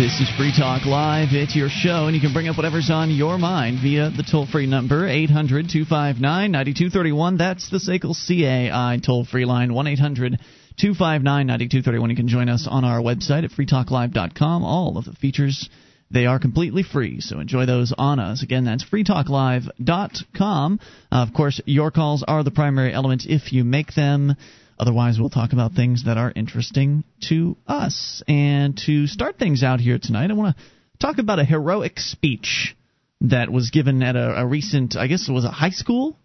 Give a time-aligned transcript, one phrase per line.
[0.00, 1.28] This is Free Talk Live.
[1.32, 4.46] It's your show, and you can bring up whatever's on your mind via the toll
[4.46, 7.36] free number, 800 259 9231.
[7.36, 10.40] That's the SACL CAI toll free line, 1 800
[10.78, 12.08] 259 9231.
[12.08, 14.64] You can join us on our website at freetalklive.com.
[14.64, 15.68] All of the features.
[16.10, 18.42] They are completely free, so enjoy those on us.
[18.42, 20.80] Again, that's freetalklive.com.
[21.12, 24.34] Uh, of course, your calls are the primary element if you make them.
[24.80, 28.22] Otherwise, we'll talk about things that are interesting to us.
[28.26, 30.62] And to start things out here tonight, I want to
[30.98, 32.74] talk about a heroic speech
[33.20, 36.16] that was given at a, a recent, I guess it was a high school,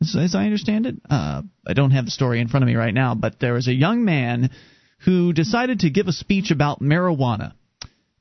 [0.00, 0.94] as, as I understand it.
[1.10, 3.68] Uh, I don't have the story in front of me right now, but there was
[3.68, 4.52] a young man
[5.04, 7.52] who decided to give a speech about marijuana.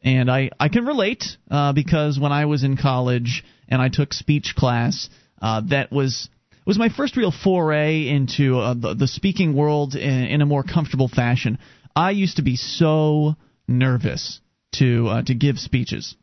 [0.02, 4.12] And I, I can relate uh, because when I was in college and I took
[4.12, 5.10] speech class,
[5.42, 6.28] uh, that was
[6.68, 10.64] was my first real foray into uh, the, the speaking world in, in a more
[10.64, 11.58] comfortable fashion.
[11.96, 13.36] I used to be so
[13.68, 14.40] nervous
[14.76, 16.16] to uh, to give speeches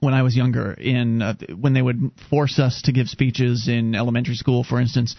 [0.00, 0.72] when I was younger.
[0.72, 5.16] In uh, when they would force us to give speeches in elementary school, for instance,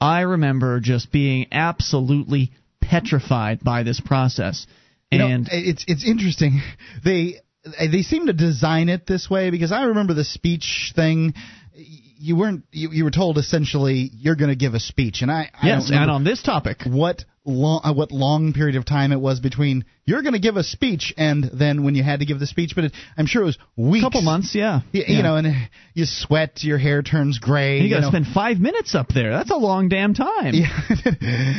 [0.00, 4.66] I remember just being absolutely petrified by this process.
[5.10, 6.60] You And know, it's it's interesting.
[7.04, 7.40] They
[7.78, 11.34] they seem to design it this way because I remember the speech thing.
[12.22, 15.50] You weren't you, you were told essentially you're going to give a speech, and I
[15.54, 19.20] I yes, and on this topic, what long uh, what long period of time it
[19.20, 22.38] was between you're going to give a speech and then when you had to give
[22.38, 25.16] the speech, but it, I'm sure it was weeks, A couple months, yeah, You, yeah.
[25.16, 25.46] you know, and
[25.94, 27.80] you sweat, your hair turns gray.
[27.80, 29.30] you got to spend five minutes up there.
[29.32, 30.52] That's a long damn time.
[30.54, 30.68] Yeah.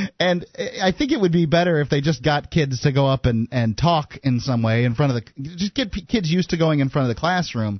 [0.19, 0.45] and
[0.81, 3.47] I think it would be better if they just got kids to go up and,
[3.51, 6.57] and talk in some way in front of the just get p- kids used to
[6.57, 7.79] going in front of the classroom,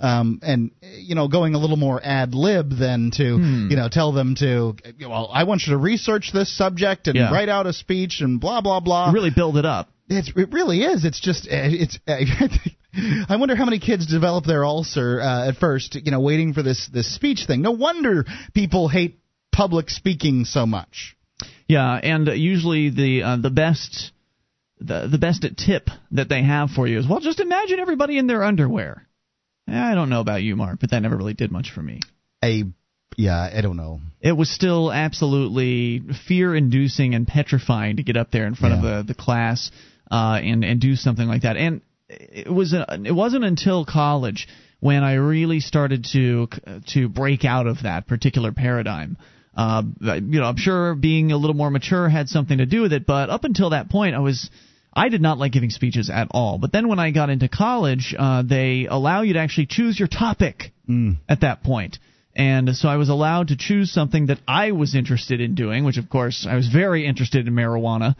[0.00, 3.68] um, and you know going a little more ad lib than to Hmm.
[3.70, 7.32] you know tell them to well I want you to research this subject and Yeah.
[7.32, 9.10] write out a speech and blah blah blah.
[9.12, 9.88] really build it up.
[10.18, 11.04] It's, it really is.
[11.04, 11.98] It's just uh, it's.
[13.28, 16.62] I wonder how many kids develop their ulcer uh, at first, you know, waiting for
[16.62, 17.62] this this speech thing.
[17.62, 18.24] No wonder
[18.54, 19.18] people hate
[19.50, 21.16] public speaking so much.
[21.68, 24.12] Yeah, and usually the uh, the best
[24.78, 28.26] the the best tip that they have for you is well, just imagine everybody in
[28.26, 29.06] their underwear.
[29.68, 32.00] Eh, I don't know about you, Mark, but that never really did much for me.
[32.44, 32.64] A
[33.16, 34.00] yeah, I don't know.
[34.20, 38.98] It was still absolutely fear-inducing and petrifying to get up there in front Yeah.
[38.98, 39.70] of the the class
[40.12, 41.56] uh, and and do something like that.
[41.56, 44.46] And it was a, it wasn't until college
[44.78, 46.48] when I really started to
[46.92, 49.16] to break out of that particular paradigm.
[49.56, 52.92] Uh, you know, I'm sure being a little more mature had something to do with
[52.92, 54.50] it, but up until that point, I was
[54.92, 56.58] I did not like giving speeches at all.
[56.58, 60.08] But then when I got into college, uh, they allow you to actually choose your
[60.08, 60.72] topic
[61.28, 61.98] at that point.
[62.34, 65.98] And so I was allowed to choose something that I was interested in doing, which
[65.98, 68.14] of course I was very interested in marijuana.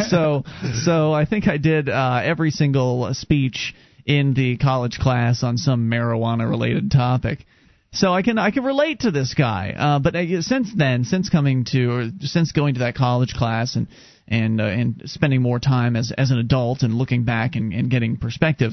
[0.10, 0.44] so
[0.82, 3.74] so I think I did uh, every single speech
[4.04, 7.46] in the college class on some marijuana related topic.
[7.92, 9.74] So I can I can relate to this guy.
[9.76, 13.76] Uh, but uh, since then, since coming to or since going to that college class
[13.76, 13.86] and
[14.26, 17.90] and uh, and spending more time as as an adult and looking back and, and
[17.90, 18.72] getting perspective.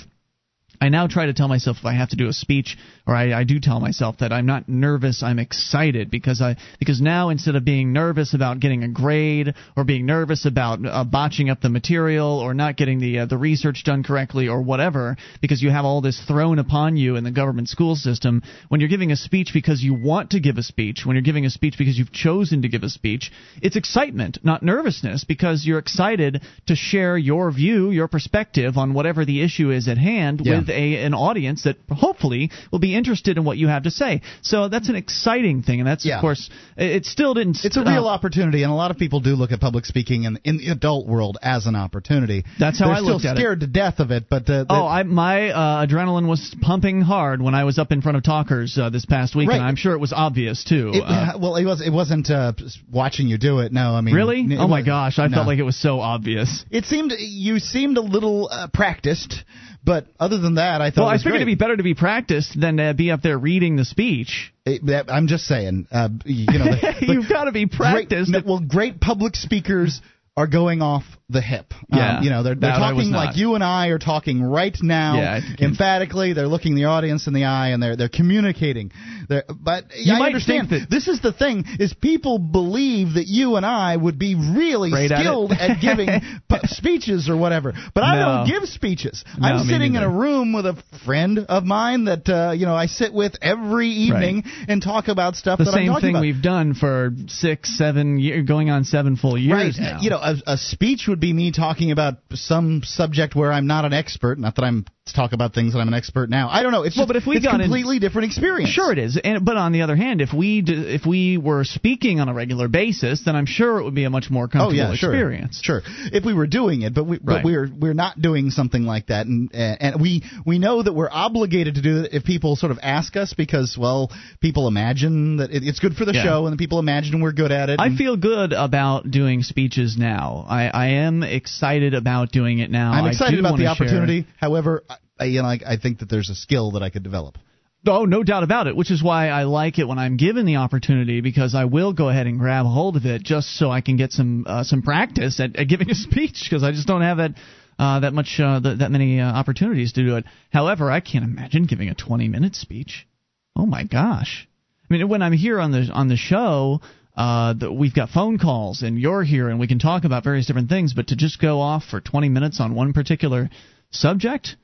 [0.79, 2.77] I now try to tell myself if I have to do a speech,
[3.07, 7.01] or I, I do tell myself that I'm not nervous, I'm excited because I because
[7.01, 11.49] now instead of being nervous about getting a grade or being nervous about uh, botching
[11.49, 15.61] up the material or not getting the uh, the research done correctly or whatever, because
[15.61, 19.11] you have all this thrown upon you in the government school system, when you're giving
[19.11, 21.97] a speech because you want to give a speech, when you're giving a speech because
[21.97, 27.17] you've chosen to give a speech, it's excitement, not nervousness, because you're excited to share
[27.17, 30.59] your view, your perspective on whatever the issue is at hand Yeah.
[30.59, 34.21] with a an audience that hopefully will be interested in what you have to say.
[34.41, 36.15] So that's an exciting thing, and that's Yeah.
[36.17, 37.57] of course it still didn't.
[37.63, 40.23] It's a real uh, opportunity, and a lot of people do look at public speaking
[40.23, 42.43] in, in the adult world as an opportunity.
[42.59, 43.39] That's how They're I still looked at it.
[43.39, 47.41] scared to death of it, but uh, Oh, I, my uh, adrenaline was pumping hard
[47.41, 49.55] when I was up in front of talkers uh, this past week, Right.
[49.57, 50.91] and I'm sure it was obvious too.
[50.93, 51.81] It, Uh, well, it was.
[51.81, 52.53] It wasn't uh,
[52.91, 53.71] watching you do it.
[53.71, 54.45] No, I mean, really?
[54.57, 55.37] Oh my gosh, I no.
[55.37, 56.65] felt like it was so obvious.
[56.71, 59.43] It seemed you seemed a little uh, practiced,
[59.87, 61.03] but other than that, I thought.
[61.03, 61.41] Well, I figured great.
[61.43, 64.53] it'd be better to be practiced than to be up there reading the speech.
[64.65, 65.87] It- I'm just saying.
[65.89, 68.29] Uh, you know, the, the You've got to be practiced.
[68.29, 70.01] Great, no, well, great public speakers
[70.37, 71.73] are going off the hip.
[71.89, 75.17] Yeah, um, you know, they're, they're talking like you and I are talking right now.
[75.17, 78.91] Yeah, emphatically, they're looking the audience in the eye and they're they're communicating.
[79.27, 83.55] They're, but You I understand that- this is the thing: is people believe that you
[83.57, 85.19] and I would be really at it.
[85.19, 86.07] skilled at, giving
[86.49, 87.73] pu- speeches or whatever.
[87.93, 88.25] But I No.
[88.45, 89.25] don't give speeches.
[89.37, 92.75] No, I'm sitting in a room with a friend of mine that uh, you know
[92.75, 96.21] I sit with every evening and talk about stuff the that I'm same thing about.
[96.21, 99.93] we've done for six, seven years, going on seven full years right.
[99.93, 99.99] now.
[99.99, 103.85] You know, a, a speech would be me talking about some subject where I'm not
[103.85, 104.37] an expert.
[104.37, 106.49] Not that I'm talk about things that I'm an expert now.
[106.49, 106.83] I don't know.
[106.83, 108.69] It's well, just, but if we it's got completely in, different experience.
[108.71, 109.19] Sure, it is.
[109.21, 112.33] And, but on the other hand, if we d- if we were speaking on a
[112.33, 115.13] regular basis, then I'm sure it would be a much more comfortable oh, yeah, sure.
[115.13, 115.59] experience.
[115.61, 117.23] Sure, if we were doing it, but we right.
[117.25, 121.09] but we're we're not doing something like that, and and we we know that we're
[121.11, 124.11] obligated to do it if people sort of ask us because well,
[124.41, 126.23] people imagine that it, it's good for the yeah.
[126.23, 127.79] show, and people imagine we're good at it.
[127.79, 130.45] I feel good about doing speeches now.
[130.47, 132.91] I I am excited about doing it now.
[132.91, 134.25] I'm excited about the opportunity.
[134.37, 134.83] However.
[135.19, 137.37] I, you know, I, I think that there's a skill that I could develop.
[137.85, 138.75] Oh, no doubt about it.
[138.75, 142.09] Which is why I like it when I'm given the opportunity because I will go
[142.09, 145.39] ahead and grab hold of it just so I can get some uh, some practice
[145.39, 147.31] at, at giving a speech because I just don't have that
[147.79, 150.25] uh, that much uh, th- that many uh, opportunities to do it.
[150.51, 153.07] However, I can't imagine giving a 20 minute speech.
[153.55, 154.47] Oh my gosh!
[154.89, 156.81] I mean, when I'm here on the on the show.
[157.15, 160.69] Uh, we've got phone calls, and you're here, and we can talk about various different
[160.69, 160.93] things.
[160.93, 163.49] But to just go off for 20 minutes on one particular
[163.89, 164.55] subject,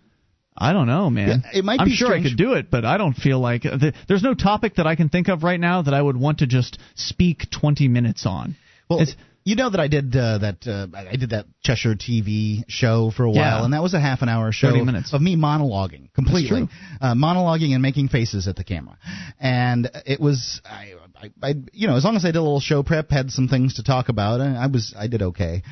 [0.57, 1.43] I don't know, man.
[1.45, 2.25] Yeah, it might I'm be sure strange.
[2.25, 4.95] I could do it, but I don't feel like the, there's no topic that I
[4.95, 8.55] can think of right now that I would want to just speak 20 minutes on.
[8.89, 9.15] Well, it's,
[9.45, 10.67] you know that I did uh, that.
[10.67, 13.65] Uh, I did that Cheshire TV show for a while, Yeah.
[13.65, 15.13] and that was a half an hour show 30 minutes.
[15.13, 16.69] of me monologuing completely,
[17.01, 18.97] uh, monologuing and making faces at the camera,
[19.39, 22.61] and it was I, I, I, you know, as long as I did a little
[22.61, 25.63] show prep, had some things to talk about, I I was I did okay.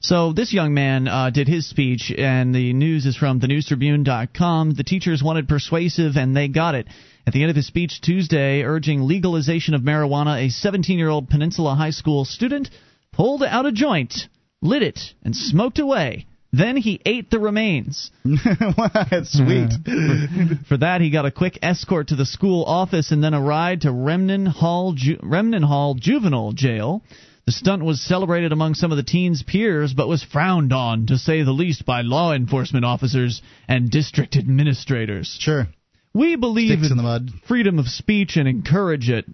[0.00, 4.74] So this young man uh, did his speech, and the news is from thenewstribune.com.
[4.74, 6.86] The teachers wanted persuasive, and they got it.
[7.26, 11.90] At the end of his speech Tuesday, urging legalization of marijuana, a 17-year-old Peninsula High
[11.90, 12.70] School student
[13.12, 14.14] pulled out a joint,
[14.62, 16.26] lit it, and smoked away.
[16.52, 18.10] Then he ate the remains.
[18.24, 19.72] That's sweet.
[20.68, 23.82] For that, he got a quick escort to the school office and then a ride
[23.82, 27.02] to Remann Hall, Ju- Remann Hall Juvenile Jail.
[27.46, 31.16] The stunt was celebrated among some of the teen's peers, but was frowned on, to
[31.16, 35.36] say the least, by law enforcement officers and district administrators.
[35.40, 35.68] sure.
[36.12, 37.30] We believe Sticks in mud.
[37.46, 39.26] freedom of speech and encourage it.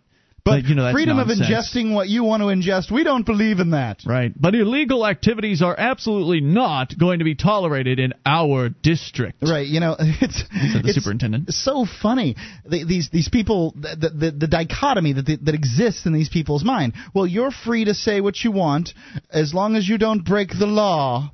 [0.44, 1.41] But, you know, that's freedom nonsense.
[1.41, 4.00] of ingesting what you want to ingest, we don't believe in that.
[4.05, 4.33] Right.
[4.35, 9.39] But illegal activities are absolutely not going to be tolerated in our district.
[9.41, 11.50] Right, you know, it's Said the it's superintendent.
[11.55, 12.35] so funny.
[12.65, 16.95] The, these these people, the, the the dichotomy that that exists in these people's mind.
[17.15, 18.95] Well, you're free to say what you want
[19.31, 21.31] as long as you don't break the law.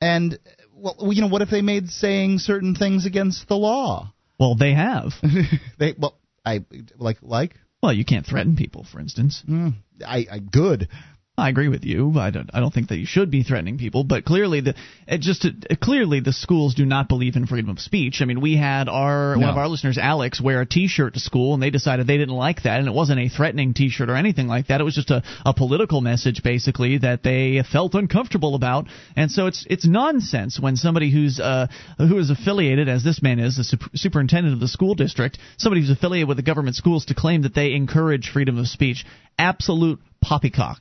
[0.00, 0.38] And
[0.74, 4.14] well, you know, what if they made saying certain things against the law?
[4.38, 5.12] Well, they have.
[5.78, 6.64] they well, I
[6.96, 9.42] like like Well, you can't threaten people, for instance.
[9.48, 9.74] mm,
[10.06, 10.88] I I good.
[11.40, 12.18] I agree with you.
[12.18, 12.50] I don't.
[12.52, 14.04] I don't think that you should be threatening people.
[14.04, 14.74] But clearly, the
[15.08, 15.46] it just
[15.80, 18.20] clearly the schools do not believe in freedom of speech.
[18.20, 21.54] I mean, we had our one of our listeners, Alex, wear a T-shirt to school,
[21.54, 24.48] and they decided they didn't like that, and it wasn't a threatening T-shirt or anything
[24.48, 24.80] like that.
[24.80, 28.86] It was just a, a political message, basically, that they felt uncomfortable about.
[29.16, 33.38] And so it's it's nonsense when somebody who's uh who is affiliated, as this man
[33.38, 37.06] is, the sup- superintendent of the school district, somebody who's affiliated with the government schools,
[37.06, 39.06] to claim that they encourage freedom of speech.
[39.38, 40.80] Absolute poppycock.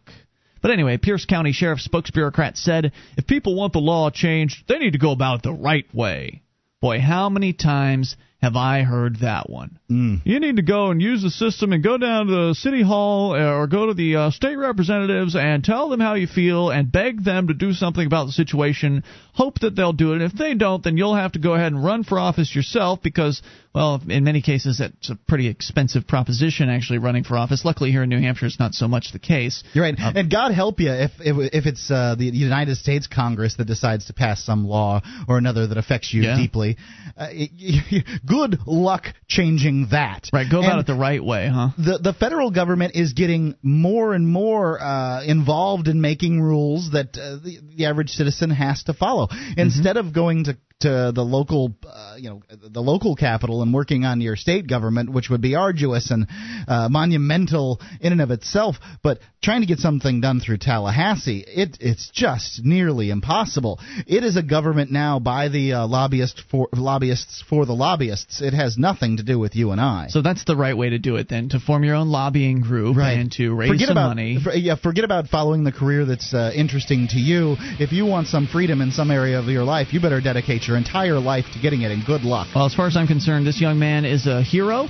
[0.61, 4.93] But anyway, Pierce County Sheriff's spokesbureaucrat said if people want the law changed, they need
[4.93, 6.41] to go about it the right way.
[6.81, 9.79] Boy, how many times have I heard that one?
[9.91, 10.21] Mm.
[10.23, 13.33] You need to go and use the system and go down to the city hall
[13.33, 16.91] uh, or go to the uh, state representatives and tell them how you feel and
[16.91, 19.03] beg them to do something about the situation.
[19.33, 20.21] Hope that they'll do it.
[20.21, 23.01] And If they don't, then you'll have to go ahead and run for office yourself
[23.01, 23.41] because,
[23.73, 27.65] well, in many cases, it's a pretty expensive proposition actually running for office.
[27.65, 29.63] Luckily, here in New Hampshire, it's not so much the case.
[29.73, 33.55] You're right, and God help you if if, if it's uh, the United States Congress
[33.57, 36.37] that decides to pass some law or another that affects you Yeah.
[36.37, 36.77] deeply.
[37.17, 37.49] Uh, y-
[37.91, 40.29] y- good luck changing that.
[40.31, 41.69] Right, go about And it the right way, huh?
[41.77, 47.17] the the federal government is getting more and more uh, involved in making rules that
[47.17, 49.27] uh, the, the average citizen has to follow.
[49.27, 49.59] Mm-hmm.
[49.59, 54.05] Instead of going to to the local, uh, you know, the local capital and working
[54.05, 56.27] on your state government, which would be arduous and
[56.69, 61.77] uh, monumental in and of itself, but trying to get something done through Tallahassee, it
[61.81, 63.79] it's just nearly impossible.
[64.07, 68.41] It is a government now by the uh, lobbyist for lobbyists for the lobbyists.
[68.41, 70.07] It has nothing to do with you and I.
[70.09, 72.95] So that's the right way to do it then, to form your own lobbying group
[72.97, 74.39] and to raise forget some about, money.
[74.41, 77.57] for- yeah, forget about following the career that's uh, interesting to you.
[77.79, 80.77] If you want some freedom in some area of your life, you better dedicate your
[80.77, 82.47] entire life to getting it, and good luck.
[82.55, 84.87] Well, as far as I'm concerned, this young man is a hero,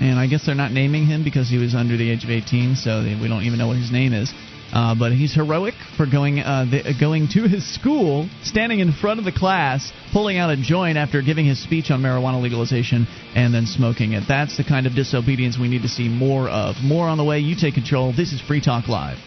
[0.00, 2.74] and I guess they're not naming him because he was under the age of 18,
[2.76, 4.32] so they, we don't even know what his name is.
[4.72, 9.18] Uh, but he's heroic for going uh, the, going to his school, standing in front
[9.18, 13.54] of the class, pulling out a joint after giving his speech on marijuana legalization, and
[13.54, 14.24] then smoking it.
[14.28, 16.76] That's the kind of disobedience we need to see more of.
[16.82, 17.38] More on the way.
[17.38, 18.12] You take control.
[18.14, 19.18] This is Free Talk Live.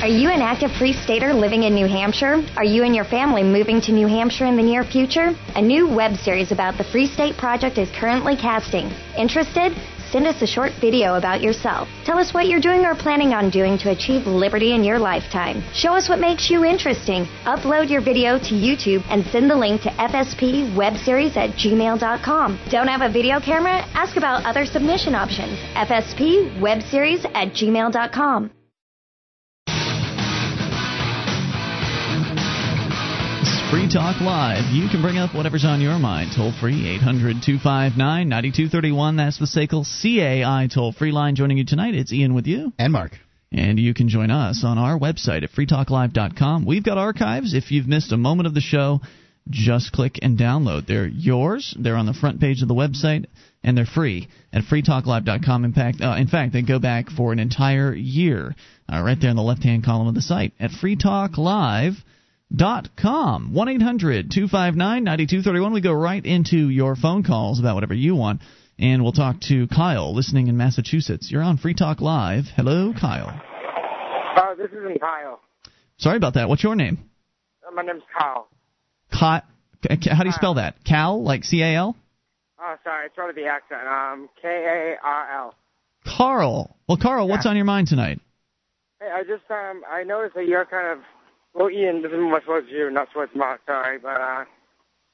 [0.00, 2.40] Are you an active free stater living in New Hampshire?
[2.56, 5.34] Are you and your family moving to New Hampshire in the near future?
[5.56, 8.92] A new web series about the Free State Project is currently casting.
[9.16, 9.76] Interested?
[10.12, 11.88] Send us a short video about yourself.
[12.04, 15.62] Tell us what you're doing or planning on doing to achieve liberty in your lifetime.
[15.74, 17.26] Show us what makes you interesting.
[17.44, 22.58] Upload your video to YouTube and send the link to fspwebseries at gmail.com.
[22.70, 23.84] Don't have a video camera?
[23.94, 25.58] Ask about other submission options.
[25.74, 28.50] fspwebseries at gmail.com.
[33.70, 34.72] Free Talk Live.
[34.72, 36.30] You can bring up whatever's on your mind.
[36.34, 39.16] Toll free, 800 259 9231.
[39.16, 41.34] That's the SACL CAI toll free line.
[41.34, 42.72] Joining you tonight, it's Ian with you.
[42.78, 43.12] And Mark.
[43.52, 46.64] And you can join us on our website at freetalklive.com.
[46.64, 47.52] We've got archives.
[47.52, 49.02] If you've missed a moment of the show,
[49.50, 50.86] just click and download.
[50.86, 51.76] They're yours.
[51.78, 53.26] They're on the front page of the website,
[53.62, 55.66] and they're free at freetalklive.com.
[55.66, 58.54] In fact, uh, in fact, they go back for an entire year,
[58.90, 62.04] uh, right there in the left-hand column of the site at freetalklive.com
[62.54, 65.72] dot com one eight hundred two five nine ninety two thirty one.
[65.72, 68.40] We go right into your phone calls about whatever you want,
[68.78, 71.30] and we'll talk to Kyle, listening in Massachusetts.
[71.30, 72.44] You're on Free Talk Live.
[72.56, 73.40] Hello, Kyle.
[74.36, 75.40] Uh, this isn't Kyle.
[75.98, 76.48] Sorry about that.
[76.48, 77.10] What's your name?
[77.66, 78.48] Uh, my name's Kyle.
[79.12, 79.42] Kyle.
[79.88, 80.84] How do you spell that?
[80.84, 81.96] Cal, like C A L?
[82.60, 83.86] Oh, sorry, it's of the accent.
[83.86, 85.54] Um, K A R L.
[86.04, 86.76] Carl.
[86.88, 87.30] Well, Carl, Yeah.
[87.30, 88.20] what's on your mind tonight?
[89.00, 91.04] Hey, I just um, I noticed that you're kind of
[91.54, 92.02] well, Ian.
[92.02, 93.60] This is much towards you, not towards Mark.
[93.66, 94.44] Sorry, but uh,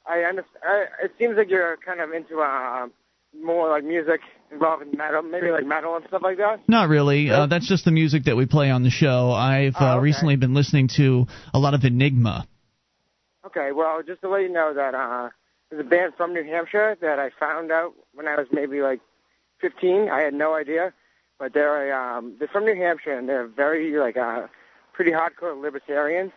[0.06, 0.62] I understand.
[0.62, 2.86] I, it seems like you're kind of into uh,
[3.42, 4.20] more like music
[4.52, 6.60] involving metal, maybe like metal and stuff like that.
[6.68, 7.30] Not really.
[7.30, 9.32] Uh, that's just the music that we play on the show.
[9.32, 10.02] I've Oh, uh, okay.
[10.02, 12.46] recently been listening to a lot of Enigma.
[13.46, 15.28] Okay, well, just to let you know that uh,
[15.70, 19.00] there's a band from New Hampshire that I found out when I was maybe like
[19.60, 20.08] 15.
[20.10, 20.92] I had no idea,
[21.38, 24.46] but they're a, um, they're from New Hampshire and they're very like uh,
[24.94, 26.32] pretty hardcore libertarians,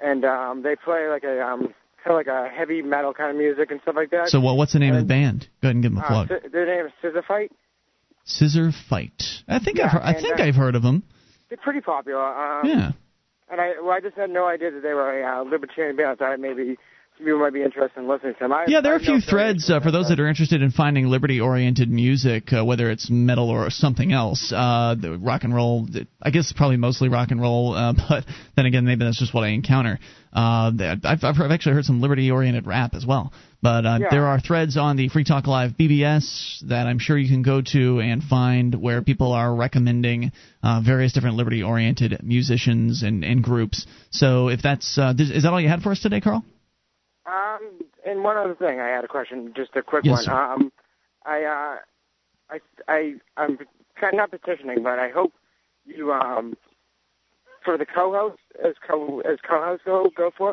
[0.00, 1.60] and um, they play like a um,
[2.04, 4.28] kind of like a heavy metal kind of music and stuff like that.
[4.28, 5.48] So, what, what's the name of the band?
[5.62, 6.28] Go ahead and give them a uh, plug.
[6.30, 7.48] Sci- their name is Scissorfight.
[8.24, 9.22] Scissor Fight.
[9.48, 11.02] I think I've heard, I think uh, I've heard of them.
[11.48, 12.20] They're pretty popular.
[12.22, 12.90] Um, Yeah.
[13.50, 16.10] And I, well, I just had no idea that they were a uh, libertarian band.
[16.10, 16.76] I thought maybe
[17.18, 18.52] people might be interested in listening to them.
[18.52, 21.06] I, Yeah, there are a few threads uh, for those that are interested in finding
[21.06, 24.52] liberty-oriented music, uh, whether it's metal or something else.
[24.54, 25.86] Uh, the rock and roll,
[26.22, 28.24] I guess probably mostly rock and roll, uh, but
[28.56, 29.98] then again, maybe that's just what I encounter.
[30.32, 30.70] Uh,
[31.04, 33.32] I've, I've actually heard some liberty-oriented rap as well.
[33.60, 34.08] But uh, Yeah.
[34.10, 37.60] there are threads on the Free Talk Live BBS that I'm sure you can go
[37.72, 40.30] to and find where people are recommending
[40.62, 43.86] uh, various different liberty-oriented musicians and, and groups.
[44.10, 46.44] So if that's uh, is that all you had for us today, Carl?
[47.28, 50.24] Um, and one other thing, I had a question, just a quick Yes, one.
[50.24, 50.32] sir.
[50.32, 50.72] Um,
[51.26, 51.76] I, uh,
[52.50, 53.58] I, I, I'm
[54.00, 55.32] kind of not petitioning, but I hope
[55.84, 56.56] you, um,
[57.64, 60.50] for the co-host as co as co-host go go for.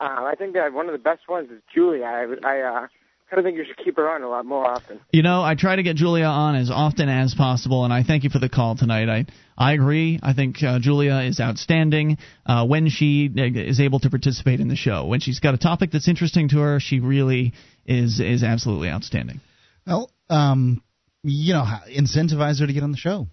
[0.00, 2.04] Uh, I think that one of the best ones is Julia.
[2.04, 2.86] I, I uh,
[3.30, 5.00] kind of think you should keep her on a lot more often.
[5.12, 8.24] You know, I try to get Julia on as often as possible, and I thank
[8.24, 9.08] you for the call tonight.
[9.08, 10.18] I I agree.
[10.22, 14.68] I think uh, Julia is outstanding uh, when she uh, is able to participate in
[14.68, 15.06] the show.
[15.06, 17.52] When she's got a topic that's interesting to her, she really
[17.86, 19.40] is is absolutely outstanding.
[19.86, 20.82] Well, um,
[21.22, 23.26] you know, incentivize her to get on the show.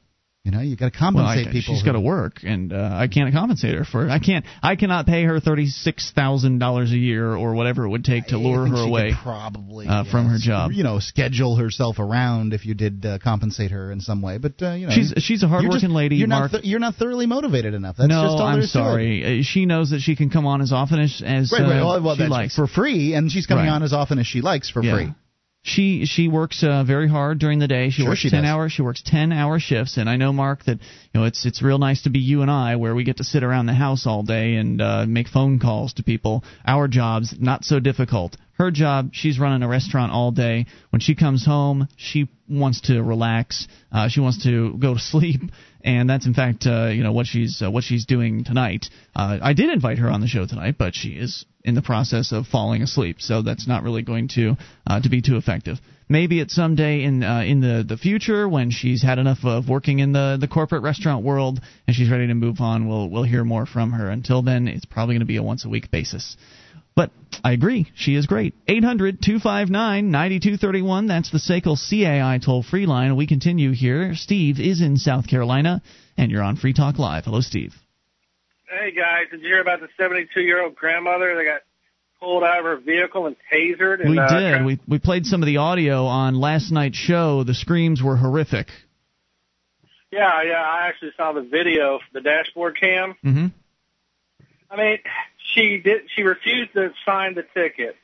[0.46, 1.74] You know, you got to Well, I, compensate people.
[1.74, 4.08] she's who- got to work, and uh, I can't compensate her for.
[4.12, 4.46] I can't.
[4.62, 8.28] I cannot pay her thirty six thousand dollars a year or whatever it would take
[8.28, 9.14] to lure her away.
[9.24, 10.72] probably uh, from her job.
[10.72, 14.38] You know, schedule herself around if you did uh, compensate her in some way.
[14.38, 16.18] But uh, you know, She's she's a you're hardworking just- lady.
[16.18, 16.52] You're Mark.
[16.52, 17.96] not th- you're not thoroughly motivated enough.
[17.98, 18.82] That's no, just all I'm there is to it.
[18.84, 19.40] sorry.
[19.40, 21.80] Uh, She knows that she can come on as often as as Right, right.
[21.80, 22.56] uh, Well, well, she likes.
[22.56, 23.72] for free, and she's coming Right.
[23.74, 24.94] on as often as she likes for Yeah.
[24.96, 25.14] free.
[25.67, 27.89] She she works uh, very hard during the day.
[27.89, 28.51] She Sure works she ten does.
[28.51, 28.72] hours.
[28.72, 30.77] She works ten hour shifts, and I know Mark that
[31.12, 33.24] you know it's it's real nice to be you and I, where we get to
[33.24, 36.43] sit around the house all day and uh, make phone calls to people.
[36.67, 38.38] Our jobs not so difficult.
[38.60, 40.67] Her job, she's running a restaurant all day.
[40.91, 43.67] When she comes home, she wants to relax.
[43.91, 45.41] Uh, she wants to go to sleep,
[45.84, 48.86] and that's in fact uh, you know what she's uh, what she's doing tonight.
[49.15, 52.31] Uh, I did invite her on the show tonight, but she is in the process
[52.31, 54.55] of falling asleep, so that's not really going to
[54.88, 55.77] uh, to be too effective.
[56.07, 59.67] Maybe at some day in uh, in the the future when she's had enough of
[59.67, 63.24] working in the the corporate restaurant world and she's ready to move on, we'll we'll
[63.24, 64.10] hear more from her.
[64.10, 66.38] Until then, it's probably going to be a once a week basis.
[66.95, 67.12] But
[67.43, 68.53] I agree, she is great.
[68.67, 71.07] 800 259 9231.
[71.07, 73.15] That's the SACL CAI toll free line.
[73.15, 74.13] We continue here.
[74.13, 75.81] Steve is in South Carolina,
[76.15, 77.25] and you're on Free Talk Live.
[77.25, 77.74] Hello, Steve.
[78.67, 81.62] Hey guys, did you hear about the 72 year old grandmother that got
[82.19, 84.01] pulled out of her vehicle and tasered?
[84.01, 84.65] And, We uh, did.
[84.65, 87.43] We we played some of the audio on last night's show.
[87.43, 88.67] The screams were horrific.
[90.12, 90.62] Yeah, yeah.
[90.63, 93.15] I actually saw the video, the dashboard cam.
[93.24, 93.48] Mm-hmm.
[94.72, 94.98] I mean,
[95.53, 96.03] she did.
[96.15, 97.95] She refused to sign the ticket.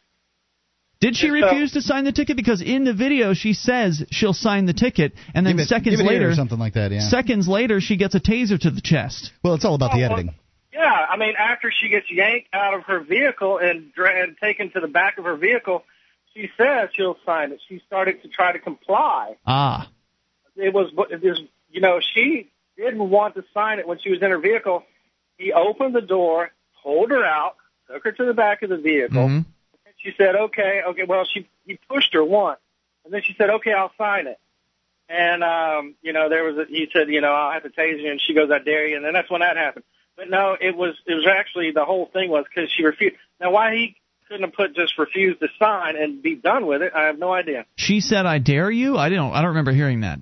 [1.00, 2.38] Did she refuse to sign the ticket?
[2.38, 6.06] Because in the video she says she'll sign the ticket, and then it- seconds give
[6.06, 6.92] it here later, or something like that.
[6.92, 7.00] Yeah.
[7.00, 9.32] seconds later, she gets a taser to the chest.
[9.44, 10.36] well, it's all about the Oh, editing.
[10.74, 14.72] Yeah, I mean, after she gets yanked out of her vehicle and, dra- and taken
[14.72, 15.84] to the back of her vehicle,
[16.34, 17.60] she says she'll sign it.
[17.68, 19.36] She started to try to comply.
[19.46, 19.90] Ah,
[20.56, 24.22] It was, it was, you know, she didn't want to sign it when she was
[24.22, 24.84] in her vehicle.
[25.38, 26.52] He opened the door,
[26.84, 27.58] pulled her out,
[27.92, 29.28] took her to the back of the vehicle.
[29.28, 29.46] mhm.
[29.98, 32.60] She said, "Okay, okay." Well, she he pushed her once,
[33.06, 34.40] and then she said, "Okay, I'll sign it."
[35.10, 38.02] And um, you know, there was a, he said, "You know, I'll have to tase
[38.02, 39.86] you," and she goes, "I dare you," and then that's when that happened.
[40.22, 43.16] But no, it was it was actually the whole thing was because she refused.
[43.40, 43.96] Now, why he
[44.28, 47.34] couldn't have put just refused to sign and be done with it, I have no
[47.34, 47.66] idea.
[47.76, 49.34] she said, "I dare you." I don't.
[49.34, 50.20] I don't remember hearing that.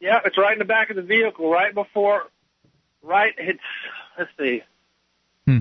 [0.00, 2.24] Yeah, it's right in the back of the vehicle, right before,
[3.00, 3.32] right.
[3.38, 3.60] It's
[4.18, 4.62] let's see.
[5.46, 5.58] Hmm.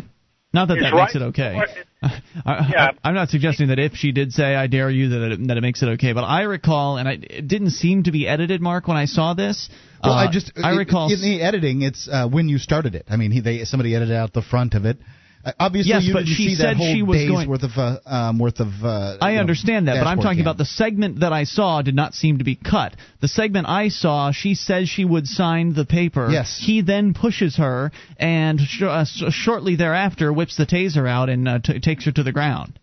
[0.52, 1.60] Not that It's that makes it okay.
[1.60, 2.92] before- I, Yeah.
[3.04, 5.58] I, am not suggesting that if she did say "I dare you" that it, that
[5.58, 6.14] it makes it okay.
[6.14, 9.34] But I recall, and I, it didn't seem to be edited, Mark, when I saw
[9.34, 9.70] this.
[10.04, 11.12] Well, Uh, I just I it- recall.
[11.14, 11.84] in the editing.
[11.84, 13.06] It's uh, when you started it.
[13.10, 14.98] I mean, he, they somebody edited out the front of it.
[15.44, 17.50] Uh, obviously, Yes, you but didn't she see said that whole she was day's going-
[17.50, 18.68] worth of uh, um, worth of.
[18.84, 20.42] Uh, I you know, understand that, but I'm talking cam.
[20.48, 22.96] about the segment that I saw did not seem to be cut.
[23.22, 26.30] The segment I saw, she says she would sign the paper.
[26.32, 26.62] Yes.
[26.64, 31.48] He then pushes her, and sh- uh, s- shortly thereafter whips the taser out and
[31.48, 32.78] uh, t- takes her to the ground.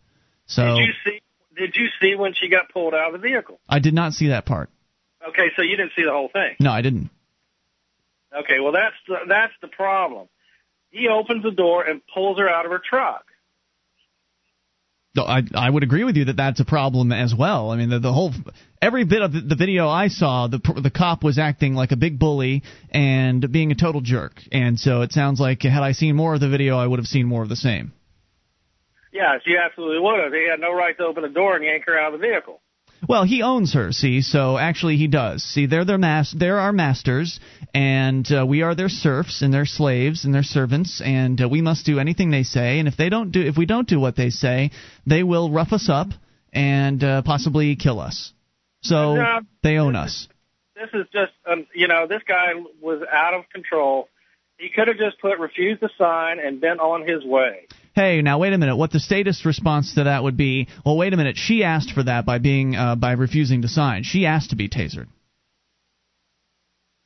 [0.46, 1.20] So Did you see?
[1.56, 3.58] Did you see when she got pulled out of the vehicle?
[3.68, 4.70] I did not see that part.
[5.28, 6.54] Okay, so you didn't see the whole thing.
[6.60, 7.10] No, I didn't.
[8.36, 10.28] Okay, well that's the, that's the problem.
[10.90, 13.24] He opens the door and pulls her out of her truck.
[15.14, 17.70] No, I I would agree with you that that's a problem as well.
[17.70, 18.32] I mean, the, the whole
[18.80, 21.96] every bit of the, the video I saw, the the cop was acting like a
[21.96, 24.40] big bully and being a total jerk.
[24.52, 27.06] And so it sounds like had I seen more of the video, I would have
[27.06, 27.92] seen more of the same.
[29.12, 30.32] Yes, you absolutely would have.
[30.32, 32.60] He had no right to open the door and yank her out of the vehicle.
[33.06, 35.42] Well, he owns her, see, so actually he does.
[35.44, 37.38] See, they're their mas- they're our masters,
[37.72, 41.62] and uh, we are their serfs and their slaves and their servants, and uh, we
[41.62, 42.78] must do anything they say.
[42.78, 44.72] And if they don't do, if we don't do what they say,
[45.06, 46.08] they will rough us up
[46.52, 48.32] and uh, possibly kill us.
[48.82, 50.28] So No, they own us.
[50.74, 54.08] This is just, um, you know, this guy was out of control.
[54.58, 57.66] He could have just put refuse to sign and been on his way.
[57.98, 58.76] Hey, now wait a minute.
[58.76, 60.68] What the statist response to that would be?
[60.86, 61.36] Well, wait a minute.
[61.36, 64.04] She asked for that by being uh, by refusing to sign.
[64.04, 65.08] She asked to be tasered.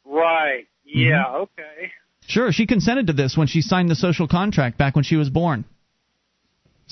[0.05, 0.67] Right.
[0.85, 1.35] Yeah.
[1.35, 1.93] Okay.
[2.27, 5.31] Sure, she consented to this when she signed the social contract back when she was
[5.31, 5.65] born.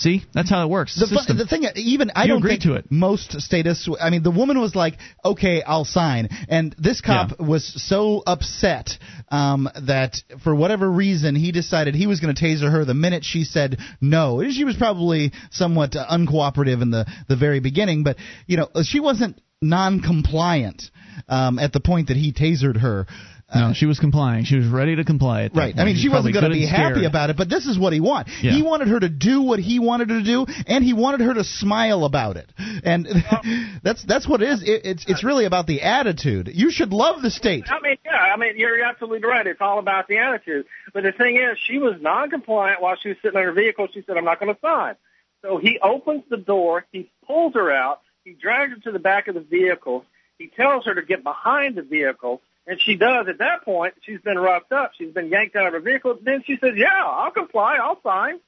[0.01, 0.99] See, that's how it works.
[0.99, 2.87] The, fu- the thing, even I You don't agree think to it.
[2.91, 3.87] most statists.
[4.01, 8.97] I mean, the woman was like, "Okay, I'll sign," and this cop was so upset
[9.29, 13.25] um, that for whatever reason he decided he was going to taser her the minute
[13.25, 14.43] she said no.
[14.51, 19.01] She was probably somewhat uh, uncooperative in the the very beginning, but you know, she
[19.01, 20.85] wasn't non-compliant
[21.29, 23.07] um, at the point that he tasered her.
[23.55, 24.45] No, she was complying.
[24.45, 25.43] She was ready to comply.
[25.43, 25.75] At that Right.
[25.79, 27.07] I mean, she was wasn't going to be happy scared.
[27.07, 28.33] about it, but this is what he wanted.
[28.43, 28.53] Yeah.
[28.53, 31.35] He wanted her to do what he wanted her to do, and he wanted her
[31.35, 32.51] to smile about it.
[32.85, 33.07] And
[33.83, 34.63] that's that's what it is.
[34.63, 36.51] It, it's it's really about the attitude.
[36.53, 37.65] You should love the state.
[37.69, 38.13] I mean, yeah.
[38.13, 39.47] I mean, you're absolutely right.
[39.47, 40.67] It's all about the attitude.
[40.93, 43.89] But the thing is, she was non-compliant while she was sitting in her vehicle.
[43.93, 44.95] She said, "I'm not going to sign."
[45.43, 46.85] So he opens the door.
[46.93, 48.01] He pulls her out.
[48.25, 50.05] He drags her to the back of the vehicle.
[50.39, 52.41] He tells her to get behind the vehicle.
[52.71, 53.27] And she does.
[53.29, 54.93] At that point, she's been roughed up.
[54.97, 56.17] She's been yanked out of her vehicle.
[56.23, 57.79] Then she says, "Yeah, I'll comply.
[57.83, 58.39] I'll sign."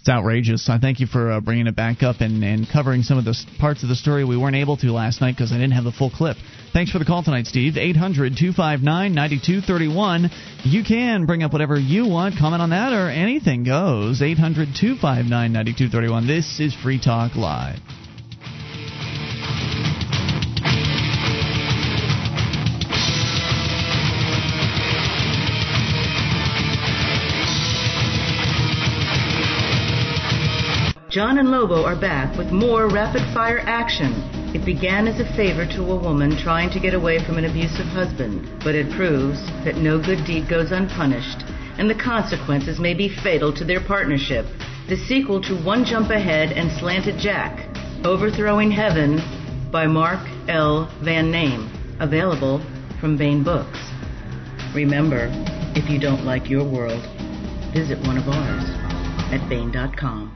[0.00, 0.68] It's outrageous.
[0.68, 3.36] I thank you for uh, bringing it back up and, and covering some of the
[3.60, 5.92] parts of the story we weren't able to last night because I didn't have the
[5.92, 6.36] full clip.
[6.72, 7.76] Thanks for the call tonight, Steve.
[7.76, 8.82] 800 259
[9.14, 10.30] 9231.
[10.64, 14.20] You can bring up whatever you want, comment on that, or anything goes.
[14.20, 16.26] 800 259 9231.
[16.26, 17.78] This is Free Talk Live.
[31.14, 34.10] John and Lobo are back with more rapid fire action.
[34.52, 37.86] It began as a favor to a woman trying to get away from an abusive
[37.86, 41.44] husband, but it proves that no good deed goes unpunished,
[41.78, 44.44] and the consequences may be fatal to their partnership.
[44.88, 47.62] The sequel to One Jump Ahead and Slanted Jack,
[48.04, 49.22] Overthrowing Heaven
[49.70, 50.90] by Mark L.
[51.04, 52.58] Van Name, available
[53.00, 53.78] from Baen Books.
[54.74, 55.30] Remember,
[55.76, 57.06] if you don't like your world,
[57.72, 58.64] visit one of ours
[59.30, 60.33] at Baen.com.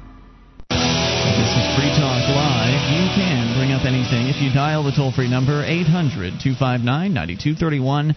[1.39, 2.83] This is Free Talk Live.
[2.91, 6.83] You can bring up anything if you dial the toll free number 800 259
[7.15, 8.17] 9231.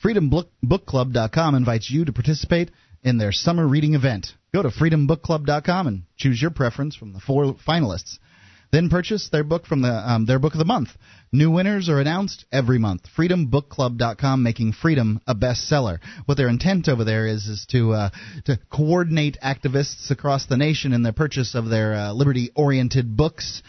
[0.05, 2.71] FreedomBookClub.com invites you to participate
[3.03, 4.35] in their summer reading event.
[4.53, 8.19] Go to FreedomBookClub.com and choose your preference from the four finalists.
[8.71, 10.91] Then purchase their book from the um, their book of the month.
[11.33, 13.03] New winners are announced every month.
[13.17, 15.99] FreedomBookClub.com making freedom a bestseller.
[16.27, 18.11] What their intent over there is is to uh,
[18.45, 23.63] to coordinate activists across the nation in the purchase of their uh, liberty-oriented books.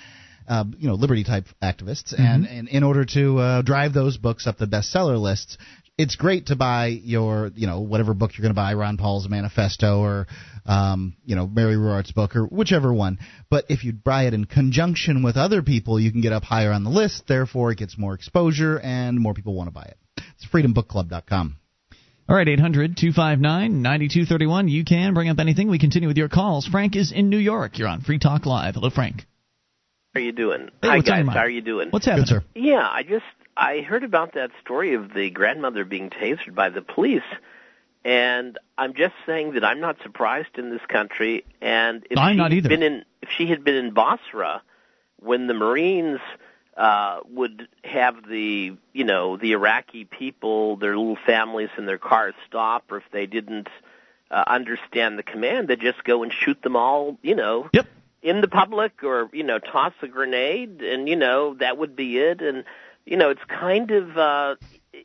[0.48, 2.24] Uh, you know, liberty type activists, mm-hmm.
[2.24, 5.58] and, and in order to uh, drive those books up the bestseller lists,
[5.98, 9.28] it's great to buy your, you know, whatever book you're going to buy, Ron Paul's
[9.28, 10.28] Manifesto or,
[10.66, 13.18] um, you know, Mary Ruwart's book or whichever one.
[13.50, 16.72] But if you buy it in conjunction with other people, you can get up higher
[16.72, 17.24] on the list.
[17.28, 19.98] Therefore, it gets more exposure and more people want to buy it.
[20.36, 21.58] It's freedombookclub.com.
[22.30, 24.68] All right, 800 259 9231.
[24.68, 25.70] You can bring up anything.
[25.70, 26.68] We continue with your calls.
[26.68, 27.78] Frank is in New York.
[27.80, 28.76] You're on Free Talk Live.
[28.76, 29.26] Hello, Frank.
[30.14, 30.70] How are you doing?
[30.82, 31.10] Hey, Hi, guys.
[31.10, 31.38] on your mind?
[31.38, 31.88] How are you doing?
[31.90, 32.26] What's happening?
[32.26, 32.44] Good, sir.
[32.54, 33.24] Yeah, I just
[33.58, 37.24] I heard about that story of the grandmother being tasered by the police,
[38.06, 41.44] and I'm just saying that I'm not surprised in this country.
[41.60, 42.70] And if I'm she not either.
[42.70, 44.62] Been in, if she had been in Basra,
[45.20, 46.20] when the Marines
[46.78, 52.36] uh, would have the you know the Iraqi people, their little families and their cars
[52.48, 53.70] stop, or if they didn't
[54.30, 57.18] uh, understand the command, they'd just go and shoot them all.
[57.24, 57.70] You know.
[57.74, 57.88] Yep.
[58.24, 62.18] In the public, or you know, toss a grenade, and you know that would be
[62.18, 62.42] it.
[62.42, 62.66] And
[63.08, 64.56] you know, it's kind of, uh,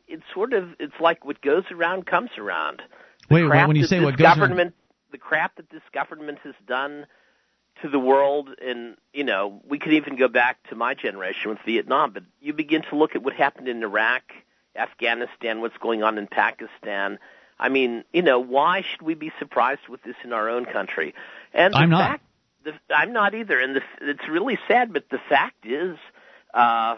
[0.07, 2.81] it's sort of, it's like what goes around comes around.
[3.29, 4.75] The Wait, when you say what goes around- government,
[5.11, 7.05] the crap that this government has done
[7.81, 11.59] to the world, and you know, we could even go back to my generation with
[11.65, 12.11] Vietnam.
[12.11, 14.23] But you begin to look at what happened in Iraq,
[14.75, 17.19] Afghanistan, what's going on in Pakistan.
[17.59, 21.13] I mean, you know, why should we be surprised with this in our own country?
[21.53, 22.19] And I'm not.
[22.63, 24.93] the, I'm not either, and the, it's really sad.
[24.93, 25.97] But the fact is,
[26.53, 26.95] uh,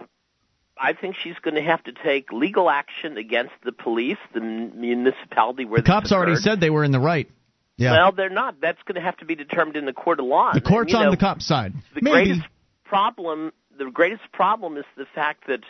[0.77, 5.65] I think she's going to have to take legal action against the police, the municipality
[5.65, 7.29] where The cops this already said they were in the right.
[7.77, 7.91] Yeah.
[7.91, 8.61] Well, they're not.
[8.61, 10.53] That's going to have to be determined in the court of law.
[10.53, 11.73] The court's you on know, the cop's side.
[11.93, 12.11] the Maybe.
[12.11, 12.47] greatest
[12.85, 15.61] problem the greatest problem is the fact that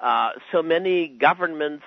[0.00, 1.84] uh, so many governments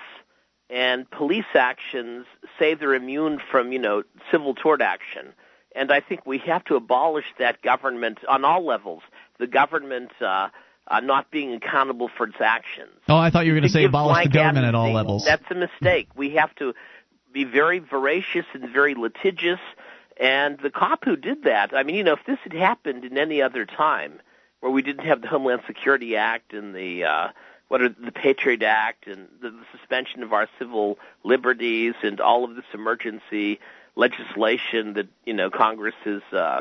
[0.70, 2.26] and police actions
[2.58, 5.32] say they're immune from you know civil tort action
[5.74, 9.02] and i think we have to abolish that government on all levels
[9.38, 10.48] the government uh,
[10.86, 13.84] uh, not being accountable for its actions Oh, I thought you were going to say
[13.84, 15.24] abolish the government at all levels.
[15.24, 16.08] That's a mistake.
[16.16, 16.74] We have to
[17.32, 19.60] be very voracious and very litigious.
[20.18, 23.18] And the cop who did that, I mean, you know, if this had happened in
[23.18, 24.20] any other time,
[24.60, 27.28] where we didn't have the Homeland Security Act and the uh,
[27.68, 32.44] what are the Patriot Act and the, the suspension of our civil liberties and all
[32.44, 33.58] of this emergency
[33.96, 36.60] legislation that you know Congress has uh,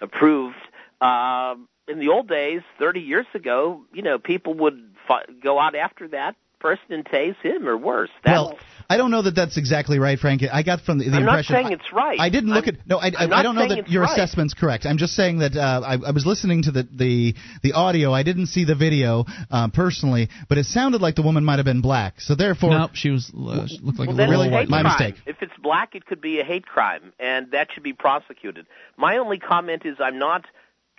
[0.00, 0.56] approved.
[1.00, 5.74] Um, in the old days, 30 years ago, you know, people would fi- go out
[5.74, 8.10] after that person and tase him or worse.
[8.22, 8.58] That's, Well,
[8.90, 10.42] I don't know that that's exactly right, Frank.
[10.52, 11.54] I got from the, the I'm not impression.
[11.54, 12.20] saying it's right.
[12.20, 12.86] I didn't look I'm- at.
[12.86, 14.12] No, I, I, I'm not I don't know that your right.
[14.12, 14.84] assessment's correct.
[14.84, 18.12] I'm just saying that uh, I, I was listening to the, the the audio.
[18.12, 21.64] I didn't see the video uh, personally, but it sounded like the woman might have
[21.64, 22.20] been black.
[22.20, 24.68] So therefore, nope, she was uh, she looked like well, a then little it's white.
[24.68, 24.92] My crime.
[24.98, 25.22] mistake.
[25.26, 28.66] If it's black, it could be a hate crime, and that should be prosecuted.
[28.98, 30.44] My only comment is I'm not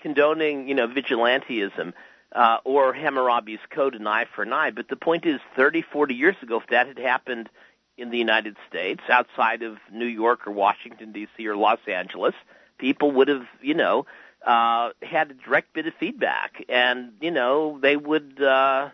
[0.02, 1.94] condoning, you know, vigilanteism
[2.34, 4.72] uh, or Hammurabi's code, an eye for an eye.
[4.72, 7.50] But the point is, 30, 40 years ago, if that had happened
[7.98, 11.46] in the United States, outside of New York or Washington D.C.
[11.48, 12.34] or Los Angeles,
[12.78, 14.06] people would have, you know,
[14.46, 18.90] uh, had a direct bit of feedback, and you know, they would, uh,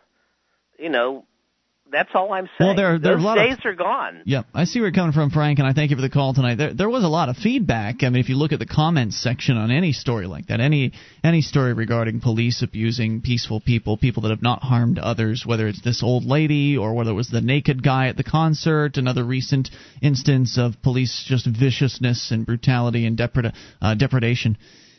[0.78, 1.26] you know.
[1.91, 2.67] That's all I'm saying.
[2.67, 4.21] Well, there- there are Those a lot of- days are gone.
[4.26, 6.34] Yeah, I see where you're coming from, Frank, and I thank you for the call
[6.34, 6.56] tonight.
[6.56, 8.04] There, there was a lot of feedback.
[8.04, 10.91] I mean, if you look at the comments section on any story like that, any
[11.23, 15.82] any story regarding police abusing peaceful people, people that have not harmed others, whether it's
[15.82, 19.69] this old lady or whether it was the naked guy at the concert, another recent
[20.02, 24.58] instance of police just viciousness and brutality and depred- uh, depredation.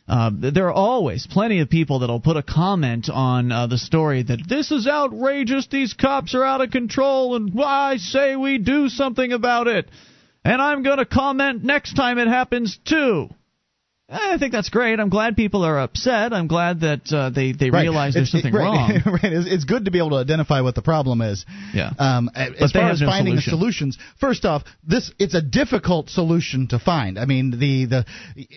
[0.08, 4.22] Uh, there are always plenty of people that'll put a comment on uh, the story
[4.22, 8.88] that this is outrageous, these cops are out of control, and I say we do
[8.88, 9.90] something about it.
[10.44, 13.28] And I'm going to comment next time it happens too.
[14.10, 15.00] I think that's great.
[15.00, 16.32] I'm glad people are upset.
[16.32, 17.82] I'm glad that uh, they they Right.
[17.82, 19.18] realize there's It's- something right, wrong.
[19.22, 19.32] right.
[19.32, 21.44] It's, it's good to be able to identify what the problem is.
[21.74, 21.90] Yeah.
[21.98, 23.50] Um, as But they far as no finding solution.
[23.50, 27.18] solutions, first off, this it's a difficult solution to find.
[27.18, 28.04] I mean, the the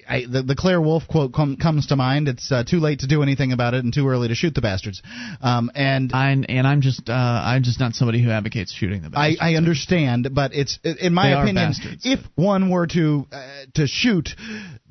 [0.07, 2.29] I, the, the Claire Wolfe quote com, comes to mind.
[2.29, 4.61] It's uh, too late to do anything about it and too early to shoot the
[4.61, 5.01] bastards.
[5.41, 9.07] Um, and I, and I'm just uh, I'm just not somebody who advocates shooting the
[9.09, 9.37] I, bastards.
[9.41, 12.05] I understand, but it's in my They opinion, bastards.
[12.05, 14.29] if one were to uh, to shoot,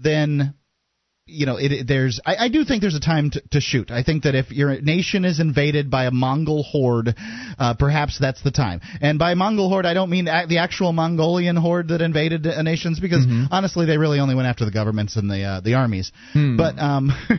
[0.02, 0.54] then
[1.26, 3.92] you know it, it- there's I, I do think there's a time to, to shoot.
[3.92, 7.14] I think that if your nation is invaded by a Mongol horde,
[7.56, 8.80] uh, perhaps that's the time.
[9.00, 12.60] And by Mongol horde, I don't mean a- the actual Mongolian horde that invaded uh,
[12.62, 13.44] nations, because Mm-hmm.
[13.52, 16.10] honestly, they really only went after the governments and the uh, the armies.
[16.32, 16.56] Hmm.
[16.56, 17.12] But um,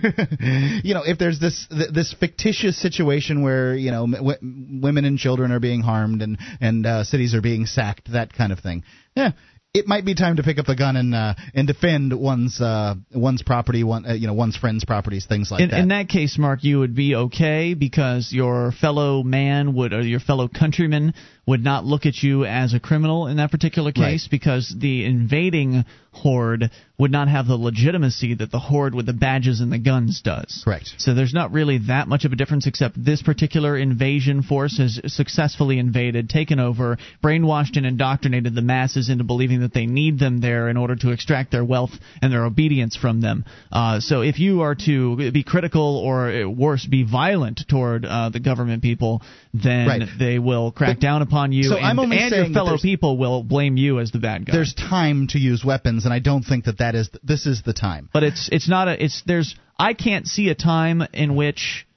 [0.84, 4.38] you know, if there's this th- this fictitious situation where you know w-
[4.82, 8.52] women and children are being harmed and and uh, cities are being sacked, that kind
[8.54, 8.84] of thing,
[9.16, 9.32] yeah.
[9.74, 12.96] It might be time to pick up the gun and uh, and defend one's uh,
[13.14, 15.80] one's property, one uh, you know one's friends' properties, things like in, that.
[15.80, 20.20] in that case, Mark, you would be okay because your fellow man would, or your
[20.20, 21.14] fellow countryman
[21.48, 25.84] would not look at you as a criminal in that particular case because the invading
[26.14, 30.22] horde would not have the legitimacy that the horde with the badges and the guns
[30.22, 30.62] does.
[30.64, 30.92] Correct.
[30.98, 35.00] So there's not really that much of a difference, except this particular invasion force has
[35.08, 40.42] successfully invaded, taken over, brainwashed and indoctrinated the masses into believing that they need them
[40.42, 43.46] there in order to extract their wealth and their obedience from them.
[43.72, 48.40] Uh, so if you are to be critical or worse, be violent toward uh, the
[48.40, 49.22] government people,
[49.54, 50.04] then Right.
[50.20, 53.44] they will crack down upon you, So and, I'm only and your fellow people will
[53.44, 54.54] blame you as the bad guy.
[54.54, 57.74] there's time to use weapons, and I don't think that that is this is the
[57.74, 58.10] time.
[58.14, 61.88] but it's it's not a it's there's I can't see a time in which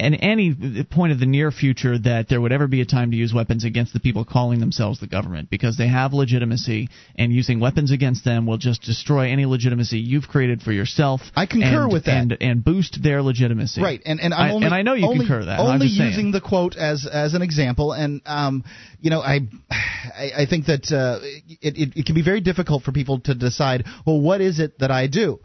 [0.00, 3.16] in any point of the near future that there would ever be a time to
[3.16, 7.60] use weapons against the people calling themselves the government because they have legitimacy and using
[7.60, 11.20] weapons against them will just destroy any legitimacy you've created for yourself.
[11.36, 12.16] I concur and- with that.
[12.16, 13.80] and and boost their legitimacy.
[13.82, 15.60] Right, and and I'm I- and I know you only, concur that.
[15.60, 16.10] I'm Only just saying.
[16.10, 18.64] using the quote as as an example, and um,
[19.00, 21.18] you know, I I, I think that uh,
[21.60, 23.84] it, it it can be very difficult for people to decide.
[24.06, 25.40] Well, what is it that I do?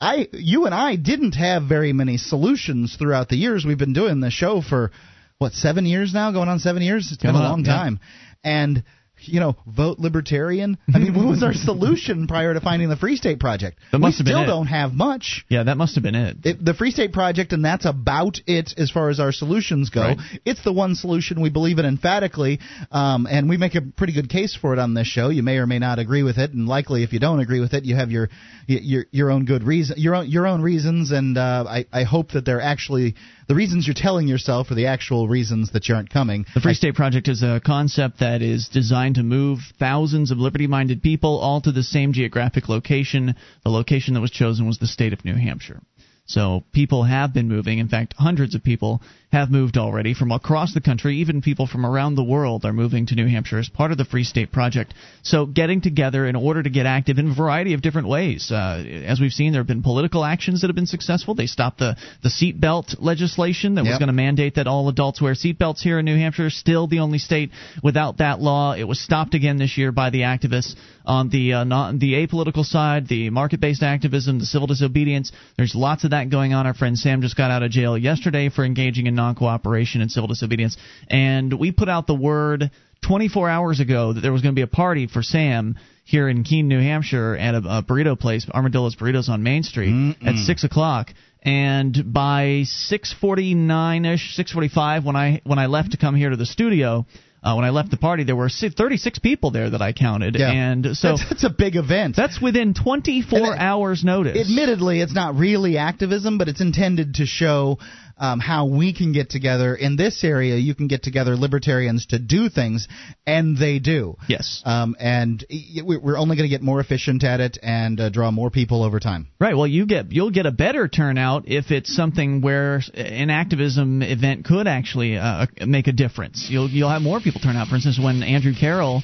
[0.00, 4.20] I you and I didn't have very many solutions throughout the years we've been doing
[4.20, 4.90] the show for
[5.38, 7.08] what seven years now, going on seven years.
[7.10, 7.72] It's been Coming a up, long yeah.
[7.72, 8.00] time,
[8.44, 8.84] and.
[9.20, 10.78] You know, vote libertarian.
[10.94, 13.78] I mean, what was our solution prior to finding the Free State Project?
[13.92, 14.46] That must we have still it.
[14.46, 16.36] don't have much Yeah, that must have been it.
[16.44, 20.02] it, the Free State Project, and that's about it as far as our solutions go.
[20.02, 20.18] Right.
[20.44, 24.28] It's the one solution we believe in emphatically, um, and we make a pretty good
[24.28, 25.30] case for it on this show.
[25.30, 27.72] You may or may not agree with it, and likely if you don't agree with
[27.74, 28.28] it, you have your
[28.66, 32.32] your your own good reason, your own your own reasons, and uh, I I hope
[32.32, 33.14] that they're actually
[33.48, 36.46] the reasons you're telling yourself are the actual reasons that you aren't coming.
[36.54, 40.66] The Free State Project is a concept that is designed to move thousands of liberty
[40.66, 43.36] minded people all to the same geographic location.
[43.64, 45.80] The location that was chosen was the state of New Hampshire.
[46.26, 47.78] So people have been moving.
[47.78, 49.00] In fact, hundreds of people
[49.32, 51.16] have moved already from across the country.
[51.16, 54.04] Even people from around the world are moving to New Hampshire as part of the
[54.04, 54.94] Free State Project.
[55.22, 58.50] So getting together in order to get active in a variety of different ways.
[58.50, 61.34] Uh, as we've seen, there have been political actions that have been successful.
[61.34, 65.34] They stopped the the seatbelt legislation that was going to mandate that all adults wear
[65.34, 66.50] seatbelts here in New Hampshire.
[66.50, 67.50] Still the only state
[67.82, 68.74] without that law.
[68.74, 72.64] It was stopped again this year by the activists on the uh, not, the apolitical
[72.64, 75.32] side, the market-based activism, the civil disobedience.
[75.56, 76.66] There's lots of that going on.
[76.66, 80.28] Our friend Sam just got out of jail yesterday for engaging in non-cooperation and civil
[80.28, 80.76] disobedience,
[81.08, 82.70] and we put out the word
[83.06, 86.44] 24 hours ago that there was going to be a party for Sam here in
[86.44, 90.62] Keene, New Hampshire, at a, a burrito place, Armadillo's Burritos on Main Street, at six
[90.64, 91.12] o'clock.
[91.42, 96.46] And by 6:49 ish, 6:45, when I when I left to come here to the
[96.46, 97.06] studio,
[97.42, 100.50] uh, when I left the party, there were 36 people there that I counted, Yeah.
[100.50, 102.16] and so that's, that's a big event.
[102.16, 104.36] that's within 24 it- hours notice.
[104.36, 107.78] Admittedly, it's not really activism, but it's intended to show
[108.18, 110.56] um, how we can get together in this area.
[110.56, 112.88] You can get together libertarians to do things,
[113.26, 114.16] and they do.
[114.28, 114.62] Yes.
[114.64, 118.30] Um, and we- we're only going to get more efficient at it and uh, draw
[118.30, 119.28] more people over time.
[119.38, 119.56] Right.
[119.56, 124.44] Well, you get you'll get a better turnout if it's something where an activism event
[124.44, 126.46] could actually uh, make a difference.
[126.50, 127.68] You'll you'll have more people turn out.
[127.68, 129.02] For instance, when Andrew Carroll,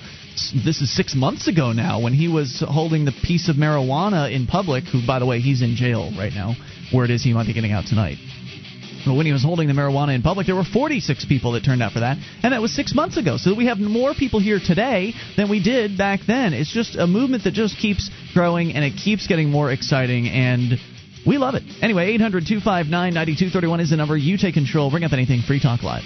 [0.64, 4.46] this is six months ago now, when he was holding the piece of marijuana in
[4.46, 4.84] public.
[4.92, 6.54] Who, by the way, he's in jail right now.
[6.92, 8.18] Word is he might be getting out tonight.
[9.06, 11.92] When he was holding the marijuana in public, there were 46 people that turned out
[11.92, 13.36] for that, and that was six months ago.
[13.36, 16.52] So we have more people here today than we did back then.
[16.52, 20.78] It's just a movement that just keeps growing and it keeps getting more exciting, and
[21.26, 21.62] we love it.
[21.82, 24.16] Anyway, 800 259 9231 is the number.
[24.16, 24.90] You take control.
[24.90, 25.42] Bring up anything.
[25.42, 26.04] Free Talk Live.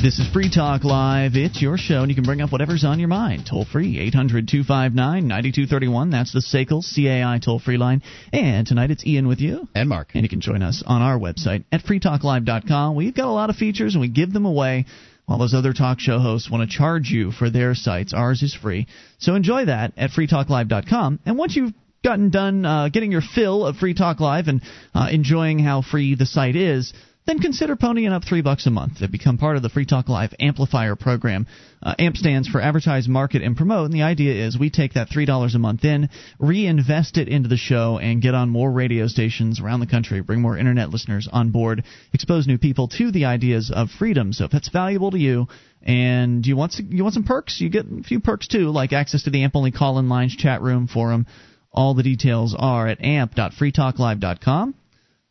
[0.00, 1.32] This is Free Talk Live.
[1.34, 3.46] It's your show, and you can bring up whatever's on your mind.
[3.50, 4.94] Toll free, 800 259
[5.26, 6.10] 9231.
[6.10, 8.02] That's the SACL CAI toll free line.
[8.32, 9.66] And tonight it's Ian with you.
[9.74, 10.10] And Mark.
[10.14, 12.94] And you can join us on our website at freetalklive.com.
[12.94, 14.86] We've got a lot of features, and we give them away
[15.26, 18.14] while those other talk show hosts want to charge you for their sites.
[18.14, 18.86] Ours is free.
[19.18, 21.18] So enjoy that at freetalklive.com.
[21.26, 24.62] And once you've gotten done uh, getting your fill of Free Talk Live and
[24.94, 26.94] uh, enjoying how free the site is,
[27.28, 30.08] then consider ponying up three bucks a month to become part of the Free Talk
[30.08, 31.46] Live Amplifier program.
[31.82, 35.10] Uh, AMP stands for Advertise, Market, and Promote, and the idea is we take that
[35.10, 39.06] three dollars a month in, reinvest it into the show, and get on more radio
[39.08, 43.26] stations around the country, bring more internet listeners on board, expose new people to the
[43.26, 44.32] ideas of freedom.
[44.32, 45.48] So if that's valuable to you,
[45.82, 49.24] and you want you want some perks, you get a few perks too, like access
[49.24, 51.26] to the AMP only call in lines, chat room, forum.
[51.72, 54.74] All the details are at amp.freetalklive.com.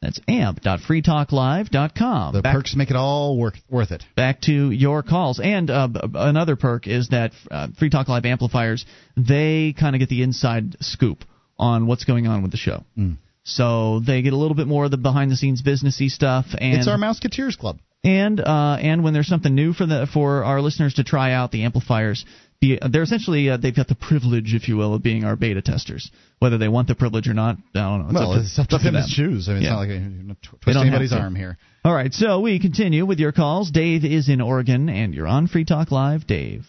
[0.01, 2.33] That's amp.freetalklive.com.
[2.33, 4.03] The back, perks make it all worth worth it.
[4.15, 8.85] Back to your calls, and uh, another perk is that uh, Free Talk Live amplifiers
[9.15, 11.23] they kind of get the inside scoop
[11.57, 12.83] on what's going on with the show.
[12.97, 13.17] Mm.
[13.43, 16.77] So they get a little bit more of the behind the scenes businessy stuff, and
[16.77, 17.79] it's our Mouseketeers Club.
[18.03, 21.51] And uh, and when there's something new for the for our listeners to try out,
[21.51, 22.23] the amplifiers
[22.59, 25.61] be, they're essentially uh, they've got the privilege, if you will, of being our beta
[25.61, 26.09] testers.
[26.39, 28.05] Whether they want the privilege or not, I don't know.
[28.07, 29.49] It's well, up to, it's up to, up them, to to choose.
[29.49, 29.69] I mean, yeah.
[29.69, 31.57] it's not like you're not twisting anybody's arm here.
[31.83, 33.71] All right, so we continue with your calls.
[33.71, 36.27] Dave is in Oregon, and you're on Free Talk Live.
[36.27, 36.65] Dave.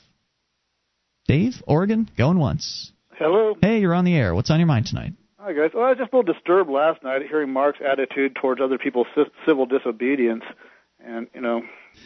[1.27, 2.93] Dave, Oregon, going once.
[3.19, 3.55] Hello.
[3.61, 4.35] Hey, you're on the air.
[4.35, 5.13] What's on your mind tonight?
[5.39, 5.71] Hi guys.
[5.73, 9.07] Well, I was just a little disturbed last night hearing Mark's attitude towards other people's
[9.47, 10.45] civil disobedience,
[11.03, 11.63] and you know,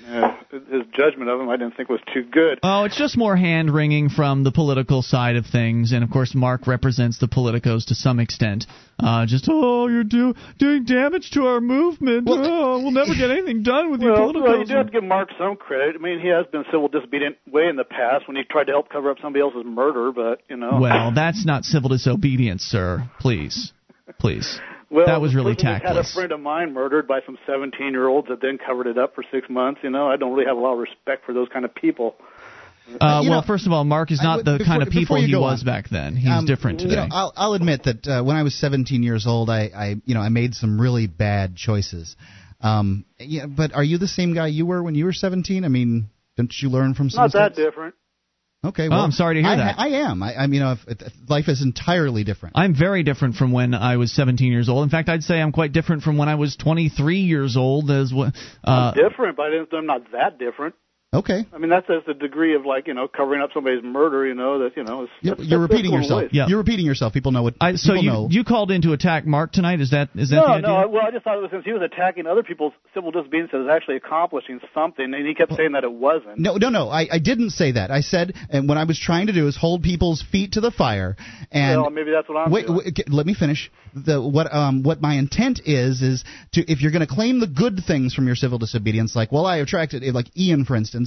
[0.07, 2.59] uh, his judgment of him I didn't think was too good.
[2.63, 6.35] Oh, it's just more hand wringing from the political side of things, and of course,
[6.35, 8.67] Mark represents the politicos to some extent.
[8.99, 12.29] Uh, just oh, you're do, doing damage to our movement.
[12.29, 14.43] Well, oh, we'll never get anything done with well, you politicos.
[14.43, 15.97] Well, you do have to give Mark some credit.
[15.99, 18.73] I mean, he has been civil disobedient way in the past when he tried to
[18.73, 20.79] help cover up somebody else's murder, but you know.
[20.81, 23.09] Well, that's not civil disobedience, sir.
[23.19, 23.73] Please,
[24.19, 24.61] please.
[24.93, 25.83] Well, that was really tactless.
[25.83, 25.97] tactless.
[25.97, 28.99] had a friend of mine murdered by some 17 year olds that then covered it
[28.99, 29.81] up for six months.
[29.83, 32.17] You know, I don't really have a lot of respect for those kind of people.
[32.87, 35.17] Uh, well, know, first of all, Mark is not would, the before, kind of people
[35.17, 36.17] he was on, back then.
[36.17, 36.91] He's um, different today.
[36.91, 39.95] You know, I'll, I'll admit that uh, when I was 17 years old, I, I,
[40.05, 42.17] you know, I made some really bad choices.
[42.61, 45.65] Um, yeah, but are you the same guy you were when you were 17?
[45.65, 47.23] I mean, didn't you learn from some?
[47.23, 47.57] Not mistakes?
[47.57, 47.95] that different.
[48.65, 49.75] Okay, well, oh, I'm sorry to hear I, that.
[49.77, 50.23] I am.
[50.23, 50.77] I, I mean, uh,
[51.29, 52.57] life is entirely different.
[52.57, 54.85] I'm very different from when I was 17 years old.
[54.85, 57.91] In fact, I'd say I'm quite different from when I was 23 years old.
[57.91, 58.31] As well.
[58.65, 59.47] Uh, I'm different, but
[59.77, 60.77] I'm not that different.
[61.15, 61.45] Okay.
[61.53, 64.27] I mean, that's as the degree of like you know covering up somebody's murder.
[64.27, 65.03] You know that you know.
[65.03, 66.33] It's, you're, that's, you're that's repeating yourself.
[66.33, 66.47] Yeah.
[66.47, 67.13] You're repeating yourself.
[67.13, 67.55] People know what.
[67.61, 68.29] I, so you know.
[68.31, 69.83] you called in to attack Mark tonight?
[69.83, 70.69] Is that is that no, the idea?
[70.69, 73.53] No, well, I just thought it was since he was attacking other people's civil disobedience
[73.53, 76.39] as actually accomplishing something, and he kept saying that it wasn't.
[76.39, 76.89] No, no, no.
[76.89, 77.91] I, I didn't say that.
[77.91, 80.71] I said, and what I was trying to do is hold people's feet to the
[80.71, 81.17] fire.
[81.51, 82.81] And well, maybe that's what I'm wait, doing.
[82.87, 83.71] wait, let me finish.
[83.95, 87.47] The what um what my intent is is to if you're going to claim the
[87.47, 91.02] good things from your civil disobedience, like well I attracted like Ian for instance.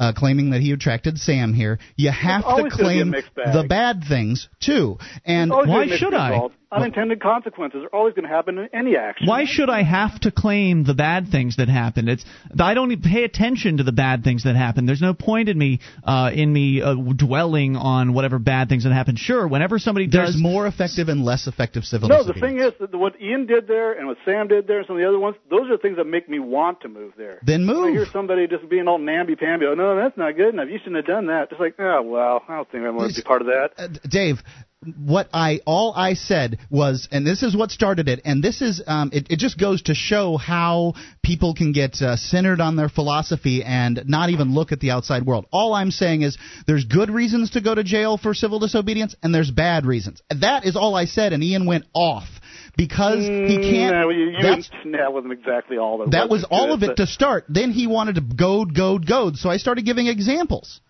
[0.00, 4.96] Uh, claiming that he attracted Sam here, you have to claim the bad things too.
[5.24, 6.50] And why should I?
[6.70, 9.26] Unintended consequences are always going to happen in any action.
[9.26, 12.08] Why should I have to claim the bad things that happen?
[12.08, 12.26] It's
[12.60, 14.84] I don't need pay attention to the bad things that happen.
[14.84, 18.92] There's no point in me uh, in me uh, dwelling on whatever bad things that
[18.92, 19.16] happen.
[19.16, 22.10] Sure, whenever somebody there's does more effective and less effective civil.
[22.10, 24.86] No, the thing is that what Ian did there and what Sam did there and
[24.86, 27.38] some of the other ones, those are things that make me want to move there.
[27.42, 27.78] Then move.
[27.78, 29.64] When I hear somebody just being all namby pamby.
[29.64, 30.68] Oh no, that's not good enough.
[30.70, 31.48] You shouldn't have done that.
[31.48, 33.70] Just like, oh well, I don't think I want to be part of that.
[33.78, 34.42] Uh, Dave,
[34.96, 38.80] what I all I said was, and this is what started it, and this is
[38.86, 42.88] um, it, it just goes to show how people can get uh, centered on their
[42.88, 45.46] philosophy and not even look at the outside world.
[45.50, 49.34] All I'm saying is there's good reasons to go to jail for civil disobedience, and
[49.34, 50.22] there's bad reasons.
[50.30, 52.28] That is all I said, and Ian went off
[52.76, 53.94] because he can't.
[53.94, 55.98] No, you, you that's, that wasn't exactly all.
[55.98, 57.46] That, that was all good, of it to start.
[57.48, 59.36] Then he wanted to goad, goad, goad.
[59.36, 60.80] So I started giving examples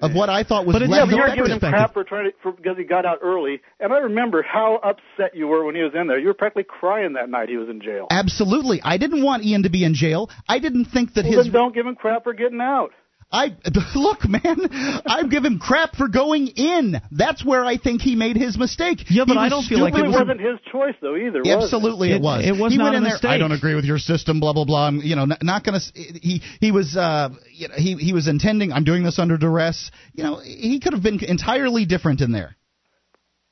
[0.00, 2.36] of what I thought was but yeah, but you're giving him crap for trying to
[2.42, 3.60] for, because he got out early.
[3.78, 6.18] And I remember how upset you were when he was in there.
[6.18, 8.06] You were practically crying that night he was in jail.
[8.10, 10.30] Absolutely, I didn't want Ian to be in jail.
[10.48, 11.46] I didn't think that well, his.
[11.46, 12.90] Then don't give him crap for getting out.
[13.32, 13.56] I
[13.94, 14.58] look, man.
[15.06, 17.00] I give him crap for going in.
[17.12, 19.04] That's where I think he made his mistake.
[19.08, 21.42] Yeah, but I don't feel like it, was not his choice though either.
[21.46, 22.44] Absolutely, it, it was.
[22.44, 23.22] It was he not went a in mistake.
[23.22, 23.30] there.
[23.30, 24.40] I don't agree with your system.
[24.40, 24.88] Blah blah blah.
[24.88, 25.92] I'm, you know, not, not going to.
[25.94, 28.72] He he was uh, you know, he he was intending.
[28.72, 29.92] I'm doing this under duress.
[30.12, 32.56] You know, he could have been entirely different in there.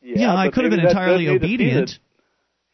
[0.02, 1.98] Yeah, yeah I could have been entirely obedient.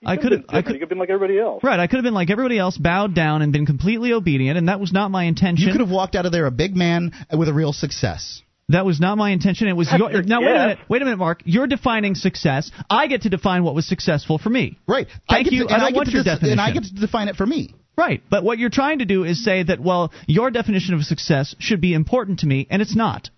[0.06, 0.56] I could've been.
[0.56, 0.80] I could.
[0.80, 1.62] Have been like everybody else.
[1.62, 4.68] Right, I could have been like everybody else, bowed down and been completely obedient, and
[4.68, 5.66] that was not my intention.
[5.66, 8.42] You could have walked out of there a big man with a real success.
[8.70, 9.68] That was not my intention.
[9.68, 10.40] It was your, your now.
[10.40, 10.78] Wait a minute.
[10.88, 11.42] Wait a minute, Mark.
[11.44, 12.70] You're defining success.
[12.88, 14.78] I get to define what was successful for me.
[14.86, 15.06] Right.
[15.28, 15.66] Thank I you.
[15.66, 16.58] To, I and don't get want to your dis- definition.
[16.58, 17.74] And I get to define it for me.
[17.96, 18.22] Right.
[18.28, 21.80] But what you're trying to do is say that well, your definition of success should
[21.80, 23.30] be important to me, and it's not.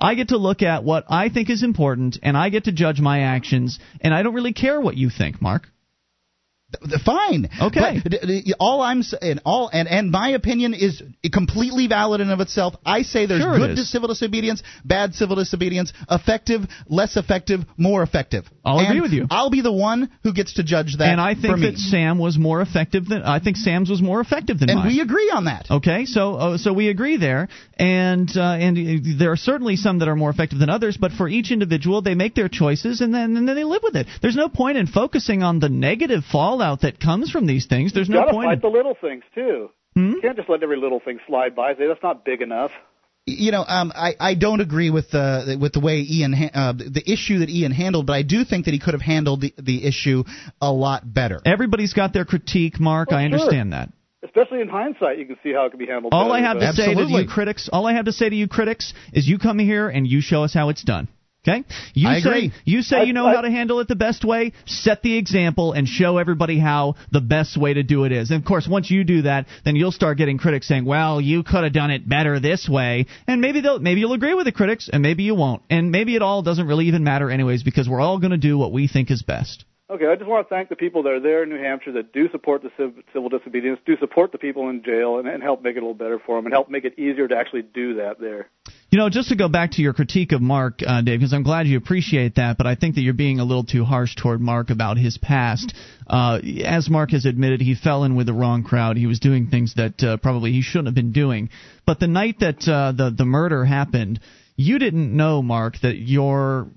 [0.00, 3.00] I get to look at what I think is important, and I get to judge
[3.00, 5.68] my actions, and I don't really care what you think, Mark.
[7.02, 7.48] Fine.
[7.62, 8.00] Okay.
[8.02, 8.14] But,
[8.60, 11.02] all I'm saying, all and and my opinion is
[11.32, 12.74] completely valid in of itself.
[12.84, 18.44] I say there's Sure good civil disobedience, bad civil disobedience, effective, less effective, more effective.
[18.66, 19.26] I'll And agree with you.
[19.30, 21.08] I'll be the one who gets to judge that.
[21.08, 24.58] and I think that Sam was more effective than I think Sam's was more effective
[24.58, 24.88] than and mine.
[24.88, 25.70] we agree on that.
[25.70, 27.48] Okay, so uh, so we agree there,
[27.78, 30.98] and uh, and uh, there are certainly some that are more effective than others.
[30.98, 33.96] But for each individual, they make their choices, and then and then they live with
[33.96, 34.06] it.
[34.20, 36.24] There's no point in focusing on the negative
[36.58, 37.92] fallout that comes from these things.
[37.92, 38.46] There's you no gotta point.
[38.48, 39.70] fight In, the little things too.
[39.94, 40.10] Hmm?
[40.12, 41.74] You can't just let every little thing slide by.
[41.74, 42.70] Say that's not big enough.
[43.26, 46.72] You know, um, I, I don't agree with the with the way Ian ha- uh,
[46.72, 49.54] the issue that Ian handled, but I do think that he could have handled the,
[49.58, 50.24] the issue
[50.62, 51.40] a lot better.
[51.44, 53.10] Everybody's got their critique, Mark.
[53.10, 53.34] Well, I sure.
[53.38, 53.90] understand that.
[54.24, 56.12] Especially in hindsight, you can see how it can be handled.
[56.12, 58.28] All I better, have to but- say to you critics, all I have to say
[58.28, 61.08] to you critics is you come here and you show us how it's done.
[61.46, 61.64] Okay?
[61.94, 62.52] You I say agree.
[62.64, 64.52] you say I- you know I- how to handle it the best way.
[64.66, 68.30] Set the example and show everybody how the best way to do it is.
[68.30, 71.42] And of course, once you do that, then you'll start getting critics saying, "Well, you
[71.44, 74.52] could have done it better this way." And maybe they'll maybe you'll agree with the
[74.52, 75.62] critics and maybe you won't.
[75.70, 78.58] And maybe it all doesn't really even matter anyways because we're all going to do
[78.58, 79.64] what we think is best.
[79.90, 82.12] Okay, I just want to thank the people that are there in New Hampshire that
[82.12, 82.70] do support the
[83.10, 85.94] civil disobedience, do support the people in jail, and, and help make it a little
[85.94, 88.48] better for them, and help make it easier to actually do that there.
[88.90, 91.42] You know, just to go back to your critique of Mark, uh, Dave, because I'm
[91.42, 94.40] glad you appreciate that, but I think that you're being a little too harsh toward
[94.40, 95.74] Mark about his past.
[96.06, 98.96] Uh, as Mark has admitted, he fell in with the wrong crowd.
[98.96, 101.50] He was doing things that uh, probably he shouldn't have been doing.
[101.84, 104.20] But the night that uh, the the murder happened,
[104.56, 106.68] you didn't know, Mark, that your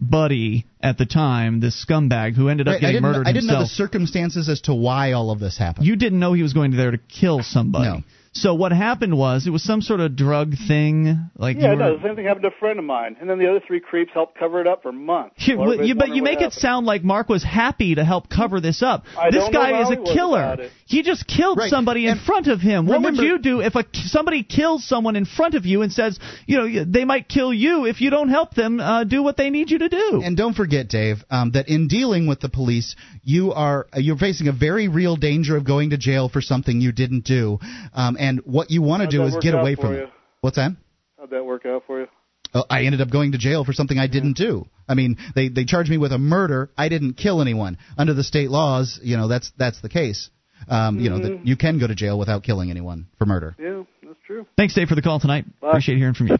[0.00, 3.46] buddy at the time, this scumbag who ended up Right, I getting murdered I didn't
[3.46, 5.86] know the circumstances as to why all of this happened.
[5.86, 7.84] you didn't know he was going there to kill somebody.
[7.84, 8.00] No.
[8.36, 11.96] So what happened was it was some sort of drug thing, like Yeah, were, no,
[11.96, 14.10] the same thing happened to a friend of mine, and then the other three creeps
[14.12, 15.36] helped cover it up for months.
[15.46, 16.60] You, While you, but you make it happened.
[16.60, 19.04] sound like Mark was happy to help cover this up.
[19.16, 20.68] I this guy is a killer.
[20.86, 21.70] He just killed Right.
[21.70, 22.86] somebody in front of him.
[22.86, 26.18] What would you do if a somebody kills someone in front of you and says,
[26.46, 29.50] you know, they might kill you if you don't help them uh, do what they
[29.50, 30.22] need you to do?
[30.24, 34.16] And don't forget, Dave, um, that in dealing with the police, you are uh, you're
[34.18, 37.58] facing a very real danger of going to jail for something you didn't do.
[37.94, 40.00] Um, and what you want to do is get away from you?
[40.04, 40.10] it.
[40.40, 40.72] What's that?
[41.18, 42.06] How'd that work out for you?
[42.52, 44.66] Uh, I ended up going to jail for something I didn't do.
[44.88, 46.70] I mean, they they charged me with a murder.
[46.76, 47.78] I didn't kill anyone.
[47.98, 50.30] Under the state laws, you know, that's that's the case.
[50.68, 51.36] Um, You know Mm-hmm.
[51.42, 53.54] that you can go to jail without killing anyone for murder.
[53.58, 54.46] Yeah, that's true.
[54.56, 55.44] Thanks, Dave, for the call tonight.
[55.60, 55.70] Bye.
[55.70, 56.36] Appreciate hearing from you.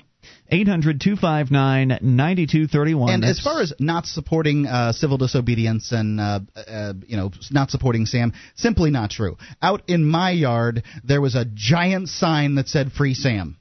[0.49, 3.13] 800 259 9231.
[3.13, 7.71] And as far as not supporting uh, civil disobedience and uh, uh, you know not
[7.71, 9.37] supporting Sam, simply not true.
[9.63, 13.59] Out in my yard, there was a giant sign that said "Free Sam."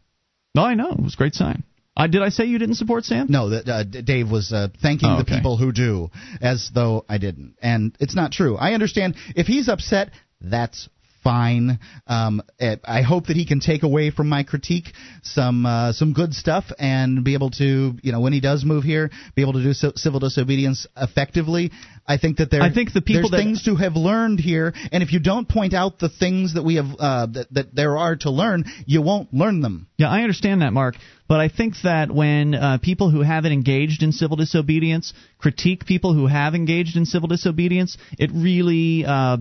[0.56, 0.92] No, I know.
[0.92, 1.64] It was a great sign.
[1.96, 3.28] Uh, did I say you didn't support Sam?
[3.30, 6.10] No, that uh, Dave was uh, thanking Oh, the people who do,
[6.42, 8.56] as though I didn't, and it's not true.
[8.56, 10.10] I understand if he's upset,
[10.42, 10.90] that's
[11.24, 11.80] fine.
[12.08, 14.94] Um, eh, I hope that he can take away from my critique
[15.24, 18.84] some uh, some good stuff and be able to, you know, when he does move
[18.84, 21.72] here, be able to do ci- civil disobedience effectively.
[22.08, 22.62] I think that there.
[22.62, 25.48] I think the people there's that- things to have learned here, and if you don't
[25.48, 29.02] point out the things that we have uh, that, that there are to learn, you
[29.02, 29.88] won't learn them.
[29.98, 30.96] Yeah, I understand that, Mark.
[31.28, 36.14] But I think that when uh, people who haven't engaged in civil disobedience critique people
[36.14, 39.38] who have engaged in civil disobedience, it really uh,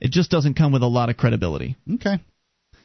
[0.00, 1.76] it just doesn't come with a lot of credibility.
[1.94, 2.18] Okay.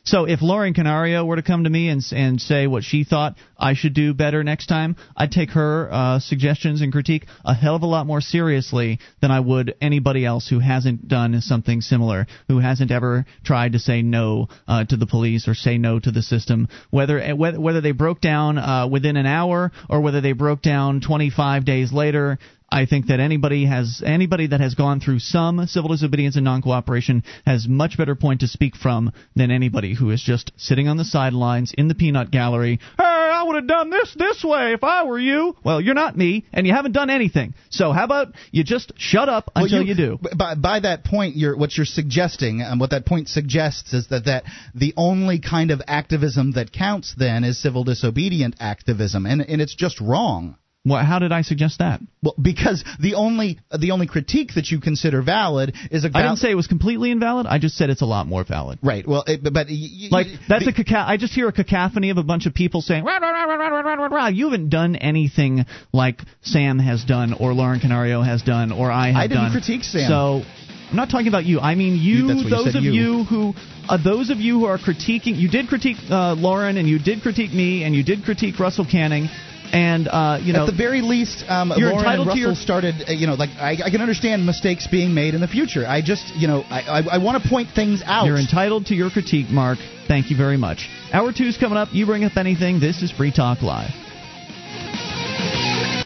[0.04, 3.36] So if Lauren Canario were to come to me and and say what she thought
[3.58, 7.76] I should do better next time, I'd take her uh, suggestions and critique a hell
[7.76, 12.26] of a lot more seriously than I would anybody else who hasn't done something similar,
[12.48, 16.10] who hasn't ever tried to say no uh, to the police or say no to
[16.10, 20.32] the system, whether whether, whether they broke down uh, within an hour or whether they
[20.32, 22.40] broke down 25 days later.
[22.72, 27.24] I think that anybody has anybody that has gone through some civil disobedience and non-cooperation
[27.46, 31.04] has much better point to speak from than anybody who is just sitting on the
[31.04, 32.80] sidelines in the peanut gallery.
[32.98, 35.56] Hey, I would have done this this way if I were you.
[35.66, 37.56] Well, you're not me, and you haven't done anything.
[37.70, 40.20] So how about you just shut up Well, until you, do?
[40.38, 44.26] By, by that point, you're, what you're suggesting, and what that point suggests, is that,
[44.26, 44.44] that
[44.74, 49.76] the only kind of activism that counts then is civil disobedient activism, and, and it's
[49.76, 50.56] just wrong.
[50.84, 52.00] What, how did I suggest that?
[52.24, 56.10] Well, because the only the only critique that you consider valid is a.
[56.12, 57.46] I didn't say it was completely invalid.
[57.46, 58.80] I just said it's a lot more valid.
[58.82, 59.08] Right.
[59.08, 62.18] Well, it, but, y- Like that's the- a caca- I just hear a cacophony of
[62.18, 64.28] a bunch of people saying rah, rah, rah, rah, rah, rah, rah, rah.
[64.30, 69.08] you haven't done anything like Sam has done or Lauren Canario has done or I
[69.12, 69.52] have done I didn't done.
[69.52, 70.08] critique Sam.
[70.10, 70.42] So
[70.90, 71.60] I'm not talking about you.
[71.60, 72.28] I mean you.
[72.28, 73.24] You- you those said, of you.
[73.26, 73.54] who
[73.88, 75.38] uh, those of you who are critiquing.
[75.38, 78.86] You did critique uh, Lauren and you did critique me and you did critique Russell
[78.86, 79.28] Kanning.
[79.72, 82.54] And uh, you know, at the very least, um, You're Lauren entitled and to Russell
[82.54, 82.96] your- started.
[83.08, 85.86] Uh, you know, like I, I can understand mistakes being made in the future.
[85.88, 88.26] I just, you know, I, I, I want to point things out.
[88.26, 89.78] You're entitled to your critique, Mark.
[90.08, 90.90] Thank you very much.
[91.14, 91.90] Hour two's coming up.
[91.94, 92.80] You bring up anything.
[92.82, 93.92] This is Free Talk Live.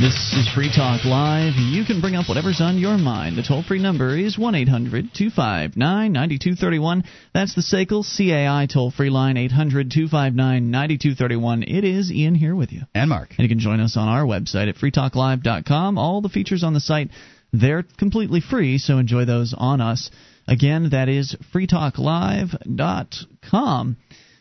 [0.00, 1.54] This is Free Talk Live.
[1.56, 3.36] You can bring up whatever's on your mind.
[3.36, 7.02] The toll free number is 1 800 259 9231.
[7.34, 11.64] That's the SACL CAI toll free line, 800 259 9231.
[11.64, 12.82] It is Ian here with you.
[12.94, 13.30] and Mark.
[13.30, 15.98] And you can join us on our website at freetalklive.com.
[15.98, 17.10] All the features on the site,
[17.52, 20.12] they're completely free, so enjoy those on us.
[20.46, 23.96] Again, that is freetalklive.com.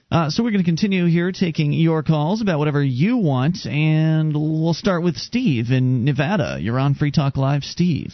[0.09, 4.33] Uh, so we're going to continue here taking your calls about whatever you want, and
[4.33, 6.57] we'll start with Steve in Nevada.
[6.61, 8.13] You're on Free Talk Live, Steve.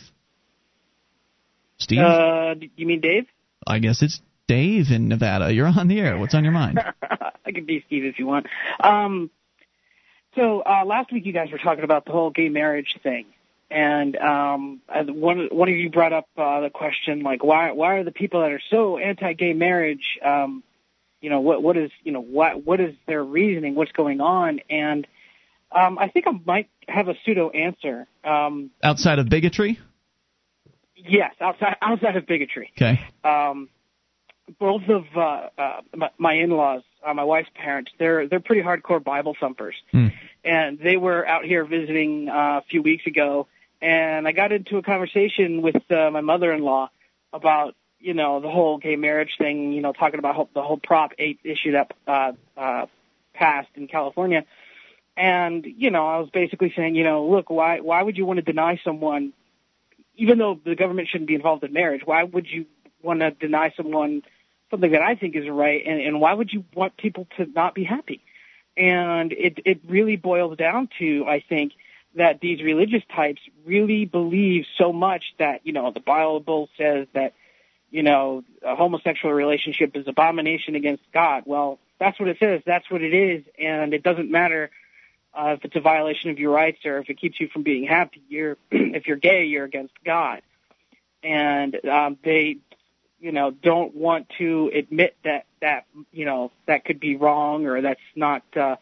[1.77, 1.99] Steve?
[1.99, 3.27] Uh, you mean Dave?
[3.67, 5.53] I guess it's Dave in Nevada.
[5.53, 6.17] You're on the air.
[6.17, 6.79] What's on your mind?
[7.45, 8.47] I can be Steve if you want.
[8.79, 9.29] Um,
[10.35, 13.27] so uh, last week you guys were talking about the whole gay marriage thing,
[13.69, 18.03] and um, one one of you brought up uh, the question like why why are
[18.03, 20.63] the people that are so anti-gay marriage, um,
[21.23, 23.73] you know what what is you know what what is their reasoning?
[23.75, 24.59] What's going on?
[24.69, 25.07] And
[25.71, 28.05] um, I think I might have a pseudo answer.
[28.25, 29.79] Um, Outside of bigotry?
[30.95, 32.71] yes, outside outside of bigotry.
[32.77, 32.99] Okay.
[33.23, 33.69] um,
[34.59, 39.01] both of uh, uh, my, my in-laws, uh, my wife's parents, they're they're pretty hardcore
[39.01, 40.07] Bible thumpers, Hmm.
[40.43, 43.47] and they were out here visiting uh, a few weeks ago,
[43.81, 46.89] and I got into a conversation with uh, my mother-in-law
[47.31, 51.13] about you know the whole gay marriage thing, you know, talking about the whole Prop
[51.17, 52.85] 8 issue that uh, uh,
[53.33, 54.45] passed in California,
[55.17, 58.37] and you know I was basically saying, you know, look, why why would you want
[58.37, 59.33] to deny someone
[60.15, 62.65] even though the government shouldn't be involved in marriage, why would you
[63.01, 64.21] want to deny someone
[64.69, 67.75] something that I think is right, and, and why would you want people to not
[67.75, 68.21] be happy?
[68.75, 71.73] And it it really boils down to I think
[72.15, 77.33] that these religious types really believe so much that you know the Bible says that
[77.93, 81.43] you know a homosexual relationship is abomination against God.
[81.45, 82.61] Well, that's what it says.
[82.65, 84.71] That's what it is, and it doesn't matter
[85.31, 87.85] uh, if it's a violation of your rights or if it keeps you from being
[87.85, 88.23] happy.
[88.27, 90.41] You're if you're gay, you're against God,
[91.23, 92.57] and um, they,
[93.21, 97.79] you know, don't want to admit that that you know that could be wrong or
[97.79, 98.77] that's not, uh,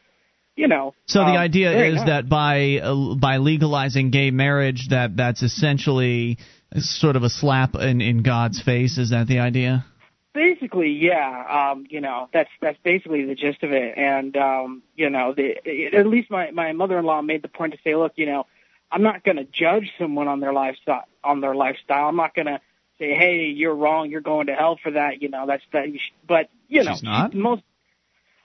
[0.56, 0.94] you know.
[1.06, 6.38] So um, the idea is that by uh, by legalizing gay marriage, that that's essentially
[6.78, 8.98] sort of a slap in, in God's face.
[8.98, 9.86] Is that the idea?
[10.34, 15.10] basically yeah um you know that's that's basically the gist of it and um you
[15.10, 18.26] know the it, at least my my mother-in-law made the point to say look you
[18.26, 18.46] know
[18.94, 22.46] i'm not going to judge someone on their lifestyle on their lifestyle i'm not going
[22.46, 22.62] to
[22.98, 26.00] say hey you're wrong you're going to hell for that you know that's that you
[26.26, 27.34] but you know She's not?
[27.34, 27.64] most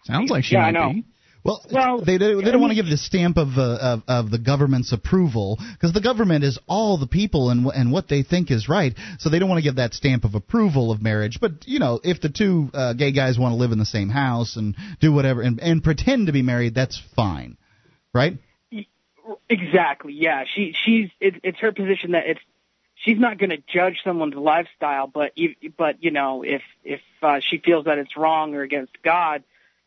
[0.06, 0.92] Sounds like she Yeah, I might know.
[0.92, 1.04] be.
[1.46, 4.30] Well, Well, they, they, they don't want to give the stamp of, uh, of of
[4.30, 8.50] the government's approval because the government is all the people and and what they think
[8.50, 8.94] is right.
[9.18, 11.38] So they don't want to give that stamp of approval of marriage.
[11.40, 14.08] But you know, if the two uh, gay guys want to live in the same
[14.08, 17.56] house and do whatever and, and pretend to be married, that's fine,
[18.12, 18.38] right?
[19.48, 20.14] Exactly.
[20.14, 20.44] Yeah.
[20.52, 22.40] She she's it, it's her position that it's
[22.96, 25.32] she's not going to judge someone's lifestyle, but
[25.76, 29.44] but you know if if uh, she feels that it's wrong or against God,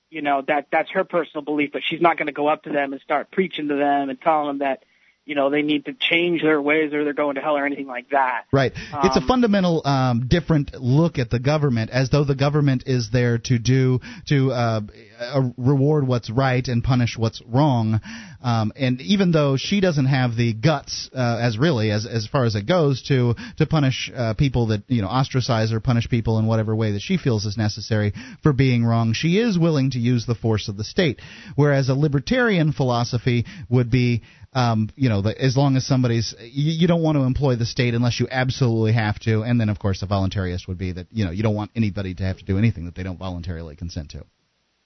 [0.10, 1.72] you know that that's her personal belief.
[1.72, 4.20] But she's not going to go up to them and start preaching to them and
[4.22, 4.84] telling them that
[5.30, 7.86] you know they need to change their ways or they're going to hell or anything
[7.86, 8.46] like that.
[8.52, 8.74] Right.
[8.92, 12.84] Um, it's a Um, fundamental um, different look at the government, as though the government
[12.88, 14.00] is there to do
[14.32, 14.82] to uh,
[15.20, 18.02] uh, reward what's right and punish what's wrong.
[18.42, 22.46] Um, and even though she doesn't have the guts, uh, as really as as far
[22.46, 26.40] as it goes, to to punish uh, people that you know ostracize or punish people
[26.40, 30.00] in whatever way that she feels is necessary for being wrong, she is willing to
[30.00, 31.20] use the force of the state.
[31.56, 34.22] Whereas a libertarian philosophy would be
[34.54, 37.66] um, you know, the, as long as somebody's, you, you don't want to employ the
[37.66, 39.44] state unless you absolutely have to.
[39.44, 42.16] And then, of course, a voluntarist would be that, you know, you don't want anybody
[42.16, 44.26] to have to do anything that they don't voluntarily consent to.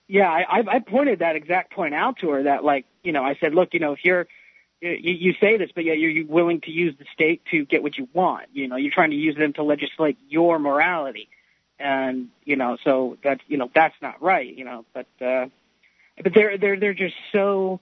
[0.08, 3.36] Yeah, I, I pointed that exact point out to her that like you know I
[3.40, 4.28] said look you know if you're
[4.82, 7.82] you, you say this but yet you're you willing to use the state to get
[7.82, 11.30] what you want you know you're trying to use them to legislate your morality
[11.80, 15.48] and you know so that you know that's not right you know but uh
[16.22, 17.80] but they're they're they're just so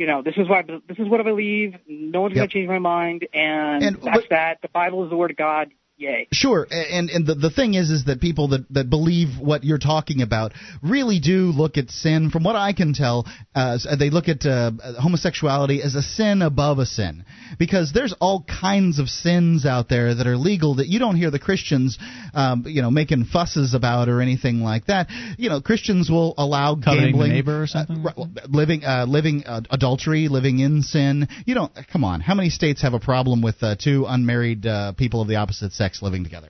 [0.00, 1.74] you know this is what I, this is what I believe.
[1.86, 2.36] No one's Yep.
[2.40, 3.28] going to change my mind.
[3.34, 4.58] And, And- that's that.
[4.62, 5.70] The Bible is the word of God
[6.00, 9.64] yay Sure, and and the the thing is, is that people that that believe what
[9.64, 12.30] you're talking about really do look at sin.
[12.30, 14.70] From what I can tell, uh, they look at uh,
[15.00, 17.24] homosexuality as a sin above a sin,
[17.58, 21.32] because there's all kinds of sins out there that are legal that you don't hear
[21.32, 21.98] the Christians,
[22.32, 25.08] um, you know, making fusses about or anything like that.
[25.36, 28.06] You know, Christians will allow Coveting the gambling, neighbor or something?
[28.06, 31.26] uh, living uh, living uh, adultery, living in sin.
[31.44, 32.20] You don't come on.
[32.20, 35.72] How many states have a problem with uh, two unmarried uh, people of the opposite
[35.72, 36.48] sex living together?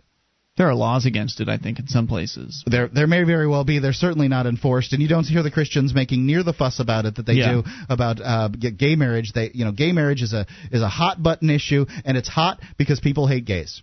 [0.56, 2.62] There are laws against it, I think, in some places.
[2.66, 3.78] There, there may very well be.
[3.78, 7.06] They're certainly not enforced, and you don't hear the Christians making near the fuss about
[7.06, 7.52] it that they Yeah.
[7.52, 9.32] do about uh, g- gay marriage.
[9.32, 12.60] They, you know, gay marriage is a is a hot button issue, and it's hot
[12.76, 13.80] because people hate gays.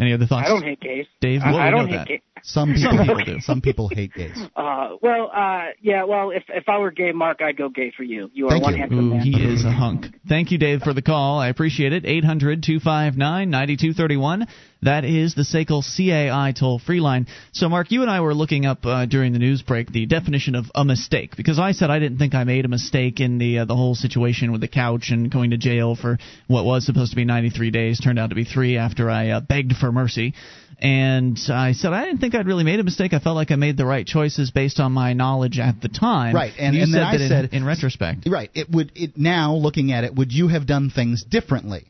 [0.00, 0.46] Any other thoughts?
[0.46, 2.08] I don't hate gays Dave, I, well, I we don't know hate that.
[2.08, 3.40] gays Some people, people do.
[3.40, 4.36] Some people hate gays.
[4.56, 8.04] Uh, well, uh, yeah, well, if if I were gay, Mark, I'd go gay for
[8.04, 8.30] you.
[8.32, 9.20] You are one handsome man.
[9.20, 10.06] he is a hunk.
[10.28, 11.38] Thank you, Dave, for the call.
[11.38, 12.04] I appreciate it.
[12.06, 14.46] 800 259 9231.
[14.82, 17.26] That is the SACL CAI toll free line.
[17.52, 20.54] So, Mark, you and I were looking up uh, during the news break the definition
[20.54, 23.60] of a mistake because I said I didn't think I made a mistake in the
[23.60, 27.10] uh, the whole situation with the couch and going to jail for what was supposed
[27.10, 30.34] to be 93 days turned out to be three after I uh, begged for mercy.
[30.78, 33.12] And I said I didn't think I'd really made a mistake.
[33.12, 36.34] I felt like I made the right choices based on my knowledge at the time.
[36.34, 38.28] Right, and- you and said then I that in- said- in retrospect.
[38.28, 38.50] Right.
[38.54, 38.92] It would.
[38.94, 41.86] It now looking at it, would you have done things differently?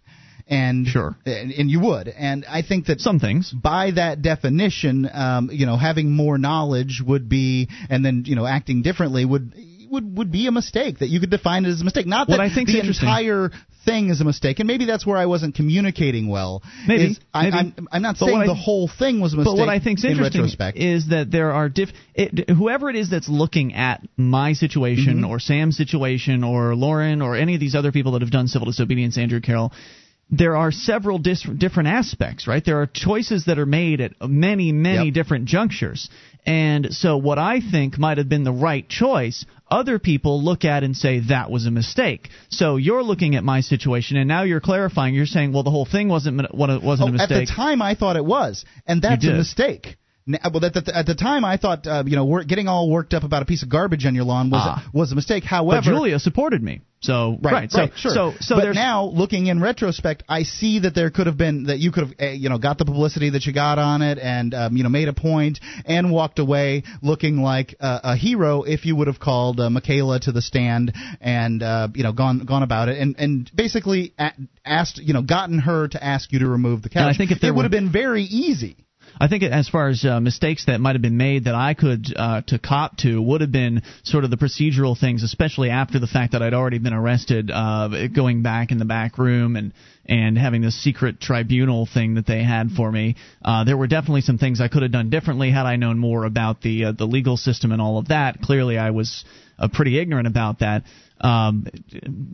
[0.48, 1.16] And Sure.
[1.26, 2.06] and, and you would.
[2.06, 3.50] And I think that Some things.
[3.50, 8.46] by that definition, um, you know, having more knowledge would be, and then you know,
[8.46, 9.52] acting differently would
[9.90, 12.06] would would be a mistake that you could define it as a mistake.
[12.06, 13.50] Not What that I think's the entire
[13.84, 16.62] thing is a mistake, and maybe that's where I wasn't communicating well.
[16.88, 17.56] Maybe, is I, maybe.
[17.78, 19.54] I'm, I'm not But saying what I- the whole thing was a mistake.
[19.54, 20.78] But what I think's in interesting retrospect.
[20.78, 21.90] is that there are diff.
[22.14, 25.26] It, whoever it is that's looking at my situation Mm-hmm.
[25.30, 28.66] or Sam's situation or Lauren or any of these other people that have done civil
[28.66, 29.72] disobedience, Andrew Carroll.
[30.30, 32.64] There are several dis- different aspects, right?
[32.64, 35.14] There are choices that are made at many, many Yep.
[35.14, 36.08] different junctures.
[36.44, 40.82] And so, what I think might have been the right choice, other people look at
[40.84, 42.28] and say that was a mistake.
[42.48, 45.14] So, you're looking at my situation, and now you're clarifying.
[45.14, 47.42] You're saying, well, the whole thing wasn't m what it wasn't Oh, a mistake.
[47.42, 49.96] At the time, I thought it was, and that's a mistake.
[50.26, 53.22] Well, at the, at the time, I thought uh, you know getting all worked up
[53.22, 54.84] about a piece of garbage on your lawn was Ah.
[54.92, 55.44] a, was a mistake.
[55.44, 56.80] but However, Julia supported me.
[57.00, 58.10] So Right, so sure.
[58.10, 61.78] so so but now looking in retrospect, I see that there could have been that
[61.78, 64.52] you could have uh, you know got the publicity that you got on it, and
[64.54, 68.84] um, you know made a point and walked away looking like uh, a hero if
[68.84, 72.64] you would have called uh, Michaela to the stand and uh, you know gone gone
[72.64, 74.12] about it and and basically
[74.64, 77.02] asked you know gotten her to ask you to remove the couch.
[77.02, 78.85] And I think if there it would have been very easy.
[79.18, 82.12] I think as far as uh, mistakes that might have been made that I could
[82.14, 86.06] uh, to cop to would have been sort of the procedural things, especially after the
[86.06, 89.72] fact that I'd already been arrested, uh, going back in the back room and
[90.08, 93.16] and having this secret tribunal thing that they had for me.
[93.44, 96.24] Uh, there were definitely some things I could have done differently had I known more
[96.24, 98.40] about the uh, the legal system and all of that.
[98.40, 99.24] Clearly, I was
[99.58, 100.82] uh, pretty ignorant about that.
[101.20, 101.66] Um,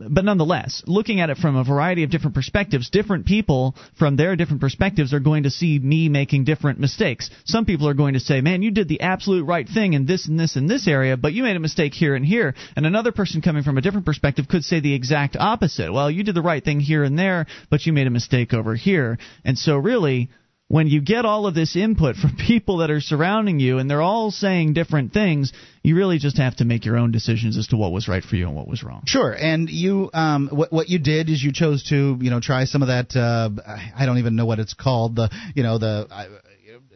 [0.09, 4.35] but nonetheless, looking at it from a variety of different perspectives, different people from their
[4.35, 7.29] different perspectives are going to see me making different mistakes.
[7.45, 10.27] Some people are going to say, "Man, you did the absolute right thing in this
[10.27, 13.13] and this and this area, but you made a mistake here and here." And another
[13.13, 15.93] person coming from a different perspective could say the exact opposite.
[15.93, 18.75] Well, you did the right thing here and there, but you made a mistake over
[18.75, 19.17] here.
[19.45, 20.29] And so, really,
[20.73, 24.01] when you get all of this input from people that are surrounding you and they're
[24.01, 25.53] all saying different things,
[25.83, 28.35] you really just have to make your own decisions as to what was right for
[28.35, 29.03] you and what was wrong.
[29.05, 32.65] Sure, and you, um, what what you did is you chose to, you know, try
[32.65, 33.15] some of that.
[33.15, 33.51] Uh,
[33.95, 35.15] I don't even know what it's called.
[35.15, 36.07] The, you know, the.
[36.09, 36.25] Uh,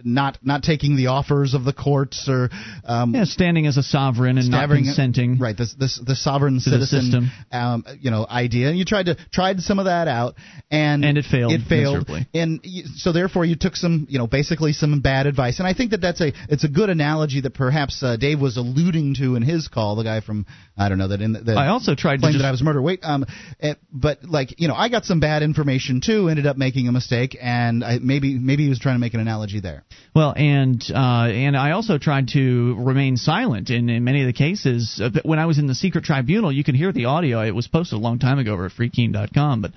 [0.03, 2.49] not not taking the offers of the courts or
[2.85, 5.37] um, yeah, standing as a sovereign and not consenting.
[5.37, 8.69] Right, this this the sovereign citizen um, you know idea.
[8.69, 10.35] And you tried to tried some of that out,
[10.71, 11.51] and and it failed.
[11.51, 15.59] It failed, and you, so therefore you took some you know basically some bad advice.
[15.59, 18.57] And I think that that's a it's a good analogy that perhaps uh, Dave was
[18.57, 19.95] alluding to in his call.
[19.95, 20.45] The guy from
[20.77, 22.61] I don't know that in the, I also tried claimed to just, that I was
[22.61, 22.81] murdered.
[22.81, 23.25] Wait, um,
[23.59, 26.29] eh, but like you know I got some bad information too.
[26.29, 29.19] Ended up making a mistake, and I, maybe maybe he was trying to make an
[29.19, 29.83] analogy there.
[30.15, 34.33] Well, and uh, and I also tried to remain silent in, in many of the
[34.33, 34.99] cases.
[35.03, 37.41] Uh, when I was in the secret tribunal, you can hear the audio.
[37.41, 39.71] It was posted a long time ago over at freekeene.com, but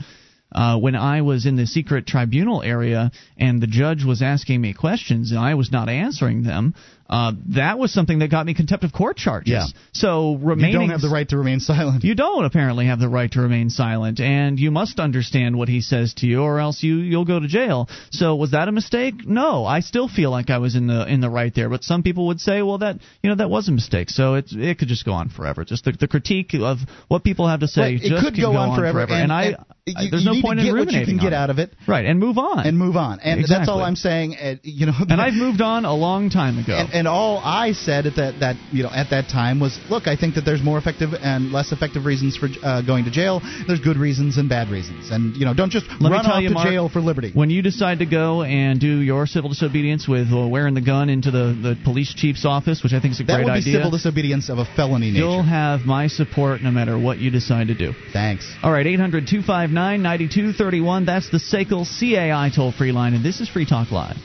[0.52, 4.74] uh, when I was in the secret tribunal area and the judge was asking me
[4.74, 6.74] questions and I was not answering them,
[7.10, 9.50] uh, that was something that got me contempt of court charges.
[9.50, 9.64] Yeah.
[9.92, 12.04] So remaining, you don't have the right to remain silent.
[12.04, 15.80] You don't apparently have the right to remain silent, and you must understand what he
[15.80, 17.88] says to you, or else you you'll go to jail.
[18.10, 19.26] So was that a mistake?
[19.26, 21.68] No, I still feel like I was in the in the right there.
[21.68, 24.08] But some people would say, well, that you know that was a mistake.
[24.10, 25.64] So it it could just go on forever.
[25.64, 28.52] Just the, the critique of what people have to say Right, just could can go
[28.52, 30.70] on on forever, And, and- I, and I- you- there's you no point in what
[30.70, 31.72] you ruminating can get out of it.
[31.88, 32.64] Right, and move on.
[32.66, 33.18] and move on.
[33.20, 34.36] And that's all I'm saying.
[34.36, 36.74] Uh, you know, and I've moved on a long time ago.
[36.74, 40.06] And, and all I said at that that you know at that time was, look,
[40.06, 43.40] I think that there's more effective and less effective reasons for uh, going to jail.
[43.66, 46.48] There's good reasons and bad reasons, and you know, don't just Let run off you,
[46.48, 47.30] to Mark, jail for liberty.
[47.32, 51.08] When you decide to go and do your civil disobedience with uh, wearing the gun
[51.08, 53.60] into the, the police chief's office, which I think is a that great would be
[53.60, 55.24] idea, civil disobedience of a felony nature.
[55.24, 57.94] you'll have my support no matter what you decide to do.
[58.12, 58.44] Thanks.
[58.62, 61.06] All right, 800 259 9231.
[61.06, 64.18] That's the SACL CAI toll free line, and this is Free Talk Live.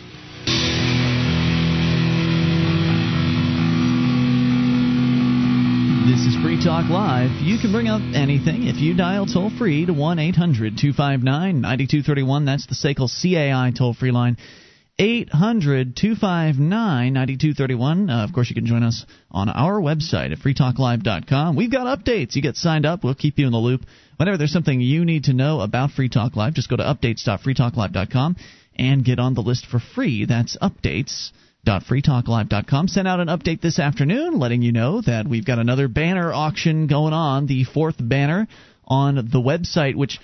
[6.05, 7.31] This is Free Talk Live.
[7.41, 12.45] You can bring up anything if you dial toll free to 1 800 259 9231.
[12.45, 14.37] That's the SACL CAI toll free line.
[14.99, 18.09] 800 259 9231.
[18.11, 21.55] Uh, of course, you can join us on our website at freetalklive.com.
[21.55, 22.35] We've got updates.
[22.35, 23.81] You get signed up, we'll keep you in the loop.
[24.17, 28.35] Whenever there's something you need to know about Free Talk Live, just go to updates.freetalklive.com
[28.75, 30.25] and get on the list for free.
[30.25, 31.44] That's updates.freetalklive.com.
[31.65, 36.31] Freetalklive.com sent out an update this afternoon letting you know that we've got another banner
[36.31, 38.47] auction going on, the fourth banner
[38.85, 40.19] on the website, which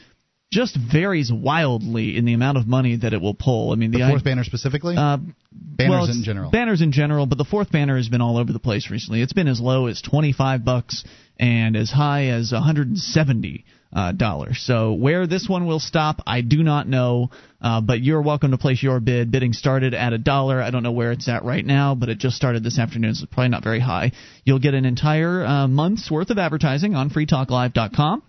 [0.51, 3.71] just varies wildly in the amount of money that it will pull.
[3.71, 4.95] I mean, The the, fourth banner specifically.
[4.97, 5.17] uh,
[5.51, 6.51] Banners well, in general.
[6.51, 9.21] Banners in general, but the fourth banner has been all over the place recently.
[9.21, 11.03] It's been as low as twenty five bucks
[11.39, 14.13] and as high as one hundred and seventy uh.
[14.53, 17.29] So where this one will stop, I do not know.
[17.61, 19.31] Uh, but you're welcome to place your bid.
[19.31, 20.61] Bidding started at a dollar.
[20.61, 23.25] I don't know where it's at right now, but it just started this afternoon, so
[23.25, 24.13] it's probably not very high.
[24.45, 28.23] You'll get an entire uh, month's worth of advertising on freetalklive.com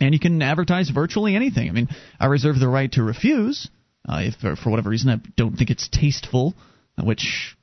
[0.00, 1.68] and you can advertise virtually anything.
[1.68, 1.88] I mean,
[2.20, 3.68] I reserve the right to refuse
[4.08, 6.54] uh, if for whatever reason I don't think it's tasteful,
[7.02, 7.56] which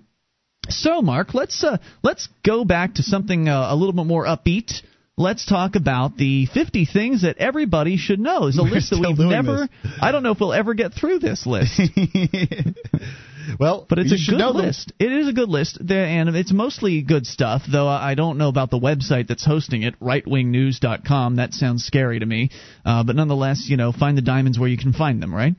[0.69, 4.83] So, Mark, let's uh, let's go back to something uh, a little bit more upbeat.
[5.19, 8.49] Let's talk about the 50 things that everybody should know.
[8.49, 9.67] It's a We're list that we've never.
[9.83, 9.93] this.
[9.99, 11.81] I don't know if we'll ever get through this list.
[13.59, 14.67] well, but it's a good know them.
[14.67, 14.93] list.
[14.99, 17.63] It is a good list, and it's mostly good stuff.
[17.67, 21.37] Though I don't know about the website that's hosting it, rightwingnews.com.
[21.37, 22.51] That sounds scary to me.
[22.85, 25.55] Uh, but nonetheless, you know, find the diamonds where you can find them, right?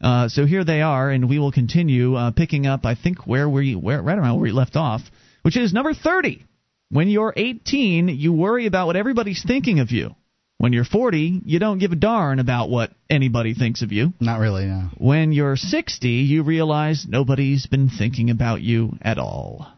[0.00, 2.84] Uh, so here they are, and we will continue uh, picking up.
[2.84, 5.02] I think where we where right around where we left off,
[5.42, 6.44] which is number thirty.
[6.90, 10.14] When you're 18, you worry about what everybody's thinking of you.
[10.58, 14.14] When you're 40, you don't give a darn about what anybody thinks of you.
[14.20, 14.64] Not really.
[14.64, 14.88] No.
[14.96, 19.70] When you're 60, you realize nobody's been thinking about you at all.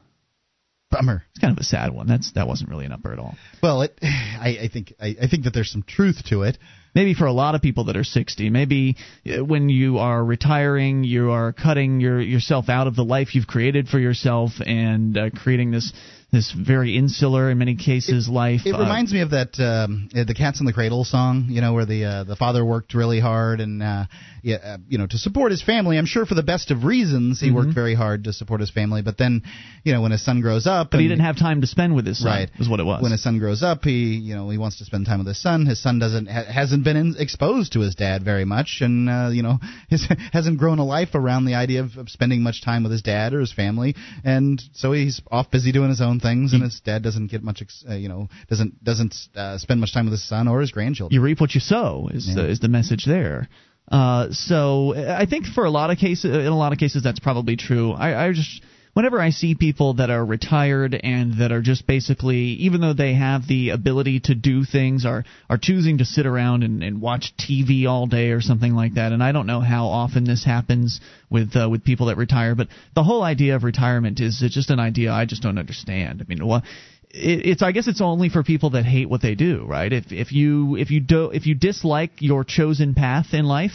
[0.90, 1.24] Bummer.
[1.30, 2.06] It's kind of a sad one.
[2.06, 3.36] That's that wasn't really an upper at all.
[3.62, 6.56] Well, it, I, I think I, I think that there's some truth to it.
[6.94, 8.96] Maybe for a lot of people that are 60, maybe
[9.26, 13.46] uh, when you are retiring, you are cutting your yourself out of the life you've
[13.46, 15.92] created for yourself and uh, creating this
[16.30, 18.62] this very insular in many cases life.
[18.66, 21.60] It Uh, reminds me of that um, uh, the Cats in the Cradle song, you
[21.62, 24.04] know, where the uh, the father worked really hard and uh,
[24.42, 25.96] yeah, uh, you know to support his family.
[25.98, 27.54] I'm sure for the best of reasons, he Mhm.
[27.54, 29.00] worked very hard to support his family.
[29.02, 29.42] But then,
[29.84, 32.06] you know, when his son grows up, but he didn't have time to spend with
[32.06, 32.26] his son.
[32.30, 32.50] Right.
[32.58, 33.00] is what it was.
[33.02, 35.40] When his son grows up, he you know he wants to spend time with his
[35.40, 35.64] son.
[35.66, 39.08] His son doesn't ha- hasn't hasn't been in, exposed to his dad very much, and
[39.08, 39.58] uh, you know
[39.88, 43.00] his, hasn't grown a life around the idea of, of spending much time with his
[43.00, 46.80] dad or his family, and so he's off busy doing his own things, and his
[46.80, 50.24] dad doesn't get much, uh, you know, doesn't doesn't uh, spend much time with his
[50.28, 51.14] son or his grandchildren.
[51.14, 52.34] You reap what you sow is Yeah.
[52.42, 53.48] the, is the message there.
[53.90, 57.20] Uh, so I think for a lot of cases, in a lot of cases, that's
[57.20, 57.92] probably true.
[57.92, 58.62] I, I just
[58.94, 63.14] whenever I see people that are retired and that are just basically, even though they
[63.14, 67.34] have the ability to do things, are are choosing to sit around and, and watch
[67.38, 69.12] TV all day or something like that.
[69.12, 72.68] And I don't know how often this happens with uh, with people that retire, but
[72.94, 76.20] the whole idea of retirement is just an idea I just don't understand.
[76.20, 76.64] I mean, what
[77.10, 79.92] it's I guess it's only for people that hate what they do, right?
[79.92, 83.72] If if you if you do if you dislike your chosen path in life,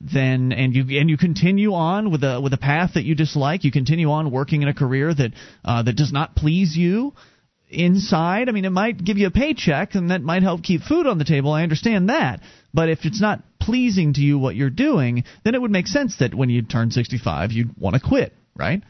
[0.00, 3.64] then and you and you continue on with a with a path that you dislike,
[3.64, 5.32] you continue on working in a career that
[5.64, 7.12] uh, that does not please you
[7.68, 8.48] inside.
[8.48, 11.18] I mean, it might give you a paycheck and that might help keep food on
[11.18, 11.52] the table.
[11.52, 12.40] I understand that.
[12.72, 16.16] But if it's not pleasing to you what you're doing, then it would make sense
[16.18, 18.82] that when you turn 65, you'd want to quit, right?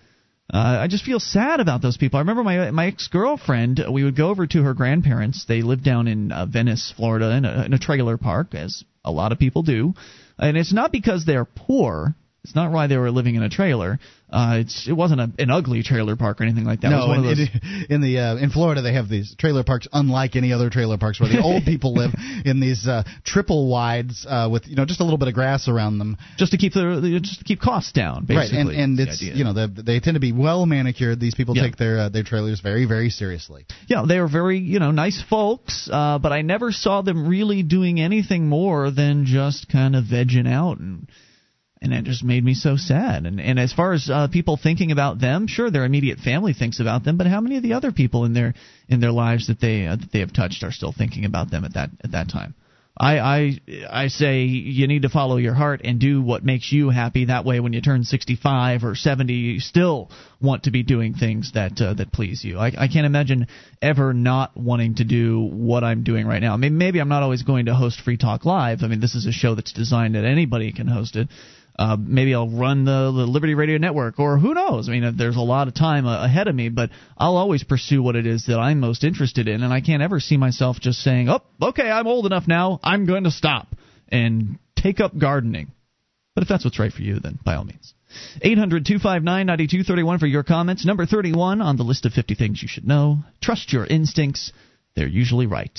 [0.52, 2.18] Uh, I just feel sad about those people.
[2.18, 3.80] I remember my my ex girlfriend.
[3.90, 5.44] We would go over to her grandparents.
[5.46, 9.12] They lived down in uh, Venice, Florida, in a, in a trailer park, as a
[9.12, 9.94] lot of people do.
[10.40, 12.14] And it's not because they're poor.
[12.42, 13.98] It's not why they were living in a trailer.
[14.32, 16.92] Uh, it's it wasn't a, an ugly trailer park or anything like that.
[16.92, 17.48] it was no, one in, of those,
[17.88, 20.98] in, in the uh, in Florida they have these trailer parks unlike any other trailer
[20.98, 22.12] parks where the old people live
[22.44, 25.68] in these uh, triple wides uh, with you know just a little bit of grass
[25.68, 26.16] around them.
[26.36, 28.58] just to keep the just to keep costs down, basically.
[28.64, 31.20] Right, and and it's you know the, they tend to be well manicured.
[31.20, 31.64] These people Yeah.
[31.64, 33.66] take their uh, their trailers very very seriously.
[33.86, 37.62] Yeah, they are very, you know, nice folks, uh, but I never saw them really
[37.62, 41.08] doing anything more than just kind of vegging out and
[41.82, 43.26] and it just made me so sad.
[43.26, 46.80] And and as far as uh, people thinking about them, sure, their immediate family thinks
[46.80, 48.54] about them, but how many of the other people in their
[48.88, 51.64] in their lives that they uh, that they have touched are still thinking about them
[51.64, 52.54] at that at that time?
[53.00, 56.90] I, I I say you need to follow your heart and do what makes you
[56.90, 57.26] happy.
[57.26, 61.52] That way, when you turn 65 or 70, you still want to be doing things
[61.54, 62.58] that uh, that please you.
[62.58, 63.46] I, I can't imagine
[63.80, 66.52] ever not wanting to do what I'm doing right now.
[66.52, 68.80] I mean, maybe I'm not always going to host Free Talk Live.
[68.82, 71.28] I mean, this is a show that's designed that anybody can host it.
[71.78, 74.88] Uh, maybe I'll run the, the Liberty Radio Network, or who knows?
[74.88, 78.02] I mean, there's a lot of time uh, ahead of me, but I'll always pursue
[78.02, 81.00] what it is that I'm most interested in, and I can't ever see myself just
[81.00, 82.80] saying, "Oh, okay, I'm old enough now.
[82.82, 83.68] I'm going to stop
[84.08, 85.72] and take up gardening."
[86.34, 87.94] But if that's what's right for you, then by all means.
[88.42, 90.84] 800 259 9231 for your comments.
[90.84, 93.18] Number 31 on the list of 50 things you should know.
[93.40, 94.52] Trust your instincts.
[94.94, 95.78] They're usually right.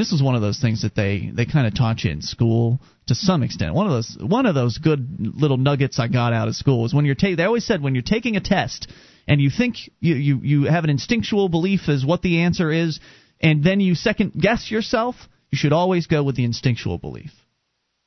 [0.00, 2.80] This is one of those things that they, they kind of taught you in school
[3.08, 3.74] to some extent.
[3.74, 6.94] One of those one of those good little nuggets I got out of school is
[6.94, 8.90] when you're ta- they always said when you're taking a test
[9.28, 12.98] and you think you, you, you have an instinctual belief as what the answer is
[13.42, 15.16] and then you second guess yourself,
[15.50, 17.32] you should always go with the instinctual belief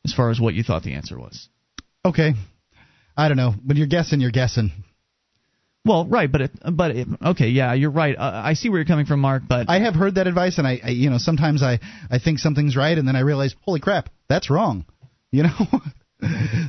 [0.04, 1.48] as far as what you thought the answer was.
[2.04, 2.34] Okay,
[3.16, 3.54] I don't know.
[3.64, 4.72] When you're guessing, you're guessing.
[5.86, 8.16] Well, right, but it, but it, okay, yeah, you're right.
[8.18, 9.44] Uh, I see where you're coming from, Mark.
[9.48, 11.80] But I have heard that advice, and I, I you know sometimes I
[12.10, 14.86] I think something's right, and then I realize, holy crap, that's wrong.
[15.32, 15.58] You know.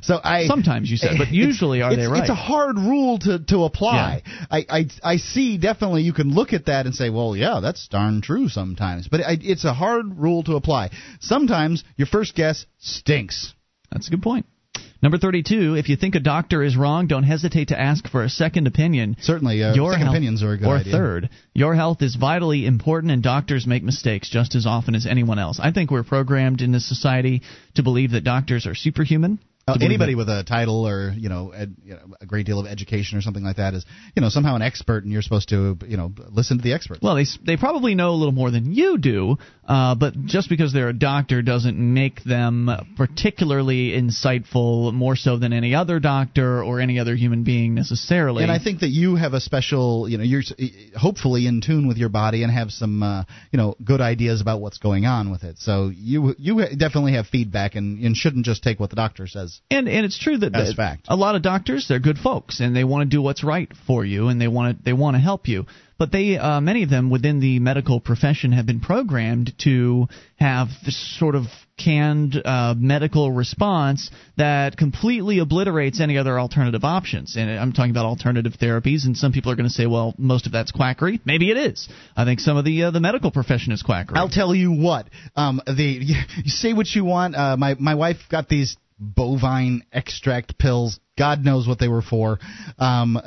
[0.03, 2.23] So I sometimes you said, but usually are they right?
[2.23, 4.23] It's a hard rule to to apply.
[4.51, 7.87] I, I I see definitely you can look at that and say, well, yeah, that's
[7.87, 9.07] darn true sometimes.
[9.07, 10.91] But I, it's a hard rule to apply.
[11.21, 13.55] Sometimes your first guess stinks.
[13.93, 14.47] That's a good point.
[15.05, 18.29] Number 32, if you think a doctor is wrong, don't hesitate to ask for a
[18.31, 19.19] second opinion.
[19.21, 20.93] Certainly, uh, Your second health- opinions are a good Or idea.
[20.93, 25.39] third, your health is vitally important and doctors make mistakes just as often as anyone
[25.39, 25.61] else.
[25.61, 27.43] I think we're programmed in this society
[27.75, 29.41] to believe that doctors are superhuman.
[29.67, 32.67] Uh, anybody with a title or you know, ed, you know a great deal of
[32.67, 35.79] education or something like that is you know somehow an expert, and you're supposed to
[35.87, 36.99] you know listen to the expert.
[37.01, 40.75] Well, they they probably know a little more than you do, uh, but just because
[40.75, 46.81] they're a doctor doesn't make them particularly insightful, more so than any other doctor or
[46.81, 48.43] any other human being necessarily.
[48.43, 50.43] And I think that you have a special, you know, you're
[50.95, 54.61] hopefully in tune with your body and have some, uh, you know, good ideas about
[54.61, 55.57] what's going on with it.
[55.59, 59.54] So you you definitely have feedback and, and shouldn't just take what the doctor says.
[59.71, 61.07] And and it's true that that fact.
[61.09, 64.05] a lot of doctors they're good folks and they want to do what's right for
[64.05, 65.67] you and they want to they want to help you.
[65.99, 70.69] But they uh, many of them within the medical profession have been programmed to have
[70.85, 71.45] this sort of
[71.77, 77.37] canned uh, medical response that completely obliterates any other alternative options.
[77.37, 79.07] And I'm talking about alternative therapies.
[79.07, 81.21] And some people are going to say, well, most of that's quackery.
[81.25, 81.89] Maybe it is.
[82.17, 84.19] I think some of the uh, the medical profession is quackery.
[84.19, 85.09] I'll tell you what.
[85.37, 87.35] Um, the you say what you want.
[87.35, 91.01] Uh, my my wife got these bovine extract pills.
[91.17, 92.39] God knows what they were for.
[92.79, 93.21] Um,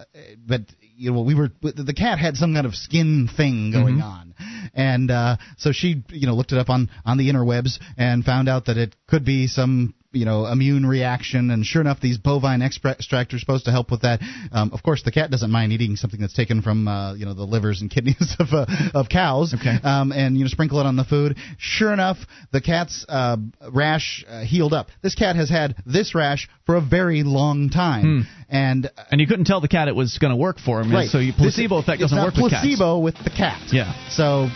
[0.46, 0.62] but
[0.96, 4.04] you know we were the cat had some kind of skin thing going Mhm.
[4.04, 4.34] on,
[4.74, 8.50] and uh, so she you know looked it up on on the interwebs and found
[8.50, 12.62] out that it could be some you know immune reaction and sure enough these bovine
[12.62, 14.20] expra- extract are supposed to help with that
[14.54, 17.34] um, of course the cat doesn't mind eating something that's taken from uh, you know
[17.34, 19.76] the livers and kidneys of uh, of cows Okay.
[19.84, 22.18] um, and you know sprinkle it on the food sure enough
[22.54, 23.36] the cat's uh,
[23.74, 28.26] rash uh, healed up this cat has had this rash for a very long time
[28.50, 30.90] and And you couldn't tell the cat it was going to work for him.
[30.92, 31.10] Right.
[31.10, 32.64] So you, placebo This- effect doesn't work with cats.
[32.66, 33.62] placebo with the cat.
[33.74, 33.92] Yeah.
[34.10, 34.50] So, uh,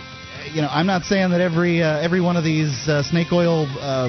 [0.53, 3.67] you know, I'm not saying that every uh, every one of these uh, snake oil
[3.79, 4.07] uh,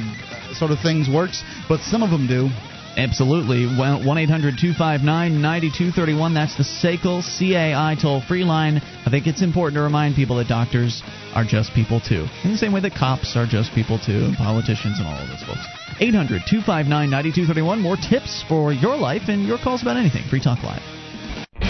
[0.54, 2.48] sort of things works, but some of them do.
[2.96, 3.64] Absolutely.
[3.66, 6.34] 1 800 259 9231.
[6.34, 8.82] That's the SACL CAI toll free line.
[9.06, 11.02] I think it's important to remind people that doctors
[11.34, 12.26] are just people too.
[12.44, 15.28] In the same way that cops are just people too, and politicians and all of
[15.28, 15.64] those folks.
[16.00, 17.80] 800 259 9231.
[17.80, 20.24] More tips for your life and your calls about anything.
[20.28, 21.01] Free Talk Live.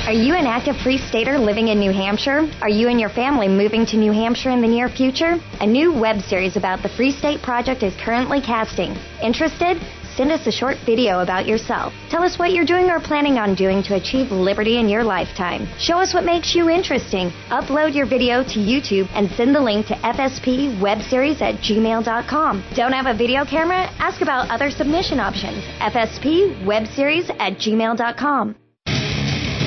[0.05, 2.51] Are you an active free stater living in New Hampshire?
[2.61, 5.39] Are you and your family moving to New Hampshire in the near future?
[5.61, 8.97] A new web series about the Free State Project is currently casting.
[9.23, 9.81] Interested?
[10.17, 11.95] Send us a short video about yourself.
[12.11, 15.69] Tell us what you're doing or planning on doing to achieve liberty in your lifetime.
[15.79, 17.31] Show us what makes you interesting.
[17.51, 22.65] Upload your video to YouTube and send the link to fspwebseries at gmail.com.
[22.75, 23.89] Don't have a video camera?
[24.01, 25.63] Ask about other submission options.
[25.79, 28.57] fspwebseries at gmail.com.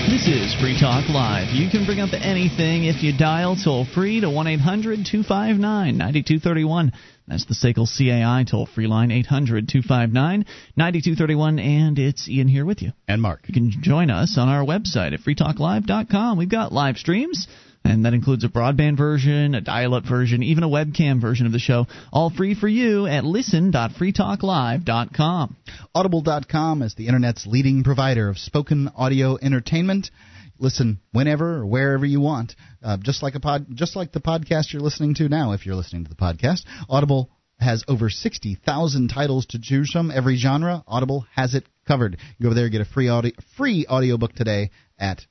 [0.07, 1.49] This is Free Talk Live.
[1.51, 6.93] You can bring up anything if you dial toll free to 1 800 259 9231.
[7.27, 10.45] That's the SACL CAI toll free line, 800 259
[10.77, 11.57] 9231.
[11.57, 12.91] And it's Ian here with you.
[13.07, 13.41] And Mark.
[13.47, 16.37] You can join us on our website at freetalklive.com.
[16.37, 17.47] We've got live streams.
[17.85, 21.51] And that includes a broadband version, a dial up version, even a webcam version of
[21.51, 21.85] the show.
[22.11, 25.55] All free for you at listen.freetalklive.com.
[25.93, 30.09] Audible.com is the internet's leading provider of spoken audio entertainment.
[30.57, 34.73] Listen whenever or wherever you want, uh, just like a pod, just like the podcast
[34.73, 35.51] you're listening to now.
[35.51, 37.29] If you're listening to the podcast, Audible
[37.59, 40.83] has over 60,000 titles to choose from, every genre.
[40.87, 42.17] Audible has it covered.
[42.41, 45.21] Go over there, get a free audio, free audiobook today at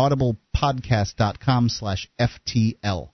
[0.00, 3.10] audiblepodcast.com slash FTL.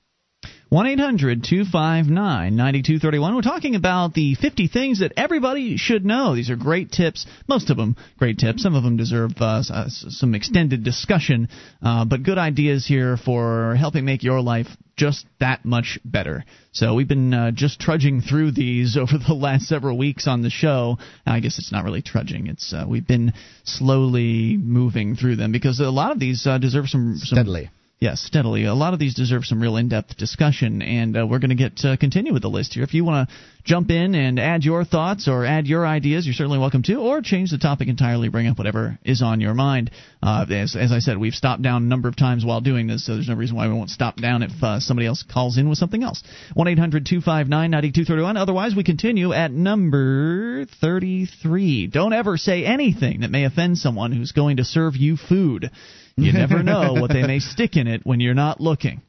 [0.72, 3.34] 1 800 259 9231.
[3.34, 6.34] We're talking about the 50 things that everybody should know.
[6.34, 7.26] These are great tips.
[7.46, 8.62] Most of them great tips.
[8.62, 11.50] Some of them deserve uh, uh, some extended discussion,
[11.82, 14.66] uh, but good ideas here for helping make your life
[14.96, 16.42] just that much better.
[16.72, 20.48] So we've been uh, just trudging through these over the last several weeks on the
[20.48, 20.96] show.
[21.26, 22.46] I guess it's not really trudging.
[22.46, 26.88] It's uh, we've been slowly moving through them because a lot of these uh, deserve
[26.88, 27.68] some, some Steadily.
[28.02, 28.64] Yes, steadily.
[28.64, 31.84] A lot of these deserve some real in-depth discussion, and uh, we're going to get
[31.84, 32.82] uh, continue with the list here.
[32.82, 36.34] If you want to jump in and add your thoughts or add your ideas, you're
[36.34, 39.92] certainly welcome to, or change the topic entirely, bring up whatever is on your mind.
[40.20, 43.06] Uh, as, as I said, we've stopped down a number of times while doing this,
[43.06, 45.68] so there's no reason why we won't stop down if uh, somebody else calls in
[45.68, 46.24] with something else.
[46.54, 48.36] One eight hundred two five nine ninety two thirty one.
[48.36, 51.86] Otherwise, we continue at number 33.
[51.86, 55.70] Don't ever say anything that may offend someone who's going to serve you food.
[56.16, 59.02] You never know what they may stick in it when you're not looking.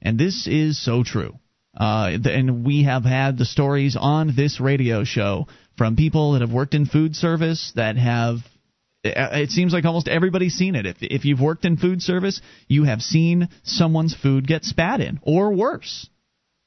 [0.00, 1.38] And this is so true.
[1.76, 5.46] Uh, and we have had the stories on this radio show
[5.78, 8.38] from people that have worked in food service that have.
[9.04, 10.86] It seems like almost everybody's seen it.
[10.86, 15.18] If, if you've worked in food service, you have seen someone's food get spat in,
[15.22, 16.08] or worse.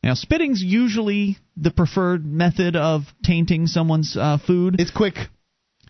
[0.04, 4.76] Now, spitting's usually the preferred method of tainting someone's uh, food.
[4.80, 5.16] It's quick.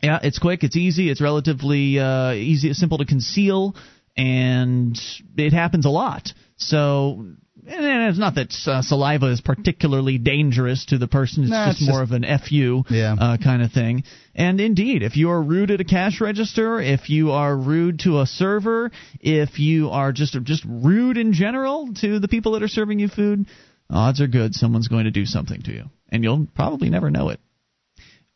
[0.06, 3.76] Yeah, it's quick, it's easy, it's relatively uh, easy, simple to conceal,
[4.16, 4.99] and
[5.38, 6.32] it happens a lot.
[6.58, 7.26] So,
[7.68, 11.43] and it's not that uh, saliva is particularly dangerous to the person.
[11.43, 13.16] It's Nah, just it's more just- of an fu Yeah.
[13.20, 14.03] uh, kind of thing.
[14.36, 18.22] And indeed, if you are rude at a cash register, if you are rude to
[18.22, 22.68] a server, if you are just just rude in general to the people that are
[22.68, 23.47] serving you food,
[23.89, 27.30] odds are good someone's going to do something to you, and you'll probably never know
[27.30, 27.39] it.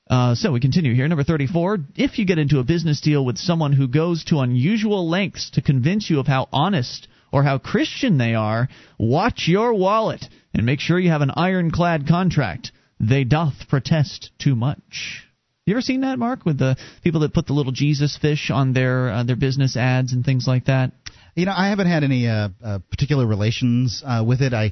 [0.10, 1.08] Uh, so we continue here.
[1.08, 1.78] Number 34.
[1.96, 5.62] If you get into a business deal with someone who goes to unusual lengths to
[5.62, 10.80] convince you of how honest or how Christian they are, watch your wallet and make
[10.80, 12.72] sure you have an ironclad contract.
[13.00, 15.28] They doth protest too much.
[15.66, 18.74] You ever seen that, Mark, with the people that put the little Jesus fish on
[18.74, 20.92] their uh, their business ads and things like that?
[21.36, 24.54] You know, I haven't had any uh, uh, particular relations uh, with it.
[24.54, 24.72] I,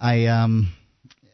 [0.00, 0.72] I, um,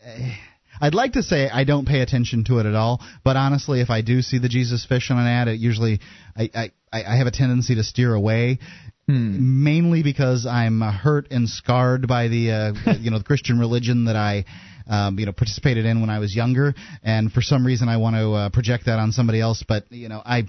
[0.04, 0.34] eh,
[0.80, 3.90] I'd like to say I don't pay attention to it at all, but honestly, if
[3.90, 6.00] I do see the Jesus fish on an ad, it usually
[6.36, 6.50] I,
[6.92, 8.58] I, I have a tendency to steer away.
[9.06, 14.06] Mainly because I'm uh, hurt and scarred by the uh, you know the Christian religion
[14.06, 14.46] that I
[14.86, 18.16] um, you know participated in when I was younger, and for some reason I want
[18.16, 19.62] to uh, project that on somebody else.
[19.66, 20.44] But you know I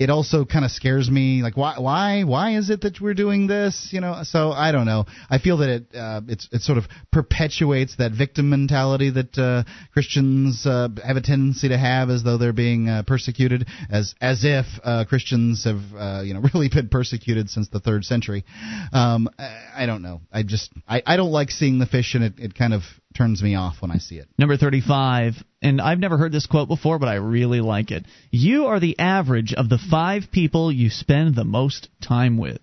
[0.00, 1.42] it also kind of scares me.
[1.42, 3.90] Like why why why is it that we're doing this?
[3.92, 5.04] You know, so I don't know.
[5.28, 9.64] I feel that it uh, it's it sort of perpetuates that victim mentality that uh,
[9.92, 14.42] Christians uh, have a tendency to have, as though they're being uh, persecuted, as as
[14.42, 18.46] if uh, Christians have uh, you know really been persecuted since the third century.
[18.94, 20.22] Um, I, I don't know.
[20.32, 22.84] I just I, I don't like seeing the fish, and it, it kind of
[23.16, 24.28] turns me off when I see it.
[24.38, 28.04] Number 35, and I've never heard this quote before, but I really like it.
[28.30, 32.60] You are the average of the five people you spend the most time with.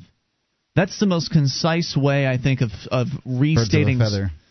[0.75, 3.99] That's the most concise way, I think, of, of restating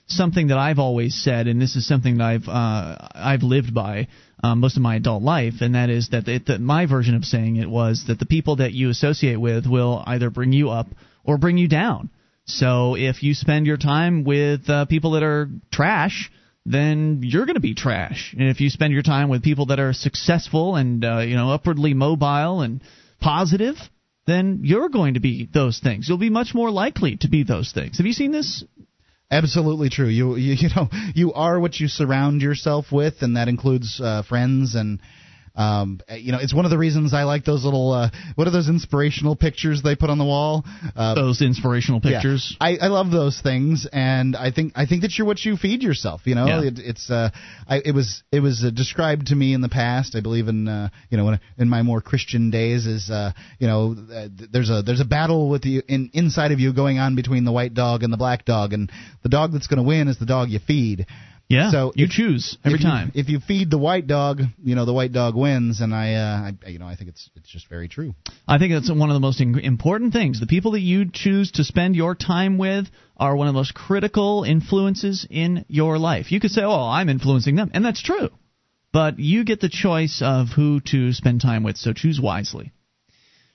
[0.09, 4.09] something that I've always said, and this is something that I've uh, I've lived by
[4.43, 7.25] um, most of my adult life, and that is that, it, that my version of
[7.25, 10.87] saying it was that the people that you associate with will either bring you up
[11.25, 12.11] or bring you down.
[12.47, 16.31] So if you spend your time with uh, people that are trash,
[16.65, 18.35] then you're going to be trash.
[18.39, 21.51] And if you spend your time with people that are successful and uh, you know
[21.51, 22.83] upwardly mobile and
[23.21, 23.77] positive,
[24.27, 26.09] then you're going to be those things.
[26.09, 27.99] You'll be much more likely to be those things.
[27.99, 28.65] Have you seen this?
[29.31, 30.09] Absolutely true.
[30.09, 34.23] You you, you know you are what you surround yourself with, and that includes uh,
[34.23, 35.01] friends and.
[35.57, 37.93] Um, you know, it's one of the reasons I like those little.
[37.93, 40.65] Uh, what are those inspirational pictures they put on the wall?
[40.95, 42.13] Uh, Those inspirational yeah.
[42.19, 42.57] pictures.
[42.61, 45.83] I, I love those things, and I think I think that you're what you feed
[45.83, 46.23] yourself.
[46.25, 46.63] You know, Yeah.
[46.69, 47.31] it, it's uh,
[47.69, 50.15] I, it was it was uh, described to me in the past.
[50.15, 53.67] I believe in uh, you know when, in my more Christian days is uh, you
[53.67, 57.17] know uh, there's a there's a battle with you in inside of you going on
[57.17, 58.91] between the white dog and the black dog, and
[59.23, 61.07] the dog that's going to win is the dog you feed.
[61.49, 63.13] Yeah, So you if- choose every if you- time.
[63.15, 66.51] if you feed the white dog, you know the white dog wins, and I, uh,
[66.67, 68.17] I you know I think it's it's just very true.
[68.49, 70.41] I think that's one of the most important things.
[70.41, 73.75] The people that you choose to spend your time with are one of the most
[73.75, 76.33] critical influences in your life.
[76.33, 78.31] You could say, "Oh, I'm influencing them," and that's true.
[78.93, 82.73] But you get the choice of who to spend time with, so choose wisely.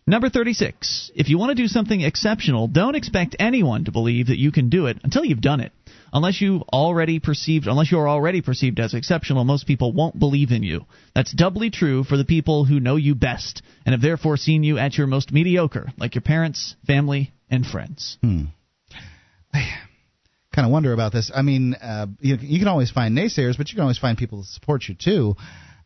[0.08, 1.12] Number 36.
[1.16, 4.70] If you want to do something exceptional, don't expect anyone to believe that you can
[4.70, 5.72] do it until you've done it.
[6.14, 10.64] Unless you already perceived unless you're already perceived as exceptional, most people won't believe in
[10.64, 10.86] you.
[11.16, 14.78] That's doubly true for the people who know you best and have therefore seen you
[14.78, 18.18] at your most mediocre, like your parents, family, and friends.
[18.22, 18.45] Hmm.
[19.53, 19.68] I
[20.53, 21.32] kind of wonder about this.
[21.34, 24.41] I mean, uh, you, you can always find naysayers, but you can always find people
[24.41, 25.36] to support you too.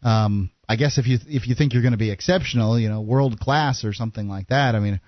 [0.03, 3.01] Um, I guess if you if you think you're going to be exceptional, you know,
[3.01, 4.75] world class or something like that.
[4.75, 4.99] I mean,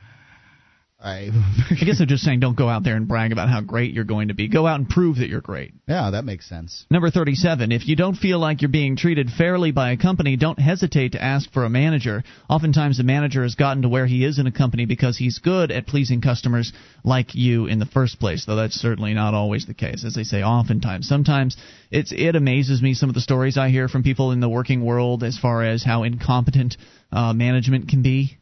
[1.00, 1.30] I
[1.70, 4.04] I guess they're just saying don't go out there and brag about how great you're
[4.04, 4.48] going to be.
[4.48, 5.74] Go out and prove that you're great.
[5.88, 6.86] yeah, that makes sense.
[6.89, 7.72] Number 37.
[7.72, 11.24] If you don't feel like you're being treated fairly by a company, don't hesitate to
[11.24, 12.24] ask for a manager.
[12.50, 15.72] Oftentimes, the manager has gotten to where he is in a company because he's good
[15.72, 16.74] at pleasing customers
[17.04, 20.04] like you in the first place, though that's certainly not always the case.
[20.04, 21.08] As they say, oftentimes.
[21.08, 21.58] Sometimes
[21.91, 24.84] it's, it amazes me some of the stories I hear from people in the working
[24.84, 26.76] world as far as how incompetent
[27.12, 28.38] uh, management can be.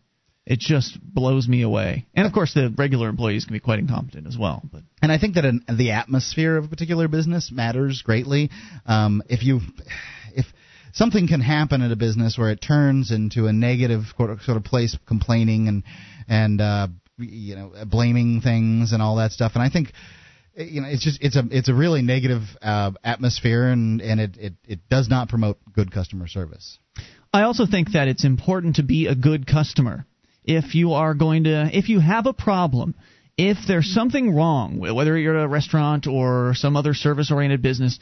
[0.46, 2.06] It just blows me away.
[2.14, 4.62] And of course, the regular employees can be quite incompetent as well.
[4.72, 8.52] But And I think that an, the atmosphere of a particular business matters greatly.
[8.86, 9.62] Um, if you,
[10.36, 10.46] if
[10.94, 14.98] something can happen at a business where it turns into a negative sort of place,
[15.08, 15.84] complaining and
[16.28, 16.88] and uh,
[17.18, 19.94] you know blaming things and all that stuff, and I think
[20.56, 24.38] you know it's just it's a it's a really negative uh, atmosphere and and it,
[24.38, 26.80] it it does not promote good customer service.
[27.34, 30.06] I also think that it's important to be a good customer.
[30.46, 32.96] If you are going to, if you have a problem,
[33.38, 38.00] if there's something wrong, whether you're a restaurant or some other service-oriented business,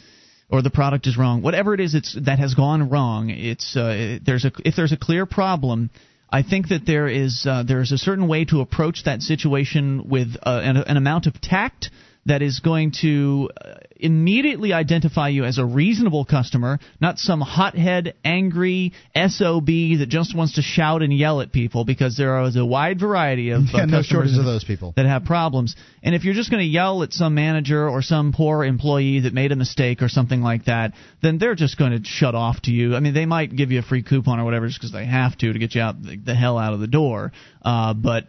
[0.49, 4.19] or the product is wrong, whatever it is it's, that has gone wrong, it's uh,
[4.23, 5.89] there's a if there's a clear problem.
[6.29, 10.09] I think that there is uh, there is a certain way to approach that situation
[10.09, 11.89] with uh, an, an amount of tact
[12.25, 18.13] that is going to uh, immediately identify you as a reasonable customer, not some hothead,
[18.23, 22.65] angry SOB that just wants to shout and yell at people because there is a
[22.65, 24.93] wide variety of uh, Yeah, no customers shortage of those people.
[24.97, 25.75] that have problems.
[26.03, 29.33] And if you're just going to yell at some manager or some poor employee that
[29.33, 30.91] made a mistake or something like that,
[31.21, 32.95] then they're just going to shut off to you.
[32.95, 35.37] I mean, they might give you a free coupon or whatever just because they have
[35.37, 37.31] to to get you out the, the hell out of the door.
[37.61, 38.27] Uh, but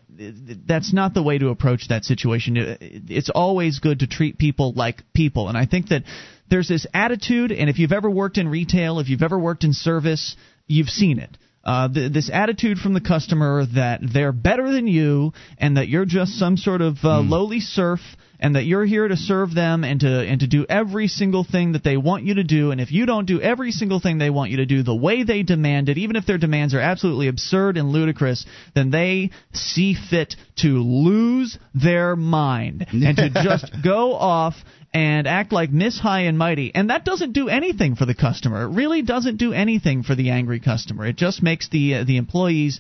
[0.66, 2.56] that's not the way to approach that situation.
[2.58, 5.48] It's always good to treat people like people.
[5.48, 6.04] And I think that
[6.48, 9.72] there's this attitude, and if you've ever worked in retail, if you've ever worked in
[9.72, 10.36] service,
[10.66, 11.36] you've seen it.
[11.64, 16.04] Uh, th- this attitude from the customer that they're better than you and that you're
[16.04, 18.00] just some sort of uh, lowly serf
[18.44, 21.72] and that you're here to serve them and to and to do every single thing
[21.72, 24.28] that they want you to do and if you don't do every single thing they
[24.28, 27.26] want you to do the way they demand it even if their demands are absolutely
[27.26, 28.44] absurd and ludicrous
[28.74, 34.54] then they see fit to lose their mind and to just go off
[34.92, 36.72] and act like Miss High and Mighty.
[36.72, 38.62] And that doesn't do anything for the customer.
[38.62, 41.04] It really doesn't do anything for the angry customer.
[41.04, 42.78] It just makes the uh, the employees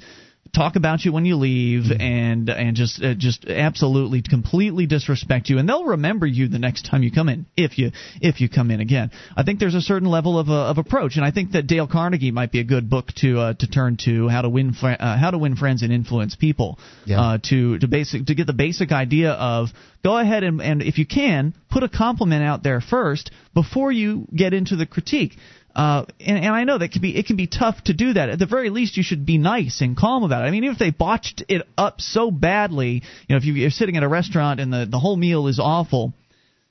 [0.54, 2.00] talk about you when you leave Mm-hmm.
[2.00, 6.86] and and just uh, just absolutely completely disrespect you and they'll remember you the next
[6.86, 7.90] time you come in if you
[8.20, 11.16] if you come in again i think there's a certain level of uh, of approach
[11.16, 13.96] and i think that dale carnegie might be a good book to uh, to turn
[13.96, 17.20] to how to win fr- uh, how to win friends and influence people Yeah.
[17.20, 19.68] uh, to to basic to get the basic idea of
[20.04, 24.26] go ahead and, and if you can put a compliment out there first before you
[24.34, 25.32] get into the critique
[25.74, 28.28] uh, and, and I know that can be it can be tough to do that.
[28.28, 30.46] At the very least, you should be nice and calm about it.
[30.46, 33.70] I mean, even if they botched it up so badly, you know, if you, you're
[33.70, 36.14] sitting at a restaurant and the the whole meal is awful,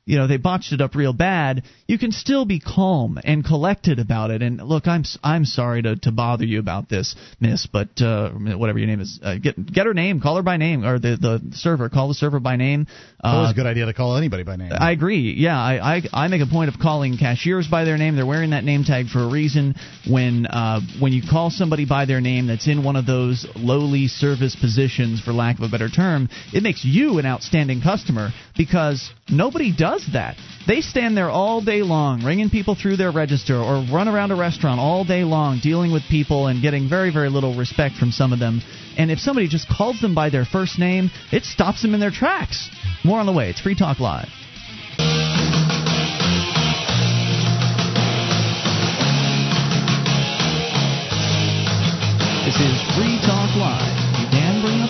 [0.06, 4.00] you know, they botched it up real bad, you can still be calm and collected
[4.00, 4.42] about it.
[4.42, 8.80] And look, I'm I'm sorry to, to bother you about this, Miss, but uh, whatever
[8.80, 11.56] your name is, uh, get get her name, call her by name, or the the
[11.56, 12.88] server, call the server by name.
[13.24, 14.72] Always Uh, a good idea to call anybody by name.
[14.74, 15.36] I agree.
[15.38, 18.18] Yeah, I, I I make a point of calling cashiers by their name.
[18.18, 19.76] They're wearing that name tag for a reason.
[20.10, 24.08] When uh, when you call somebody by their name that's in one of those lowly
[24.08, 29.10] service positions, for lack of a better term, it makes you an outstanding customer because
[29.30, 30.38] nobody does that.
[30.66, 34.36] They stand there all day long, ringing people through their register, or run around a
[34.36, 38.34] restaurant all day long, dealing with people and getting very very little respect from some
[38.34, 38.62] of them.
[38.98, 42.12] And if somebody just calls them by their first name, it stops them in their
[42.12, 42.70] tracks.
[43.04, 43.50] More on the way.
[43.50, 44.30] It's Free Talk Live.
[52.46, 54.04] This is Free Talk Live.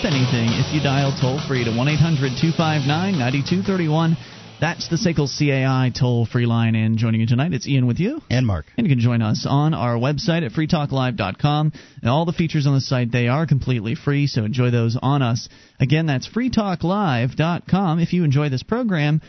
[0.04, 2.84] Anything if you dial toll free to 1 800 259
[3.16, 4.16] 9231.
[4.64, 6.74] That's the SACL CAI toll free line.
[6.74, 8.22] And joining you tonight, it's Ian with you.
[8.30, 8.64] And Mark.
[8.78, 11.72] And you can join us on our website at freetalklive.com.
[12.00, 15.20] And all the features on the site, they are completely free, so enjoy those on
[15.20, 15.50] us.
[15.80, 17.98] Again, that's freetalklive.com.
[17.98, 19.20] If you enjoy this program,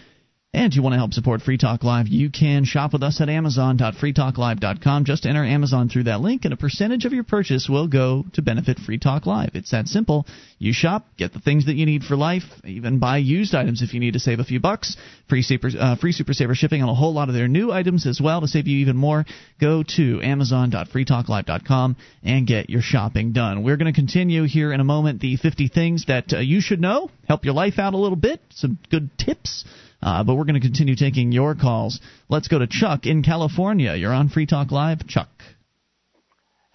[0.55, 3.27] and you want to help support Free Talk Live, you can shop with us at
[3.27, 5.03] amazon.freetalklive.com.
[5.03, 8.41] Just enter Amazon through that link, and a percentage of your purchase will go to
[8.41, 9.49] benefit Free Talk Live.
[9.53, 10.25] It's that simple.
[10.57, 13.93] You shop, get the things that you need for life, even buy used items if
[13.93, 14.95] you need to save a few bucks.
[15.27, 18.07] Free Super, uh, free Super Saver shipping on a whole lot of their new items
[18.07, 19.25] as well to save you even more.
[19.59, 23.61] Go to amazon.freetalklive.com and get your shopping done.
[23.61, 26.79] We're going to continue here in a moment the 50 things that uh, you should
[26.79, 29.65] know, help your life out a little bit, some good tips.
[30.05, 31.99] Uh, but we're going to continue taking your calls.
[32.29, 33.95] Let's go to Chuck in California.
[33.95, 35.07] You're on Free Talk Live.
[35.07, 35.29] Chuck.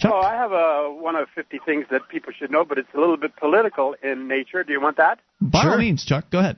[0.02, 2.98] Oh, I have a one of 50 things that people should know, but it's a
[2.98, 4.65] little bit political in nature.
[4.65, 5.20] Do you want that?
[5.40, 6.57] By all means, Chuck, go ahead.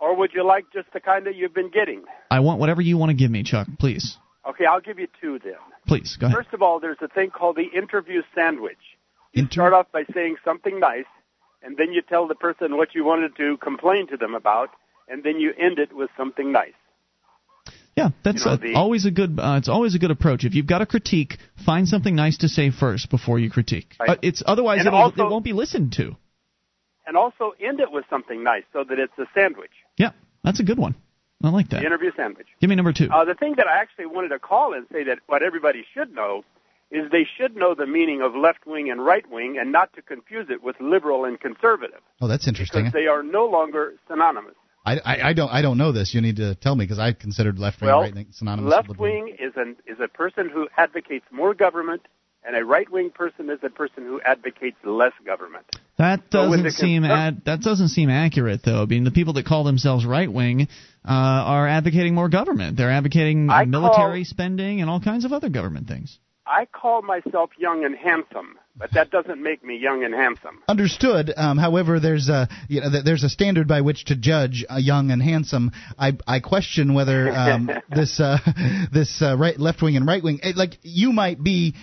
[0.00, 2.04] Or would you like just the kind that you've been getting?
[2.30, 4.16] I want whatever you want to give me, Chuck, please.
[4.48, 5.54] Okay, I'll give you two then.
[5.86, 6.36] Please, go ahead.
[6.36, 8.78] First of all, there's a thing called the interview sandwich.
[9.32, 11.06] You start off by saying something nice,
[11.62, 14.70] and then you tell the person what you wanted to complain to them about,
[15.08, 16.72] and then you end it with something nice.
[17.96, 19.38] Yeah, that's You know, the- always a good.
[19.38, 20.44] Uh, it's always a good approach.
[20.44, 23.94] If you've got a critique, find something nice to say first before you critique.
[24.00, 24.10] Right.
[24.10, 26.16] Uh, it's otherwise it'll, also- it won't be listened to.
[27.06, 30.10] And also end it with something nice so that it's a sandwich, Yeah,
[30.42, 30.94] that's a good one.
[31.42, 31.80] I like that.
[31.80, 32.46] the interview sandwich.
[32.62, 33.10] Give me number two.
[33.10, 36.14] Uh, the thing that I actually wanted to call and say that what everybody should
[36.14, 36.44] know
[36.90, 40.00] is they should know the meaning of left wing and right wing and not to
[40.02, 42.84] confuse it with liberal and conservative Oh, that's interesting.
[42.84, 44.54] because they are no longer synonymous.
[44.84, 46.12] I, I, I don't I don't know this.
[46.14, 48.70] You need to tell me because I considered left wing Well, and right wing synonymous.
[48.70, 52.02] left wing is an is a person who advocates more government,
[52.44, 55.64] and a right wing person is a person who advocates less government.
[55.96, 58.82] That doesn't the seem conser- ad, that doesn't seem accurate though.
[58.82, 60.68] I mean, the people that call themselves right wing
[61.06, 62.76] uh, are advocating more government.
[62.76, 66.18] They're advocating I military spending and all kinds of other government things.
[66.46, 70.62] I call myself young and handsome, but that doesn't make me young and handsome.
[70.68, 71.32] Understood.
[71.36, 75.10] Um, however, there's a you know, there's a standard by which to judge a young
[75.10, 75.70] and handsome.
[75.98, 78.38] I I question whether um, this uh,
[78.92, 81.74] this uh, right left wing and right wing eh, like you might be.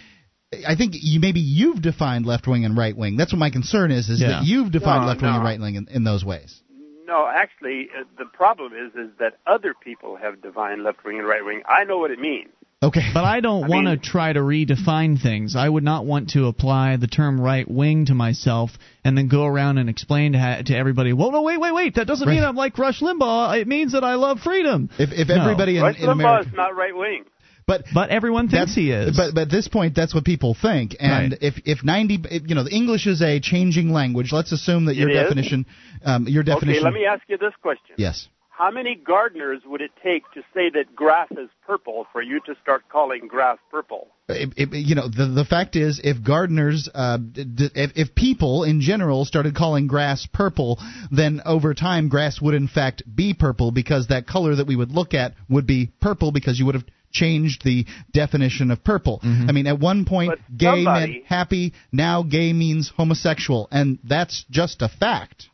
[0.67, 3.15] I think you maybe you've defined left wing and right wing.
[3.15, 4.09] That's what my concern is.
[4.09, 4.27] Is Yeah.
[4.27, 6.61] that you've defined No, left wing and right wing in, in those ways.
[7.07, 11.27] No, actually, uh, the problem is is that other people have defined left wing and
[11.27, 11.61] right wing.
[11.67, 12.49] I know what it means.
[12.83, 13.11] Okay.
[13.13, 15.55] But I don't want to try to redefine things.
[15.55, 18.71] I would not want to apply the term right wing to myself
[19.03, 21.95] and then go around and explain to, ha- to everybody, well, no, wait, wait, wait.
[21.95, 22.35] That doesn't Right.
[22.35, 23.59] mean I'm like Rush Limbaugh.
[23.61, 24.89] It means that I love freedom.
[24.97, 25.35] If if No.
[25.41, 27.25] everybody in, Rush in Limbaugh America, is not right wing.
[27.67, 29.15] but But everyone thinks he is.
[29.15, 30.95] But but at this point, that's what people think.
[30.99, 31.39] And Right.
[31.43, 34.31] if if ninety, if, you know, the English is a changing language.
[34.33, 35.21] Let's assume that your It is.
[35.23, 35.65] definition,
[36.03, 36.83] um, your definition.
[36.83, 37.93] Okay, let me ask you this question.
[37.97, 38.27] Yes.
[38.61, 42.53] How many gardeners would it take to say that grass is purple for you to
[42.61, 44.09] start calling grass purple?
[44.29, 48.13] If, if, you know, the the fact is, if gardeners, uh, d- d- if, if
[48.13, 50.77] people in general started calling grass purple,
[51.09, 54.91] then over time, grass would in fact be purple because that color that we would
[54.91, 59.21] look at would be purple because you would have changed the definition of purple.
[59.25, 59.49] Mm-hmm.
[59.49, 61.73] I mean, at one point, But gay meant happy.
[61.91, 65.47] Now, gay means homosexual, and that's just a fact.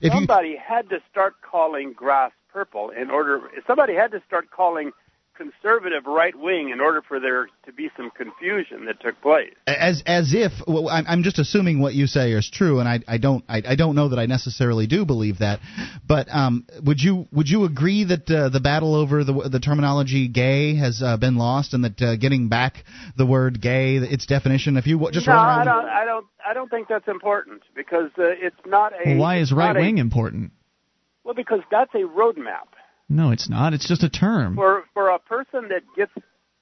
[0.00, 3.40] If you somebody had to start calling grass purple in order.
[3.66, 4.92] Somebody had to start calling
[5.36, 9.52] conservative right wing in order for there to be some confusion that took place.
[9.66, 13.18] as as if well, I'm, just assuming what you say is true, and I, I
[13.18, 15.60] don't I, I don't know that I necessarily do believe that.
[16.06, 20.28] But um, would you would you agree that uh, the battle over the the terminology
[20.28, 22.84] gay has uh, been lost, and that uh, getting back
[23.16, 25.84] the word gay, its definition, if you just no, I don't.
[25.86, 26.26] I don't.
[26.46, 29.10] I don't think that's important because uh, it's not a.
[29.10, 30.52] Well, why is right wing a- important?
[31.24, 32.75] Well, because that's a roadmap
[33.08, 33.72] No, it's not.
[33.72, 34.56] It's just a term.
[34.56, 36.12] for for a person that gets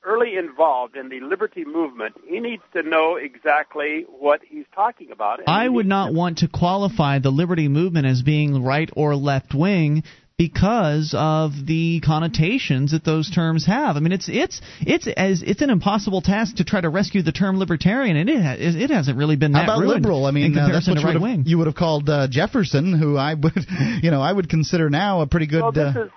[0.05, 2.15] early involved in the liberty movement.
[2.27, 5.41] He needs to know exactly what he's talking about.
[5.47, 9.55] I would needs not want to qualify the liberty movement as being right or left
[9.55, 10.03] wing
[10.37, 13.97] because of the connotations that those terms have.
[13.97, 17.33] I mean, it's it's it's as it's an impossible task to try to rescue the
[17.33, 20.27] term libertarian, and it ha- it hasn't really been How that about liberal?
[20.27, 21.39] I in mean, uh, that's comparison what to you right would, wing.
[21.39, 23.67] have, you would have called uh, Jefferson, who I would,
[24.03, 25.63] you know, I would consider now a pretty good.
[25.63, 26.11] Well,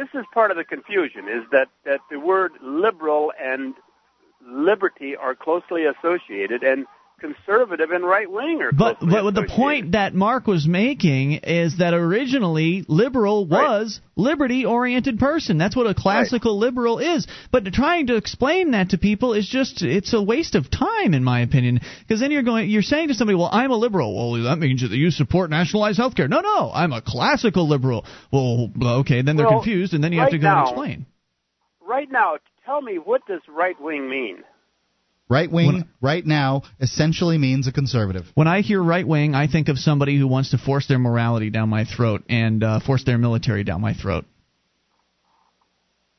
[0.00, 1.28] this is is part of the confusion.
[1.28, 3.74] Is that that the word liberal and
[4.46, 6.86] liberty are closely associated, and
[7.20, 8.72] conservative and right wing are.
[8.72, 15.18] But but the point that Mark was making is that originally liberal was liberty oriented
[15.18, 15.58] person.
[15.58, 17.26] That's what a classical liberal is.
[17.52, 21.22] But trying to explain that to people is just it's a waste of time in
[21.22, 24.42] my opinion because then you're going you're saying to somebody, "Well, I'm a liberal." Well,
[24.44, 26.28] that means that you support nationalized health care.
[26.28, 28.04] No, no, I'm a classical liberal.
[28.32, 28.70] Well,
[29.00, 31.06] okay, then they're Well, confused and then you have to go now- and explain.
[31.86, 34.44] Right now, tell me what does right wing mean?
[35.30, 38.26] Right wing right now essentially means a conservative.
[38.34, 41.48] When I hear right wing, I think of somebody who wants to force their morality
[41.48, 44.26] down my throat and uh, force their military down my throat.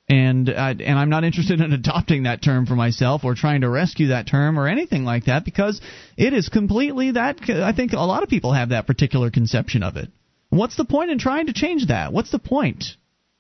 [0.10, 3.70] And uh, and I'm not interested in adopting that term for myself or trying to
[3.70, 5.80] rescue that term or anything like that because
[6.18, 7.38] it is completely that.
[7.50, 10.10] I think a lot of people have that particular conception of it.
[10.50, 12.12] What's the point in trying to change that?
[12.12, 12.84] What's the point,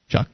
[0.07, 0.27] Chuck?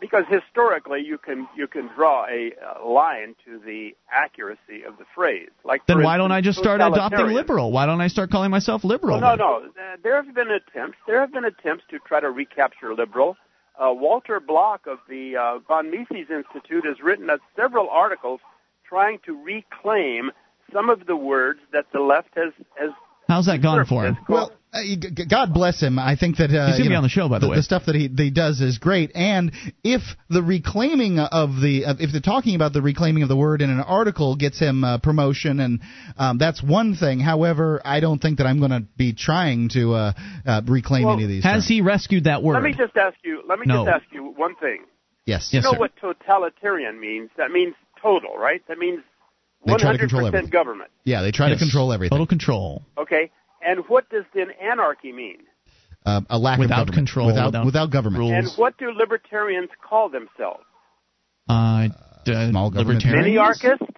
[0.00, 5.04] Because historically, you can you can draw a uh, line to the accuracy of the
[5.14, 5.50] phrase.
[5.64, 7.70] Like Then why don't I just start adopting liberal?
[7.70, 9.20] Why don't I start calling myself liberal?
[9.20, 9.66] Well, no, no.
[9.68, 10.96] Uh, there have been attempts.
[11.06, 13.36] There have been attempts to try to recapture liberal.
[13.78, 18.40] Uh, Walter Block of the uh, von Mises Institute has written uh, several articles
[18.86, 20.30] trying to reclaim
[20.72, 22.90] some of the words that the left has has.
[23.28, 24.18] How's that gone for him?
[24.28, 25.98] Well, uh, g- g- God bless him.
[25.98, 27.56] I think that uh, He's gonna you be on the show, by the way.
[27.56, 29.10] The stuff that he, that he does is great.
[29.14, 29.52] And
[29.82, 33.62] if the reclaiming of the, of, if they're talking about the reclaiming of the word
[33.62, 35.80] in an article gets him uh, promotion, and
[36.16, 37.18] um, that's one thing.
[37.20, 40.12] However, I don't think that I'm going to be trying to uh,
[40.46, 41.42] uh, reclaim Well, any of these.
[41.44, 41.68] Has terms.
[41.68, 42.54] he rescued that word?
[42.54, 43.42] Let me just ask you.
[43.48, 43.84] Let me No.
[43.84, 44.84] just ask you one thing.
[45.26, 45.50] Yes.
[45.52, 45.78] you Yes, know sir.
[45.78, 47.30] what totalitarian means?
[47.36, 48.62] That means total, right?
[48.68, 49.00] That means
[49.66, 50.90] They try 100% government.
[51.04, 51.58] Yeah, they try Yes.
[51.58, 52.10] to control everything.
[52.16, 52.82] Total control.
[52.96, 53.30] Okay.
[53.62, 55.38] And what does then anarchy mean?
[56.06, 56.94] Uh, a lack Without of government.
[57.08, 58.20] control, without, without without government.
[58.20, 58.32] rules.
[58.32, 60.64] And what do libertarians call themselves?
[61.48, 61.88] Uh,
[62.26, 63.04] uh, small government.
[63.04, 63.36] libertarians?
[63.36, 63.94] Miniarchists?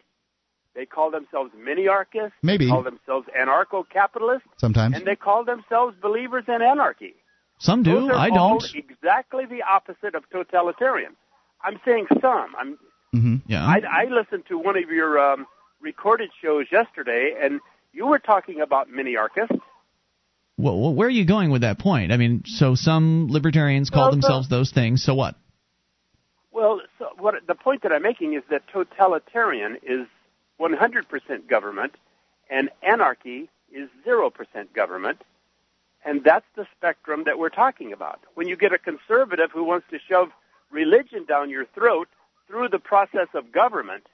[0.75, 2.33] They call themselves miniarchists.
[2.43, 2.65] Maybe.
[2.65, 4.49] They call themselves anarcho-capitalists.
[4.59, 4.97] Sometimes.
[4.97, 7.15] And they call themselves believers in anarchy.
[7.59, 7.93] Some do.
[7.93, 8.75] Those are I all don't.
[8.75, 11.13] exactly the opposite of totalitarian.
[11.63, 12.55] I'm saying some.
[12.59, 12.79] I'm
[13.13, 13.65] hmm Yeah.
[13.65, 15.47] I, I listened to one of your um,
[15.81, 17.61] recorded shows yesterday, and
[17.93, 19.61] you were talking about miniarchists.
[20.59, 22.13] Well, well, where are you going with that point?
[22.13, 25.03] I mean, so some libertarians call Well, themselves those things.
[25.03, 25.35] So what?
[26.53, 30.07] Well, so what the point that I'm making is that totalitarian is
[30.61, 31.95] 100% government,
[32.51, 34.31] and anarchy is 0%
[34.75, 35.23] government,
[36.05, 38.21] and that's the spectrum that we're talking about.
[38.35, 40.29] When you get a conservative who wants to shove
[40.71, 42.09] religion down your throat
[42.47, 44.07] through the process of government,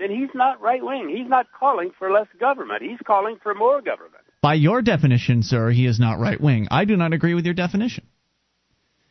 [0.00, 1.14] then he's not right wing.
[1.14, 2.82] He's not calling for less government.
[2.82, 4.24] He's calling for more government.
[4.42, 6.66] By your definition, sir, he is not right wing.
[6.70, 8.04] I do not agree with your definition.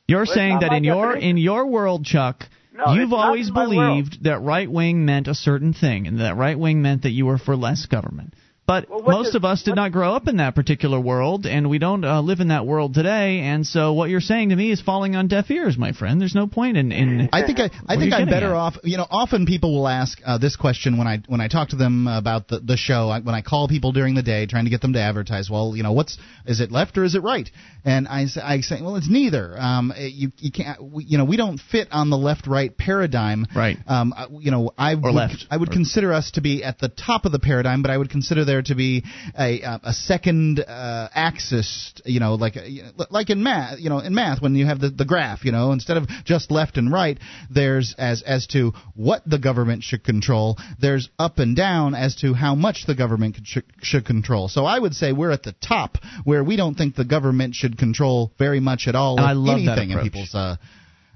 [0.08, 1.30] You're Well, saying that in your definition.
[1.30, 3.70] in your world, Chuck, No, you've always my world.
[3.72, 7.26] believed that right wing meant a certain thing, and that right wing meant that you
[7.28, 8.34] were for less government.
[8.70, 11.72] But Well, most does- of us did not grow up in that particular world, and
[11.72, 13.40] we don't uh, live in that world today.
[13.40, 16.22] And so, what you're saying to me is falling on deaf ears, my friend.
[16.22, 16.92] There's no point in.
[16.92, 18.56] in I think I, I think I'm better at?
[18.56, 18.78] off.
[18.84, 21.78] You know, often people will ask uh, this question when I when I talk to
[21.78, 23.10] them about the the show.
[23.10, 25.50] I, when I call people during the day trying to get them to advertise.
[25.50, 27.50] Well, you know, what's is it left or is it right?
[27.86, 29.60] And I say, I say well, it's neither.
[29.60, 30.80] Um, you you can't.
[30.80, 33.48] We, you know, we don't fit on the left right paradigm.
[33.56, 33.78] Right.
[33.88, 35.48] Um, you know, I would, left.
[35.50, 37.98] I would Or- consider us to be at the top of the paradigm, but I
[37.98, 39.04] would consider there there to be
[39.38, 42.56] a a second uh, axis, you know, like
[43.10, 45.72] like in math, you know, in math when you have the, the graph, you know,
[45.72, 47.18] instead of just left and right,
[47.50, 50.58] there's as as to what the government should control.
[50.80, 54.48] There's up and down as to how much the government should, should control.
[54.48, 57.78] So I would say we're at the top where we don't think the government should
[57.78, 60.12] control very much at all And I love that anything in approach.
[60.12, 60.58] people's uh,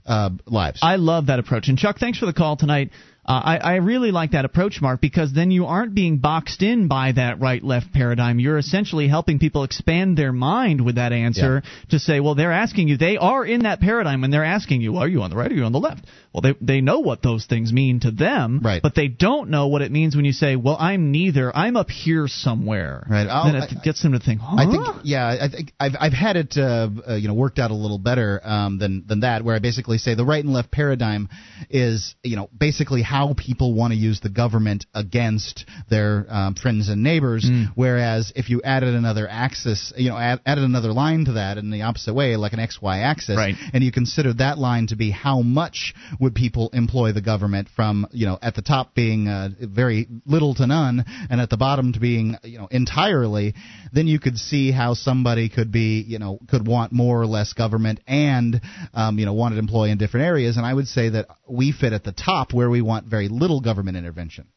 [0.05, 0.79] uh, lives.
[0.81, 1.67] I love that approach.
[1.67, 2.91] And Chuck, thanks for the call tonight.
[3.25, 6.89] Uh, I, I really like that approach, Mark, because then you aren't being boxed in
[6.89, 8.37] by that right left paradigm.
[8.37, 12.89] You're essentially helping people expand their mind with that answer to say, well, they're asking
[12.89, 15.49] you, they are in that paradigm when they're asking you, are you on the right
[15.49, 16.05] or are you on the left?
[16.33, 18.81] Well, they, they know what those things mean to them, right.
[18.81, 21.55] but they don't know what it means when you say, well, I'm neither.
[21.55, 23.05] I'm up here somewhere.
[23.07, 23.27] Right.
[23.27, 24.55] I'll- Then it gets them to think, huh?
[24.57, 27.69] I think, yeah, I think I've I've had it, uh, uh, you know, worked out
[27.69, 30.71] a little better um, than than that, where I basically say the right and left
[30.71, 31.29] paradigm
[31.69, 36.89] is, you know, basically how people want to use the government against their um, friends
[36.89, 37.47] and neighbors.
[37.75, 41.69] Whereas if you added another axis, you know, add, added another line to that in
[41.69, 43.55] the opposite way, like an X Y axis, Right.
[43.73, 45.93] and you consider that line to be how much
[46.23, 50.55] would people employ the government from, you know, at the top being uh, very little
[50.55, 53.53] to none, and at the bottom to being, you know, entirely,
[53.91, 57.53] then you could see how somebody could be, you know, could want more or less
[57.53, 58.59] government and,
[58.93, 60.57] um, you know, want to employ in different areas.
[60.57, 63.61] And I would say that we fit at the top where we want very little
[63.61, 64.47] government intervention.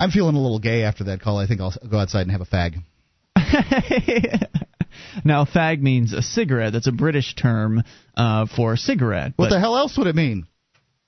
[0.00, 1.38] I'm feeling a little gay after that call.
[1.38, 2.76] I think I'll go outside and have a fag.
[5.24, 6.72] Now, fag means a cigarette.
[6.72, 7.82] That's a British term
[8.16, 9.32] uh, for cigarette.
[9.36, 10.46] What the hell else would it mean?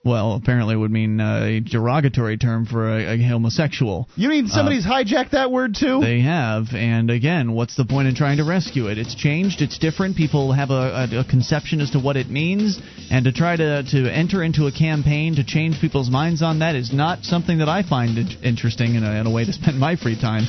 [0.09, 4.09] Well, apparently it would mean uh, a derogatory term for a, a homosexual.
[4.16, 6.01] You mean Uh, somebody's hijacked that word too?
[6.01, 8.97] They have, and again, what's the point in trying to rescue it?
[8.97, 10.16] It's changed, it's different.
[10.16, 12.80] People have a, a, a conception as to what it means,
[13.10, 16.74] and to try to, to enter into a campaign to change people's minds on that
[16.74, 19.78] is not something that I find in- interesting in a, in a way to spend
[19.78, 20.44] my free time.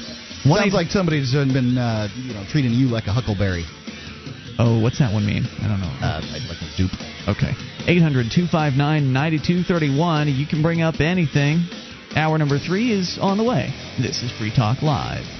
[0.45, 3.65] Sounds like somebody's been, uh, you know, treating you like a huckleberry.
[4.59, 5.45] Oh, what's that one mean?
[5.63, 5.87] I don't know.
[6.03, 6.19] Uh,
[6.49, 6.91] like a dupe.
[7.29, 7.55] Okay.
[7.87, 8.75] 800 259
[9.13, 10.27] 9231.
[10.27, 11.63] You can bring up anything.
[12.13, 13.71] Hour number three is on the way.
[13.97, 15.38] This is Free Talk Live.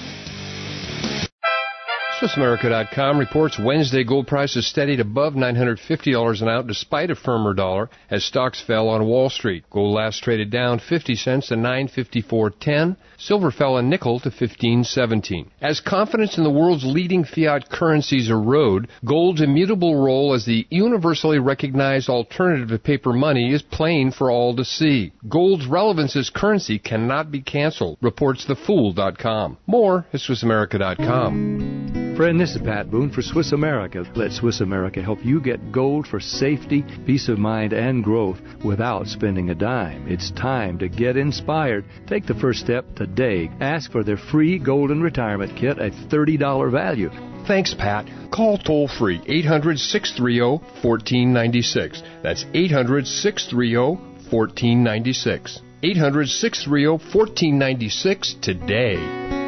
[2.20, 8.22] SwissAmerica.com reports Wednesday gold prices steadied above $950 an ounce despite a firmer dollar as
[8.22, 9.64] stocks fell on Wall Street.
[9.70, 12.98] Gold last traded down 50 cents to 954.10.
[13.16, 15.46] Silver fell a nickel to 15.17.
[15.62, 21.38] As confidence in the world's leading fiat currencies erode, gold's immutable role as the universally
[21.38, 25.14] recognized alternative to paper money is plain for all to see.
[25.26, 29.56] Gold's relevance as currency cannot be canceled, reports thefool.com.
[29.66, 32.09] More at SwissAmerica.com.
[32.20, 34.04] Friend, this is Pat Boone for Swiss America.
[34.14, 39.06] Let Swiss America help you get gold for safety, peace of mind, and growth without
[39.06, 40.06] spending a dime.
[40.06, 41.86] It's time to get inspired.
[42.06, 43.50] Take the first step today.
[43.62, 47.08] Ask for their free golden retirement kit at $30 value.
[47.48, 48.06] Thanks, Pat.
[48.30, 52.02] Call toll free 800 630 1496.
[52.22, 53.76] That's 800 630
[54.28, 55.60] 1496.
[55.82, 59.39] 800 630 1496 today.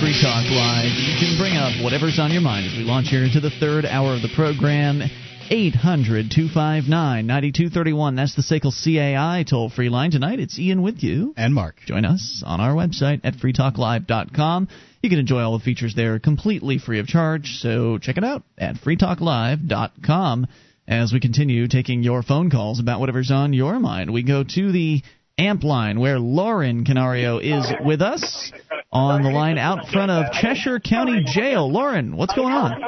[0.00, 0.96] Free Talk Live.
[0.96, 3.84] You can bring up whatever's on your mind as we launch here into the third
[3.84, 5.02] hour of the program.
[5.50, 6.88] 800 259
[7.26, 8.16] 9231.
[8.16, 10.10] That's the SACL CAI toll free line.
[10.10, 11.34] Tonight it's Ian with you.
[11.36, 11.76] And Mark.
[11.84, 14.68] Join us on our website at freetalklive.com.
[15.02, 18.42] You can enjoy all the features there completely free of charge, so check it out
[18.56, 20.46] at freetalklive.com.
[20.88, 24.72] As we continue taking your phone calls about whatever's on your mind, we go to
[24.72, 25.02] the
[25.38, 28.52] amp line where Lauren Canario is with us
[28.92, 31.70] on the line out front of Cheshire County Jail.
[31.70, 32.80] Lauren, what's going on?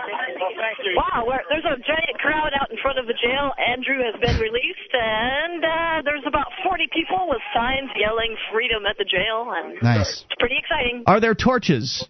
[0.95, 3.51] Wow, there's a giant crowd out in front of the jail.
[3.59, 8.97] Andrew has been released, and uh, there's about 40 people with signs yelling freedom at
[8.97, 10.25] the jail, and Nice.
[10.25, 11.03] it's pretty exciting.
[11.07, 12.07] Are there torches?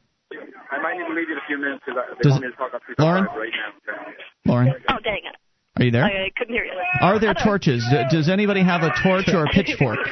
[0.71, 2.57] I might need to leave in a few minutes because they Does- want me to
[2.57, 3.25] talk up to Lauren?
[3.25, 4.53] right now.
[4.53, 5.35] Lauren, Oh, dang it.
[5.77, 6.05] Are you there?
[6.05, 6.73] I, I couldn't hear you.
[7.01, 7.85] Are there torches?
[8.11, 9.99] Does anybody have a torch or a pitchfork?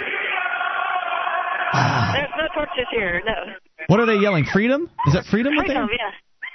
[1.73, 3.33] There's no torches here, no.
[3.89, 4.45] What are they yelling?
[4.45, 4.91] Freedom?
[5.07, 5.55] Is that freedom?
[5.57, 6.11] Freedom, yeah.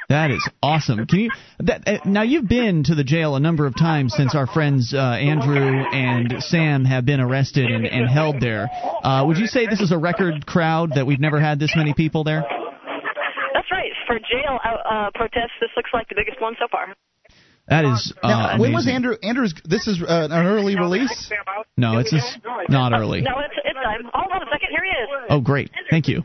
[0.10, 1.06] That is awesome.
[1.06, 1.30] Can you
[1.60, 4.92] that uh, now you've been to the jail a number of times since our friends
[4.92, 8.68] uh, Andrew and Sam have been arrested and, and held there.
[9.04, 11.94] Uh, would you say this is a record crowd that we've never had this many
[11.94, 12.44] people there?
[13.54, 13.92] That's right.
[14.08, 16.96] For jail uh, uh, protests, this looks like the biggest one so far.
[17.70, 18.88] That is uh, Now, when was.
[18.88, 19.16] Andrew?
[19.22, 19.54] Andrew's.
[19.64, 21.32] This is uh, an early release.
[21.78, 22.40] No, it's just
[22.70, 23.22] not early.
[23.22, 24.10] No, it's it's time.
[24.14, 24.70] Hold on a second.
[24.72, 25.10] Here he is.
[25.30, 25.70] Oh, great.
[25.90, 26.24] Thank you.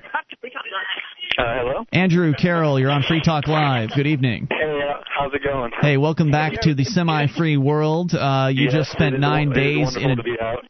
[1.36, 1.84] Uh, hello.
[1.92, 3.90] Andrew Carroll, you're on Free Talk Live.
[3.94, 4.46] Good evening.
[4.50, 5.72] Hey, uh, How's it going?
[5.80, 8.12] Hey, welcome back to the semi-free world.
[8.14, 10.64] Uh, you Yes, just spent nine won- it is days in a to be out.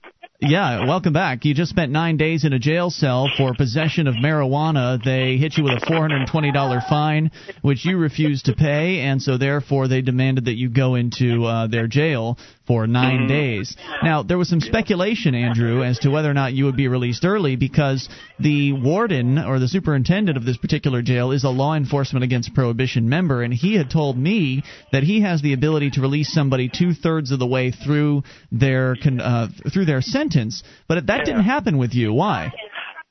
[0.47, 1.47] Yeah, welcome back.
[1.47, 5.03] You just spent nine days in a jail cell for possession of marijuana.
[5.03, 7.31] They hit you with a $420 fine,
[7.62, 11.66] which you refused to pay, and so therefore they demanded that you go into uh,
[11.69, 13.28] their jail for 9 Mm-hmm.
[13.28, 13.77] days.
[14.03, 17.24] Now, there was some speculation, Andrew, as to whether or not you would be released
[17.24, 18.09] early because
[18.39, 23.09] the warden or the superintendent of this particular jail is a law enforcement against prohibition
[23.09, 24.62] member, and he had told me
[24.93, 28.97] that he has the ability to release somebody two thirds of the way through their
[29.20, 30.62] uh, through their sentence.
[30.89, 32.12] But that didn't happen with you.
[32.12, 32.51] Why?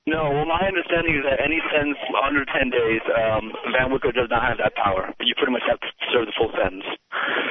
[0.05, 4.27] No, well, my understanding is that any sentence under 10 days, um, Van Wickler does
[4.27, 5.07] not have that power.
[5.23, 6.83] You pretty much have to serve the full sentence.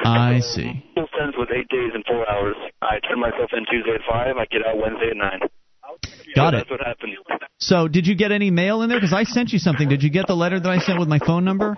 [0.05, 0.85] I see.
[0.93, 2.55] Full sentence was eight days and four hours.
[2.81, 4.37] I turn myself in Tuesday at 5.
[4.37, 5.49] I get out Wednesday at 9.
[6.35, 6.59] Got so it.
[6.59, 7.17] That's what happened.
[7.59, 8.99] So, did you get any mail in there?
[8.99, 9.89] Because I sent you something.
[9.89, 11.77] Did you get the letter that I sent with my phone number?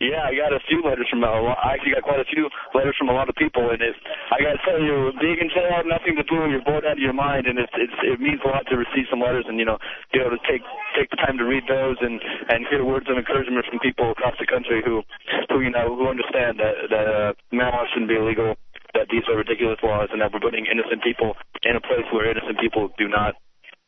[0.00, 1.20] Yeah, I got a few letters from.
[1.20, 3.92] Uh, I actually got quite a few letters from a lot of people, and it.
[4.32, 6.48] I got to tell you, being in jail, nothing to do.
[6.48, 9.12] You're bored out of your mind, and it's it's it means a lot to receive
[9.12, 9.76] some letters and you know
[10.08, 10.64] be able to take
[10.96, 12.16] take the time to read those and
[12.48, 15.04] and hear words of encouragement from people across the country who
[15.52, 18.56] who you know who understand that that uh, marijuana shouldn't be illegal,
[18.96, 21.36] that these are ridiculous laws, and that we're putting innocent people
[21.68, 23.36] in a place where innocent people do not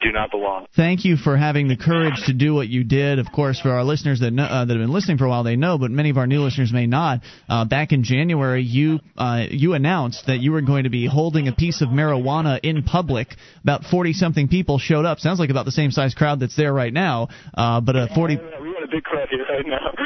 [0.03, 0.67] do not belong.
[0.75, 3.19] Thank you for having the courage to do what you did.
[3.19, 5.45] Of course, for our listeners that know, uh, that have been listening for a while,
[5.45, 7.21] they know, but many of our new listeners may not.
[7.49, 11.49] Uh, back in January, you uh, you announced that you were going to be holding
[11.49, 13.29] a piece of marijuana in public.
[13.63, 15.19] About forty something people showed up.
[15.19, 17.29] Sounds like about the same size crowd that's there right now.
[17.55, 18.37] Uh, but a forty.
[18.37, 19.79] We got a big crowd here right now.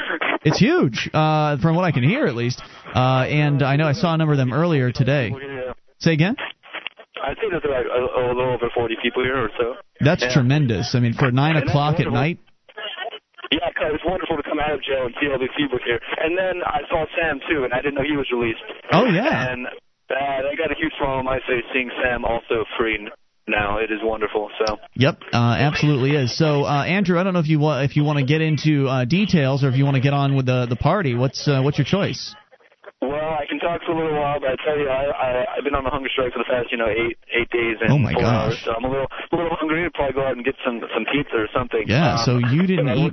[0.44, 2.62] It's huge, uh, from what I can hear at least.
[2.94, 5.32] Uh, and I know I saw a number of them earlier today.
[5.98, 6.36] Say again.
[7.22, 9.74] I think there's like a, a little over 40 people here or so.
[10.00, 10.32] That's Yeah.
[10.34, 10.94] tremendous.
[10.94, 12.38] I mean, for nine And o'clock at night.
[13.50, 16.00] Yeah, 'cause it's wonderful to come out of jail and see all these people here.
[16.18, 18.62] And then I saw Sam too, and I didn't know he was released.
[18.92, 19.52] Oh yeah.
[19.52, 20.14] And uh,
[20.50, 23.08] I got a huge smile on my face seeing Sam also free
[23.46, 23.78] now.
[23.78, 24.50] It is wonderful.
[24.58, 24.78] So.
[24.94, 26.36] Yep, uh, absolutely is.
[26.36, 28.88] So, uh, Andrew, I don't know if you want if you want to get into
[28.88, 31.14] uh, details or if you want to get on with the the party.
[31.14, 32.34] What's uh, what's your choice?
[33.02, 35.64] Well, I can talk for a little while, but I tell you, I, I I've
[35.64, 37.98] been on the hunger strike for the past, you know, eight eight days and Oh,
[37.98, 38.32] my four gosh.
[38.52, 38.62] hours.
[38.64, 39.84] So I'm a little a little hungry.
[39.84, 41.84] I'd probably go out and get some some pizza or something.
[41.86, 42.14] Yeah.
[42.14, 43.12] Um, So you didn't eat.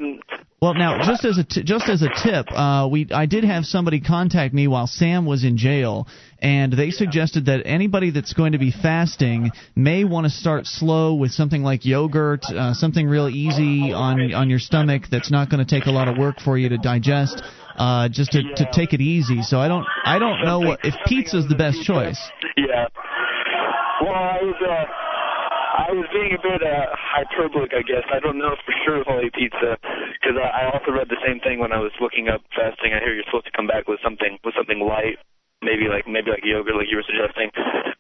[0.62, 3.66] Well, now just as a t- just as a tip, uh, we I did have
[3.66, 6.08] somebody contact me while Sam was in jail,
[6.42, 11.16] and they suggested that anybody that's going to be fasting may want to start slow
[11.16, 15.60] with something like yogurt, uh, something real easy on on your stomach that's not going
[15.66, 17.44] to take a lot of work for you to digest.
[17.76, 19.42] Uh, just to, to take it easy.
[19.42, 22.22] So I don't I don't know what if pizza's the best choice.
[22.56, 22.88] Yeah.
[24.02, 24.86] Well, I was uh,
[25.74, 28.06] I was being a bit uh, hyperbolic, I guess.
[28.14, 29.82] I don't know for sure if I'll eat pizza
[30.14, 32.94] because I, I also read the same thing when I was looking up fasting.
[32.94, 35.18] I hear you're supposed to come back with something with something light,
[35.64, 37.50] maybe like maybe like yogurt, like you were suggesting.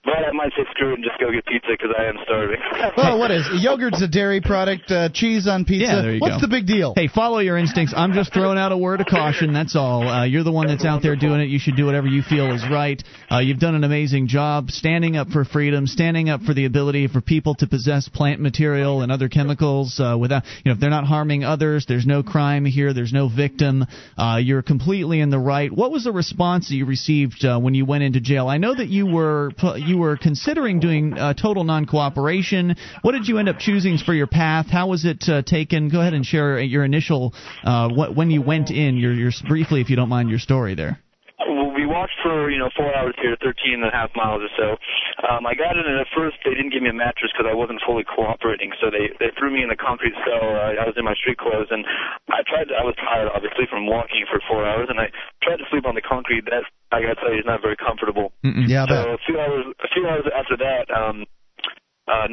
[0.04, 2.60] But I might say screw it and just go get pizza because I am starving.
[2.98, 4.92] Well, what is yogurt's a dairy product?
[4.92, 5.86] Uh, cheese on pizza.
[5.86, 6.42] Yeah, there you What's go.
[6.42, 6.94] the big deal?
[6.96, 7.94] Hey, follow your instincts.
[7.96, 9.54] I'm just throwing out a word of caution.
[9.54, 10.08] That's all.
[10.08, 11.48] Uh, you're the one that's out there doing it.
[11.48, 13.02] You should do whatever you feel is right.
[13.32, 17.08] Uh, you've done an amazing job standing up for freedom, standing up for the ability
[17.08, 20.90] for people to possess plant material and other chemicals uh, without, you know, if they're
[20.90, 21.86] not harming others.
[21.88, 22.94] There's no crime here.
[22.94, 23.86] There's no victim.
[24.18, 25.72] Uh, you're completely in the right.
[25.72, 28.48] What was the response that you received uh, when you went into jail?
[28.48, 32.76] I know that you were you were considering doing uh, total non-cooperation.
[33.02, 34.68] What did you end up choosing for your path?
[34.68, 35.90] How was it uh, taken?
[35.90, 38.98] Go ahead and share your initial uh, what, when you went in.
[38.98, 41.03] Your, your briefly, if you don't mind, your story there.
[41.74, 44.68] We walked for you know four hours here, 13 and a half miles or so.
[45.28, 47.56] Um, I got in, and at first they didn't give me a mattress because I
[47.56, 48.72] wasn't fully cooperating.
[48.82, 50.44] So they they threw me in a concrete cell.
[50.54, 51.86] Uh, I was in my street clothes, and
[52.30, 52.70] I tried.
[52.70, 55.10] To, I was tired, obviously, from walking for four hours, and I
[55.42, 56.46] tried to sleep on the concrete.
[56.46, 56.64] That
[56.94, 58.34] I gotta tell you is not very comfortable.
[58.70, 61.26] Yeah, so a few hours a few hours after that, um,
[62.08, 62.28] uh,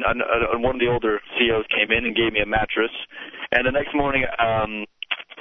[0.59, 2.91] one of the older CEOs came in and gave me a mattress,
[3.51, 4.85] and the next morning, um,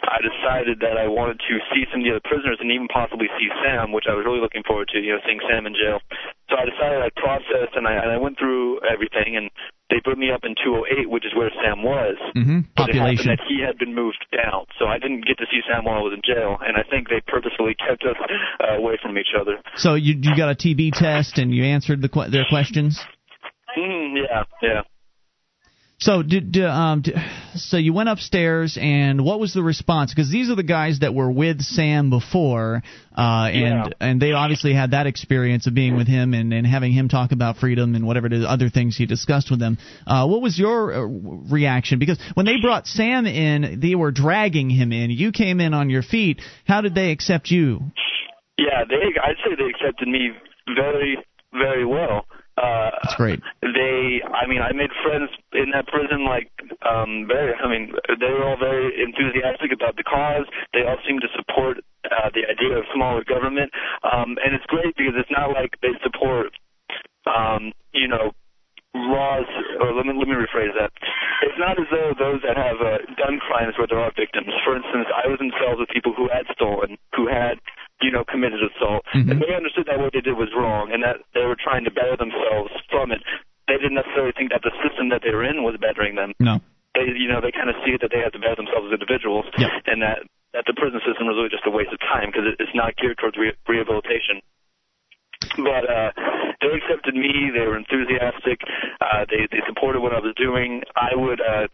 [0.06, 3.28] I decided that I wanted to see some of the other prisoners and even possibly
[3.36, 6.00] see Sam, which I was really looking forward to, you know, seeing Sam in jail.
[6.48, 9.50] So I decided I processed and I, and I went through everything, and
[9.90, 12.16] they put me up in 208, which is where Sam was.
[12.34, 12.72] Mm-hmm.
[12.74, 13.26] But it happened Population.
[13.30, 16.04] that he had been moved down, so I didn't get to see Sam while I
[16.04, 18.16] was in jail, and I think they purposefully kept us
[18.62, 19.58] uh, away from each other.
[19.76, 22.98] So you you got a TB test and you answered the que- their questions.
[23.76, 24.82] Mm, yeah, yeah.
[26.00, 27.12] So did um d
[27.56, 30.14] so you went upstairs and what was the response?
[30.14, 32.82] Because these are the guys that were with Sam before,
[33.16, 33.88] uh, and Yeah.
[34.00, 37.32] and they obviously had that experience of being with him and, and having him talk
[37.32, 39.76] about freedom and whatever it is, other things he discussed with them.
[40.06, 41.98] Uh, what was your uh, reaction?
[41.98, 45.10] Because when they brought Sam in, they were dragging him in.
[45.10, 46.40] You came in on your feet.
[46.66, 47.80] How did they accept you?
[48.56, 49.20] Yeah, they.
[49.22, 50.30] I'd say they accepted me
[50.74, 51.18] very,
[51.52, 52.24] very well.
[53.02, 53.40] That's great.
[53.62, 56.24] They, I mean, I made friends in that prison.
[56.24, 56.52] Like,
[56.84, 57.54] um, very.
[57.56, 60.46] I mean, they were all very enthusiastic about the cause.
[60.72, 63.72] They all seemed to support uh, the idea of smaller government.
[64.04, 66.52] Um, and it's great because it's not like they support,
[67.26, 68.32] um, you know,
[68.94, 69.48] laws.
[69.80, 70.92] Or let me let me rephrase that.
[71.42, 74.52] It's not as though those that have uh, done crimes where there are victims.
[74.64, 77.56] For instance, I was in cells with people who had stolen, who had
[78.00, 79.04] you know, committed assault.
[79.14, 79.30] Mm-hmm.
[79.30, 81.92] And they understood that what they did was wrong and that they were trying to
[81.92, 83.20] better themselves from it.
[83.68, 86.32] They didn't necessarily think that the system that they were in was bettering them.
[86.40, 86.58] No.
[86.94, 89.46] They, you know, they kind of see that they have to better themselves as individuals,
[89.58, 89.70] Yep.
[89.86, 92.58] and that that the prison system is really just a waste of time because it,
[92.58, 94.42] it's not geared towards re- rehabilitation.
[95.54, 96.10] But uh,
[96.58, 97.54] they accepted me.
[97.54, 98.58] They were enthusiastic.
[98.98, 100.82] Uh, they they supported what I was doing.
[100.98, 101.70] I would uh,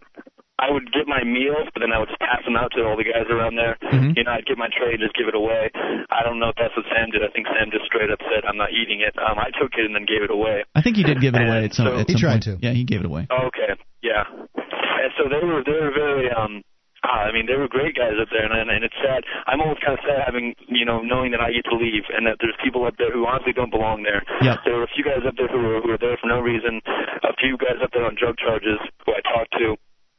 [0.58, 2.96] I would get my meals, but then I would just pass them out to all
[2.96, 3.76] the guys around there.
[3.92, 4.16] Mhm.
[4.16, 5.68] You know, I'd get my tray and just give it away.
[6.08, 7.20] I don't know if that's what Sam did.
[7.22, 9.84] I think Sam just straight up said, "I'm not eating it." Um, I took it
[9.84, 10.64] and then gave it away.
[10.74, 11.86] I think he did give it away at some.
[11.86, 12.64] so- at He some tried point.
[12.64, 13.26] Yeah, he gave it away.
[13.30, 14.24] Okay, yeah.
[14.56, 16.62] And so they were they were very um
[17.04, 19.24] ah, I mean they were great guys up there and and it's sad.
[19.46, 22.26] I'm always kind of sad having you know knowing that I get to leave and
[22.26, 24.24] that there's people up there who honestly don't belong there.
[24.40, 24.64] Yep.
[24.64, 26.80] There were a few guys up there who were who were there for no reason.
[27.22, 29.76] A few guys up there on drug charges who I talked to.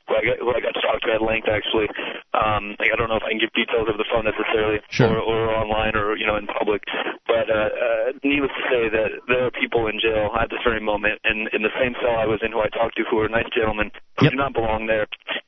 [0.08, 1.88] Who I, got, who I got to talk to at length actually.
[2.32, 5.20] Um, like, I don't know if I can give details over the phone necessarily, Sure.
[5.20, 6.84] or, or online, or you know, in public.
[7.28, 10.80] But uh, uh, needless to say that there are people in jail at this very
[10.80, 13.28] moment, and in the same cell I was in, who I talked to, who are
[13.30, 15.08] nice gentlemen who do not belong there.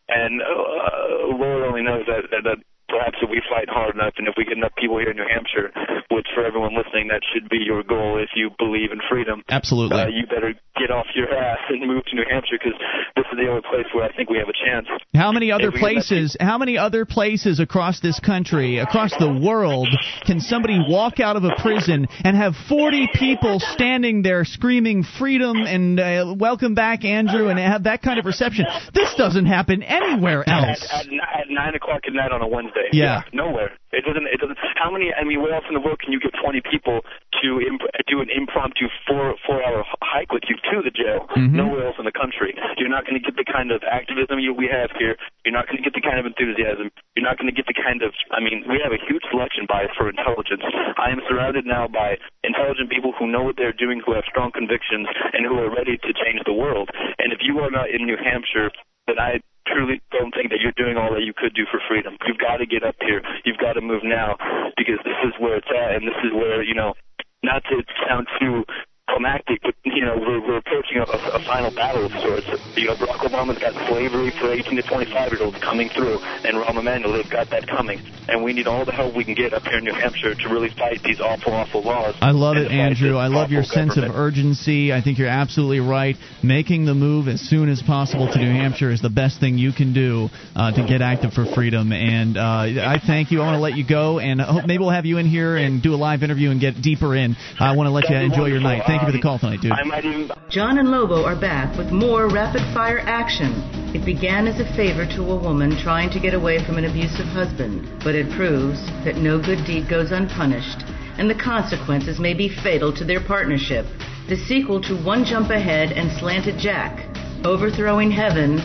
[0.09, 2.57] And uh, Lord only knows that, that that
[2.89, 5.29] perhaps if we fight hard enough, and if we get enough people here in New
[5.29, 5.71] Hampshire,
[6.11, 9.43] which for everyone listening, that should be your goal if you believe in freedom.
[9.47, 10.01] Absolutely.
[10.01, 12.77] Uh, you better get off your ass and move to New Hampshire because
[13.15, 14.87] this is the only place where I think we have a chance.
[15.13, 16.37] How many other If we get enough places?
[16.39, 19.89] How many other places across this country, across the world,
[20.25, 25.57] can somebody walk out of a prison and have 40 people standing there screaming freedom
[25.57, 28.65] and uh, welcome back, Andrew, and have that kind of reception?
[28.93, 30.87] This doesn't happen anywhere else.
[30.91, 32.78] At, at, at nine o'clock at night on a Wednesday.
[32.91, 33.21] Yeah.
[33.33, 33.71] Nowhere.
[33.91, 34.27] It doesn't.
[34.29, 34.57] It doesn't.
[34.75, 35.09] How many?
[35.13, 37.01] I mean, where else in the world can you get 20 people
[37.41, 41.25] to imp- do an impromptu four four hour hike with you to the jail?
[41.33, 41.53] Mhm.
[41.57, 42.53] Nowhere else in the country.
[42.77, 45.17] You're not going to get the kind of activism you, we have here.
[45.43, 46.91] You're not going to get the kind of enthusiasm.
[47.15, 48.13] You're not going to get the kind of.
[48.31, 50.61] I mean, we have a huge selection bias for intelligence.
[50.97, 54.51] I am surrounded now by intelligent people who know what they're doing, who have strong
[54.51, 56.89] convictions, and who are ready to change the world.
[57.17, 58.69] And if you are not in New Hampshire,
[59.07, 62.17] then I truly don't think that you're doing all that you could do for freedom.
[62.27, 63.21] You've got to get up here.
[63.45, 64.37] You've got to move now
[64.77, 66.93] because this is where it's at, and this is where you know.
[67.41, 68.65] Not to sound too
[69.09, 72.47] climactic, but you know we're, we're approaching a, a final battle of sorts.
[72.77, 76.57] You know, Barack Obama's got slavery for 18 to 25 year olds coming through, and
[76.57, 79.53] Rahm Emanuel, they've got that coming, and we need all the help we can get
[79.53, 82.15] up here in New Hampshire to really fight these awful, awful laws.
[82.21, 83.17] I love it, Andrew.
[83.17, 84.93] I love your awful sense of urgency.
[84.93, 86.15] I think you're absolutely right.
[86.43, 89.71] Making the move as soon as possible to New Hampshire is the best thing you
[89.73, 91.91] can do uh, to get active for freedom.
[91.91, 93.41] And uh, I thank you.
[93.41, 95.81] I want to let you go, and hope maybe we'll have you in here and
[95.81, 97.35] do a live interview and get deeper in.
[97.59, 98.83] I want to let you That'd be enjoy your night.
[98.87, 98.98] wonderful.
[98.99, 99.71] Thank you for the call tonight, dude.
[99.71, 103.53] I might even John and Lobo are back with more rapid fire action.
[103.95, 107.27] It began as a favor to a woman trying to get away from an abusive
[107.27, 110.83] husband, but it proves that no good deed goes unpunished,
[111.17, 113.85] and the consequences may be fatal to their partnership.
[114.27, 117.07] The sequel to One Jump Ahead and Slanted Jack,
[117.45, 118.59] Overthrowing Heaven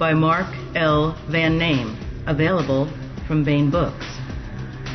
[0.00, 1.16] by Mark L.
[1.28, 1.96] Van Name,
[2.26, 2.90] available
[3.28, 4.06] from Baen Books.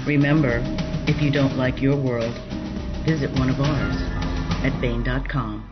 [0.05, 0.59] Remember,
[1.07, 2.35] if you don't like your world,
[3.05, 4.20] visit one of ours
[4.63, 5.67] at Baen.com.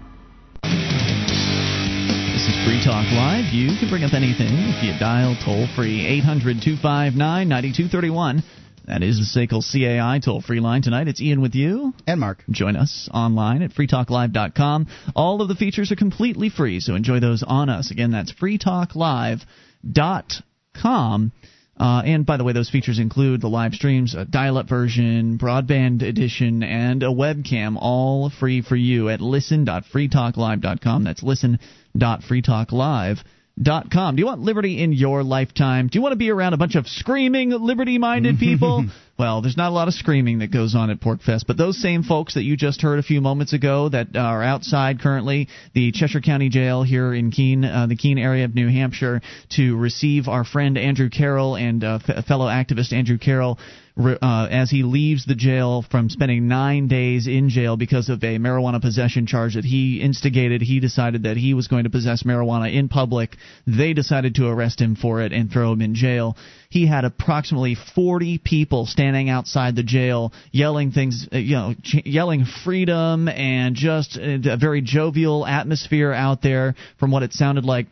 [2.33, 3.53] This is Free Talk Live.
[3.53, 8.43] You can bring up anything if you dial toll free 800 259 9231.
[8.89, 11.07] That is the SACL CAI toll free line tonight.
[11.07, 11.93] It's Ian with you.
[12.07, 12.43] And Mark.
[12.49, 14.87] Join us online at freetalklive.com.
[15.15, 17.91] All of the features are completely free, so enjoy those on us.
[17.91, 21.31] Again, that's freetalklive.com.
[21.79, 26.01] Uh, and by the way, those features include the live streams, a dial-up version, broadband
[26.01, 31.05] edition, and a webcam, all free for you at listen.freetalklive.com.
[31.05, 34.15] That's listen.freetalklive.com.
[34.15, 35.87] Do you want liberty in your lifetime?
[35.87, 38.83] Do you want to be around a bunch of screaming, liberty-minded people?
[39.19, 42.03] well, there's not a lot of screaming that goes on at PorcFest, but those same
[42.03, 46.21] folks that you just heard a few moments ago that are outside currently the Cheshire
[46.21, 49.19] County Jail here in Keene, uh, the Keene area of New Hampshire,
[49.57, 53.59] to receive our friend Andrew Carroll and uh, f- fellow activist Andrew Carroll
[53.99, 58.37] uh, as he leaves the jail from spending nine days in jail because of a
[58.37, 60.61] marijuana possession charge that he instigated.
[60.61, 63.35] He decided that he was going to possess marijuana in public.
[63.67, 66.37] They decided to arrest him for it and throw him in jail.
[66.69, 72.45] He had approximately 40 people standing outside the jail, yelling things, uh, you know, yelling
[72.45, 76.75] freedom and just uh, a very jovial atmosphere out there.
[76.99, 77.87] From what it sounded like,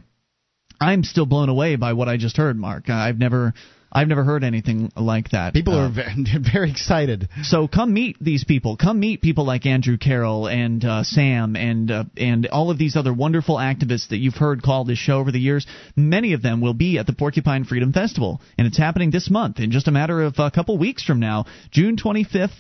[0.79, 2.87] I'm still blown away by what I just heard, Mark.
[2.87, 3.55] I've never
[3.97, 5.53] I've never heard anything like that.
[5.53, 6.13] People Uh, are very,
[6.53, 7.29] very excited.
[7.43, 8.77] so come meet these people.
[8.77, 12.95] Come meet people like Andrew Carroll and uh, Sam and uh, and all of these
[12.95, 15.65] other wonderful activists that you've heard call this show over the years.
[15.95, 19.59] Many of them will be at the Porcupine Freedom Festival, and it's happening this month
[19.59, 22.51] in just a matter of a couple weeks from now, June 25th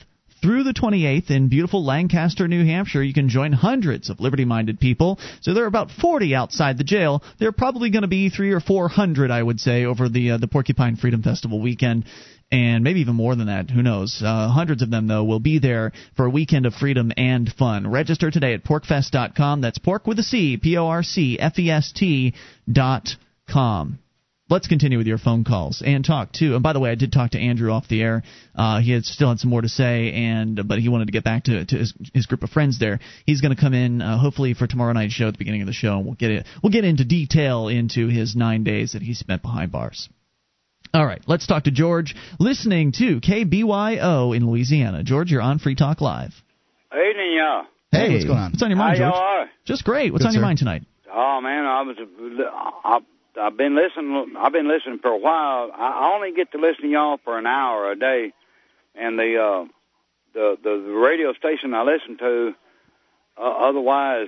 [0.41, 3.03] through the 28th in beautiful Lancaster, New Hampshire.
[3.03, 5.19] You can join hundreds of liberty minded people.
[5.41, 7.23] So there are about 40 outside the jail.
[7.39, 10.31] There are probably going to be three or four hundred, I would say, over the
[10.31, 12.05] uh, the Porcupine Freedom Festival weekend.
[12.49, 13.69] And maybe even more than that.
[13.69, 14.21] Who knows?
[14.23, 17.85] Uh, hundreds of them, though, will be there for a weekend of freedom and fun.
[17.85, 19.59] Register today at porcfest.com.
[19.59, 22.33] That's pork with a C, P O R C F E S T
[22.71, 23.09] dot
[23.49, 23.99] com.
[24.49, 26.53] Let's continue with your phone calls and talk too.
[26.53, 28.23] And by the way, I did talk to Andrew off the air.
[28.55, 31.25] Uh, he had still had some more to say, and but he wanted to get
[31.25, 32.99] back to, to his, his group of friends there.
[33.25, 35.67] He's going to come in uh, hopefully for tomorrow night's show at the beginning of
[35.67, 36.45] the show, and we'll get it.
[36.63, 40.07] We'll get into detail into his nine days that he spent behind bars.
[40.93, 45.03] All right, let's talk to George, listening to KBYO in Louisiana.
[45.03, 46.31] George, you're on Free Talk Live.
[46.93, 47.63] Evening, y'all.
[47.91, 48.51] Hey, what's going on?
[48.51, 49.13] What's on your mind, How George?
[49.13, 49.49] y'all are?
[49.65, 50.13] Just great.
[50.13, 50.45] What's Good, on your sir.
[50.45, 50.83] mind tonight?
[51.13, 51.97] Oh man, I was.
[52.85, 52.99] I,
[53.39, 54.33] I've been listening.
[54.37, 55.71] I've been listening for a while.
[55.73, 58.33] I I only get to listen to y'all for an hour a day,
[58.95, 59.65] and the uh,
[60.33, 62.53] the the radio station I listen to.
[63.37, 64.27] Uh, otherwise,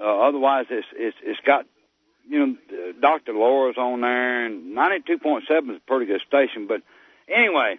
[0.00, 1.66] uh, otherwise it's it's it's got
[2.28, 3.32] you know Dr.
[3.32, 6.66] Laura's on there, and ninety two point seven is a pretty good station.
[6.66, 6.82] But
[7.28, 7.78] anyway,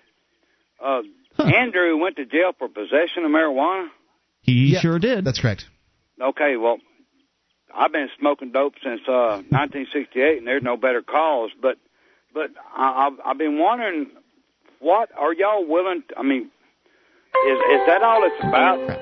[0.84, 1.02] uh,
[1.38, 3.88] Andrew went to jail for possession of marijuana.
[4.42, 5.26] He sure did.
[5.26, 5.66] That's correct.
[6.22, 6.78] Okay, well,
[7.76, 11.52] I've been smoking dope since uh 1968, and there's no better cause.
[11.62, 11.78] But
[12.34, 14.08] but I, I've I've been wondering,
[14.80, 16.04] what are y'all willing?
[16.10, 19.00] To, I mean, is is that all it's about?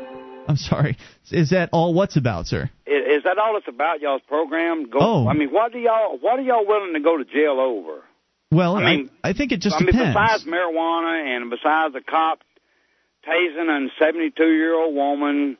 [0.49, 0.97] I'm sorry.
[1.31, 2.69] Is that all what's about, sir?
[2.85, 3.99] Is, is that all it's about?
[3.99, 4.89] Y'all's program?
[4.89, 5.27] Go, Oh.
[5.27, 8.03] I mean, what do y'all what are y'all willing to go to jail over?
[8.49, 10.13] Well, I I, mean- I think it just I mean, depends.
[10.13, 12.39] besides marijuana and besides a cop
[13.27, 15.57] tasing a 72 year old woman,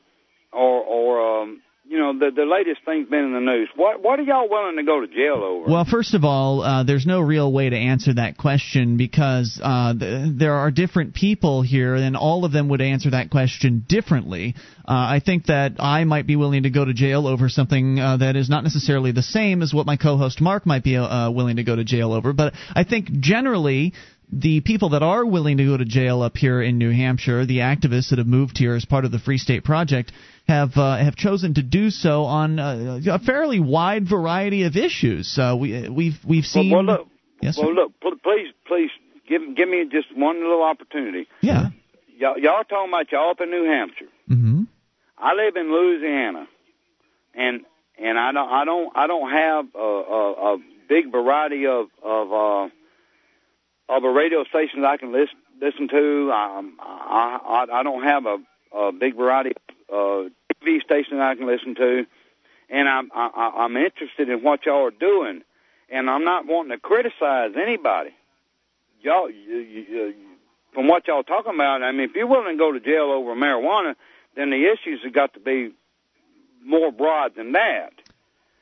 [0.52, 3.68] or or um, you know, the the latest thing's been in the news.
[3.74, 5.70] What what are y'all willing to go to jail over?
[5.70, 9.94] Well, first of all, uh, there's no real way to answer that question because uh,
[9.98, 14.54] th- there are different people here, and all of them would answer that question differently.
[14.86, 18.18] Uh, I think that I might be willing to go to jail over something uh,
[18.18, 21.56] that is not necessarily the same as what my co-host Mark might be uh, willing
[21.56, 23.94] to go to jail over, but I think generally
[24.30, 27.58] the people that are willing to go to jail up here in New Hampshire, the
[27.58, 30.12] activists that have moved here as part of the Free State Project,
[30.48, 35.38] have uh, have chosen to do so on uh, a fairly wide variety of issues.
[35.38, 36.70] Uh, we we've we've seen.
[36.70, 37.08] Well, well look,
[37.40, 38.90] Yes, well, look, please, please,
[39.28, 41.28] give give me just one little opportunity.
[41.40, 41.68] Yeah.
[42.18, 44.08] Y'all, y'all talking about y'all up in New Hampshire.
[44.28, 44.62] Mm-hmm.
[45.16, 46.48] I live in Louisiana,
[47.34, 47.60] and
[47.96, 50.58] and I don't I don't I don't have a, a, a
[50.88, 52.68] big variety of of uh,
[53.88, 56.32] of a radio station that I can listen listen to.
[56.32, 58.38] Um, I, I I don't have a,
[58.76, 59.52] a big variety
[59.88, 60.28] of uh,
[60.64, 62.06] TV station I can listen to,
[62.70, 65.42] and I'm I, I'm interested in what y'all are doing,
[65.90, 68.10] and I'm not wanting to criticize anybody.
[69.00, 70.14] Y'all, you, you, you,
[70.72, 73.34] from what y'all talking about, I mean, if you're willing to go to jail over
[73.34, 73.94] marijuana,
[74.36, 75.72] then the issues have got to be
[76.64, 77.92] more broad than that.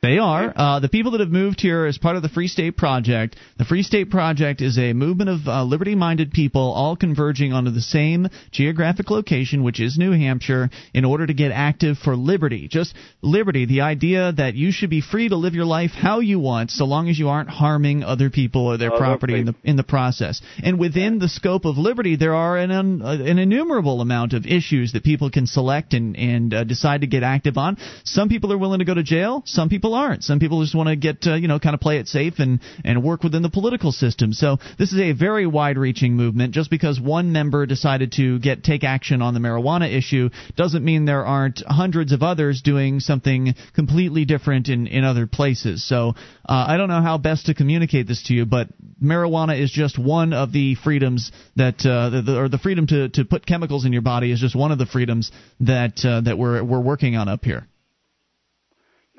[0.03, 0.53] They are.
[0.55, 3.35] Uh, the people that have moved here as part of the Free State Project.
[3.57, 7.71] The Free State Project is a movement of uh, liberty minded people all converging onto
[7.71, 12.69] the same geographic location, which is New Hampshire, in order to get active for liberty.
[12.69, 16.39] Just liberty, the idea that you should be free to live your life how you
[16.39, 19.55] want, so long as you aren't harming other people or their Other property in the,
[19.65, 20.43] in the process.
[20.63, 24.47] And within the scope of liberty, there are an, un, uh, an innumerable amount of
[24.47, 27.79] issues that people can select and, and uh, decide to get active on.
[28.05, 29.43] Some people are willing to go to jail.
[29.47, 30.25] Some people aren't.
[30.25, 32.61] Some people just want to get, uh, you know, kind of play it safe and,
[32.85, 34.33] and work within the political system.
[34.33, 36.55] So this is a very wide-reaching movement.
[36.55, 41.05] Just because one member decided to get take action on the marijuana issue doesn't mean
[41.05, 45.87] there aren't hundreds of others doing something completely different in, in other places.
[45.87, 46.15] So
[46.49, 48.69] uh, I don't know how best to communicate this to you, but
[49.03, 53.09] marijuana is just one of the freedoms that, uh, the, the, or the freedom to,
[53.11, 55.31] to put chemicals in your body is just one of the freedoms
[55.61, 57.67] that uh, that we're we're working on up here.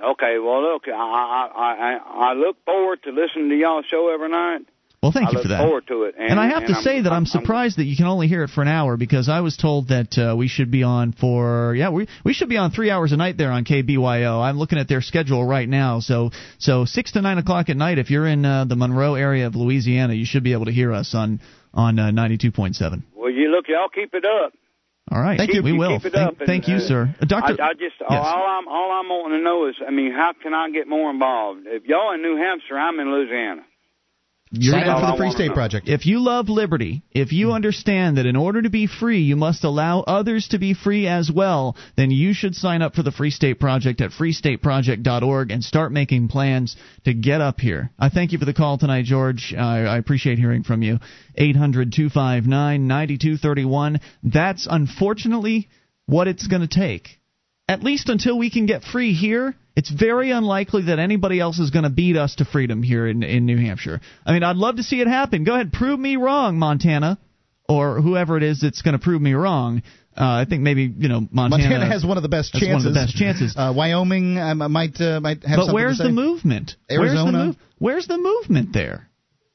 [0.03, 4.30] Okay, well, look, I I I, I look forward to listening to y'all show every
[4.30, 4.68] night.
[5.02, 5.60] Well, thank I you for that.
[5.60, 7.86] Look forward to it, and, And, I have and to say that I'm, surprised that
[7.86, 10.48] you can only hear it for an hour because I was told that uh, we
[10.48, 13.52] should be on for yeah we we should be on three hours a night there
[13.52, 14.41] on KBYO.
[14.41, 17.99] I'm looking at their schedule right now, so so six to nine o'clock at night.
[17.99, 20.91] If you're in uh, the Monroe area of Louisiana, you should be able to hear
[20.91, 21.41] us on
[21.74, 23.03] on uh, 92.7.
[23.15, 24.53] Well, you look, y'all keep it up.
[25.10, 25.64] All right, Thank you.
[25.64, 26.00] We will.
[26.00, 27.16] Keep thank, and, thank you, uh, sir.
[27.22, 29.92] Uh, Doctor, I, I just all, all I'm all I'm wanting to know is, I
[29.92, 31.62] mean, how can I get more involved?
[31.66, 33.62] If y'all in New Hampshire, I'm in Louisiana.
[34.52, 35.53] You're Sign up for the Free State.
[35.53, 35.90] Project.
[35.90, 39.64] If you love liberty, if you understand that in order to be free, you must
[39.64, 43.30] allow others to be free as well, then you should sign up for the Free
[43.30, 47.91] State Project at freestateproject.org and start making plans to get up here.
[47.99, 49.53] I thank you for the call tonight, George.
[49.57, 50.99] I, I appreciate hearing from you.
[51.36, 53.99] 800 259 9231.
[54.24, 55.68] That's unfortunately
[56.06, 57.19] what it's going to take.
[57.68, 61.70] At least until we can get free here, it's very unlikely that anybody else is
[61.70, 64.02] going to beat us to freedom here in, in New Hampshire.
[64.26, 65.44] I mean, I'd love to see it happen.
[65.44, 67.20] Go ahead, prove me wrong, Montana,
[67.70, 69.84] or whoever it is that's going to prove me wrong.
[70.18, 72.70] Uh, I think maybe you know Montana, Montana has one of the best chances.
[72.70, 73.54] One of the best chances.
[73.56, 76.72] Uh, Wyoming um, might uh, might have some but something where's the movement?
[76.90, 77.22] Arizona.
[77.22, 79.08] Where's the, move- where's the movement there?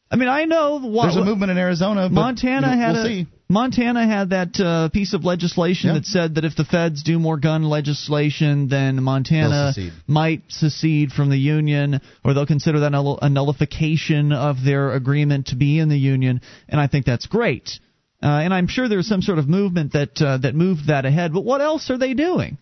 [0.08, 2.02] I mean, I know what, There's a movement in Arizona.
[2.02, 3.26] But Montana we'll, had we'll a, see.
[3.52, 5.94] Montana had that uh, piece of legislation Yeah.
[5.94, 9.92] that said that if the feds do more gun legislation, then Montana secede.
[10.06, 15.56] might secede from the union, or they'll consider that a nullification of their agreement to
[15.56, 16.40] be in the union.
[16.68, 17.78] And I think that's great.
[18.22, 21.32] Uh, and I'm sure there's some sort of movement that uh, that moved that ahead.
[21.32, 22.56] But what else are they doing?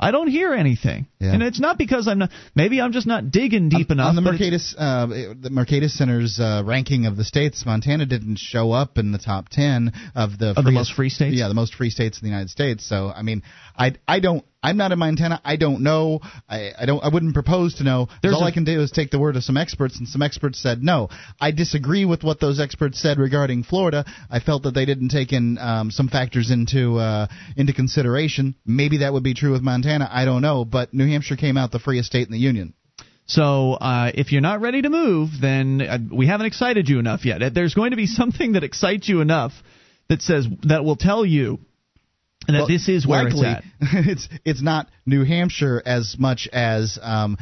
[0.00, 1.32] I don't hear anything, Yeah.
[1.32, 2.30] and it's not because I'm not.
[2.54, 4.08] Maybe I'm just not digging deep enough.
[4.10, 8.70] On the Mercatus, uh, the Mercatus Center's uh, ranking of the states, Montana didn't show
[8.70, 11.34] up in the top ten of the Of the most free states?
[11.34, 12.86] Yeah, the most free states in the United States.
[12.88, 13.42] So I mean,
[13.76, 14.44] I I don't.
[14.62, 15.40] I'm not in Montana.
[15.44, 16.20] I don't know.
[16.48, 17.02] I, I don't.
[17.02, 18.08] I wouldn't propose to know.
[18.22, 20.20] There's all a- I can do is take the word of some experts, and some
[20.20, 21.10] experts said no.
[21.40, 24.04] I disagree with what those experts said regarding Florida.
[24.30, 28.56] I felt that they didn't take in um, some factors into uh, into consideration.
[28.66, 30.08] Maybe that would be true with Montana.
[30.10, 30.64] I don't know.
[30.64, 32.74] But New Hampshire came out the freest state in the union.
[33.26, 37.24] So uh, if you're not ready to move, then uh, we haven't excited you enough
[37.26, 37.54] yet.
[37.54, 39.52] There's going to be something that excites you enough
[40.08, 41.60] that says that will tell you
[42.48, 43.64] that Well, this is where likely, it's at.
[44.08, 47.36] it's it's not New Hampshire as much as um,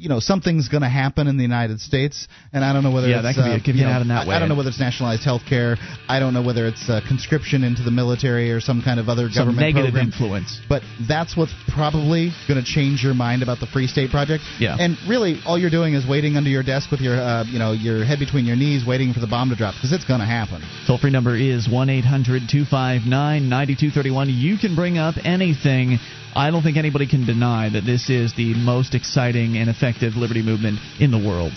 [0.00, 3.08] you know something's going to happen in the United States, and I don't know whether
[3.08, 4.28] Yeah, it's, that could be uh, a- could you get know, out in that I,
[4.28, 4.34] way.
[4.34, 5.76] I don't know whether it's nationalized health care.
[6.08, 9.28] I don't know whether it's uh, conscription into the military or some kind of other
[9.28, 10.06] Some government negative program.
[10.12, 10.60] influence.
[10.68, 14.42] But that's what's probably going to change your mind about the Free State Project.
[14.58, 14.76] Yeah.
[14.80, 17.72] And really, all you're doing is waiting under your desk with your uh, you know
[17.72, 20.26] your head between your knees, waiting for the bomb to drop because it's going to
[20.26, 20.62] happen.
[20.86, 24.28] Toll free number is 1 800 259 9231.
[24.30, 25.98] You can bring up anything.
[26.34, 30.42] I don't think anybody can deny that this is the most exciting and effective liberty
[30.42, 31.52] movement in the world.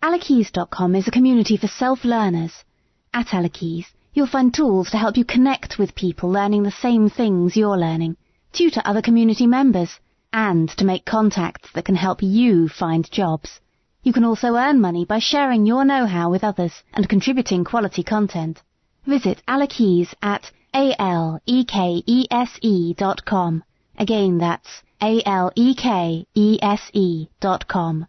[0.00, 2.52] Alakeys.com is a community for self-learners.
[3.12, 7.56] At Alakeys, you'll find tools to help you connect with people learning the same things
[7.56, 8.16] you're learning,
[8.52, 9.98] tutor other community members,
[10.32, 13.60] and to make contacts that can help you find jobs.
[14.04, 18.62] You can also earn money by sharing your know-how with others and contributing quality content.
[19.04, 21.34] Visit Alakeys at A-L-E-K-E-S-E
[22.94, 23.62] dot com.
[23.96, 25.48] Again, that's A-L-E-K-E-S-E
[27.40, 28.06] dot com.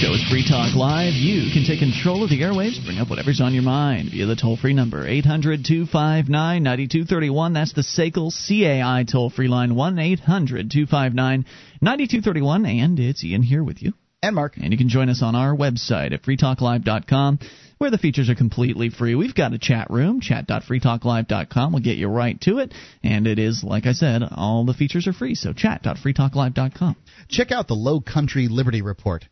[0.00, 1.12] Show is Free Talk Live.
[1.14, 4.34] You can take control of the airwaves, bring up whatever's on your mind via the
[4.34, 7.52] toll free number 800 259 9231.
[7.52, 11.44] That's the SACL CAI toll free line 1 800 259
[11.82, 12.66] 9231.
[12.66, 13.92] And it's Ian here with you.
[14.22, 14.56] And Mark.
[14.56, 17.38] And you can join us on our website at freetalklive.com
[17.80, 19.14] where the features are completely free.
[19.14, 21.72] We've got a chat room, chat.freetalklive.com.
[21.72, 22.74] We'll get you right to it.
[23.02, 25.34] And it is, like I said, all the features are free.
[25.34, 26.96] So chat.freetalklive.com.
[27.30, 29.24] Check out the Low Country Liberty Report.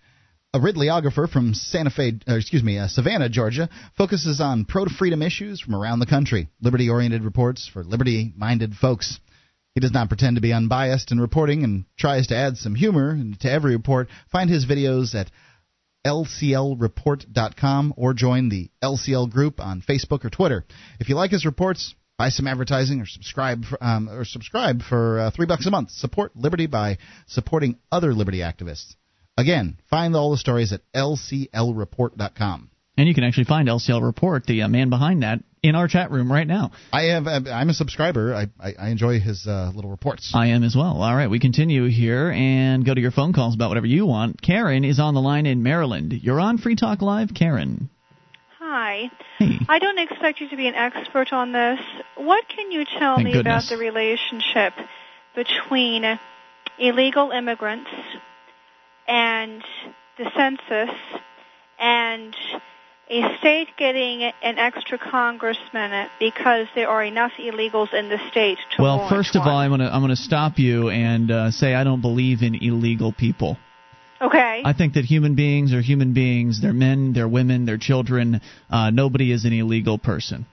[0.54, 3.68] A Ridleyographer from Santa Fe, uh, excuse me, uh, Savannah, Georgia,
[3.98, 6.48] focuses on pro-freedom issues from around the country.
[6.62, 9.20] Liberty-oriented reports for liberty-minded folks.
[9.74, 13.22] He does not pretend to be unbiased in reporting and tries to add some humor
[13.40, 14.08] to every report.
[14.32, 15.30] Find his videos at
[16.08, 20.64] lclreport.com or join the LCL group on Facebook or Twitter.
[20.98, 25.20] If you like his reports, buy some advertising or subscribe for, um, or subscribe for
[25.20, 25.90] uh, three bucks a month.
[25.90, 28.96] Support liberty by supporting other liberty activists.
[29.36, 32.70] Again, find all the stories at lclreport.com.
[32.96, 36.10] And you can actually find LCL Report, the uh, man behind that, in our chat
[36.10, 36.70] room right now.
[36.92, 37.26] I have.
[37.26, 38.34] I'm a subscriber.
[38.34, 40.32] I I, I enjoy his uh, little reports.
[40.34, 41.02] I am as well.
[41.02, 44.40] All right, we continue here and go to your phone calls about whatever you want.
[44.40, 46.12] Karen is on the line in Maryland.
[46.12, 47.90] You're on Free Talk Live, Karen.
[48.58, 49.10] Hi.
[49.38, 49.58] Hey.
[49.68, 51.80] I don't expect you to be an expert on this.
[52.16, 53.70] What can you tell Thank me goodness.
[53.70, 54.74] about the relationship
[55.34, 56.04] between
[56.78, 57.90] illegal immigrants
[59.06, 59.62] and
[60.18, 60.94] the census
[61.78, 62.36] and
[63.10, 68.82] a state getting an extra congressman because there are enough illegals in the state to
[68.82, 69.48] Well, first of one?
[69.48, 73.12] all, I'm gonna I'm gonna stop you and uh, say I don't believe in illegal
[73.12, 73.56] people.
[74.20, 74.62] Okay.
[74.64, 76.60] I think that human beings are human beings.
[76.60, 78.40] They're men, they're women, they're children.
[78.68, 80.44] Uh, nobody is an illegal person.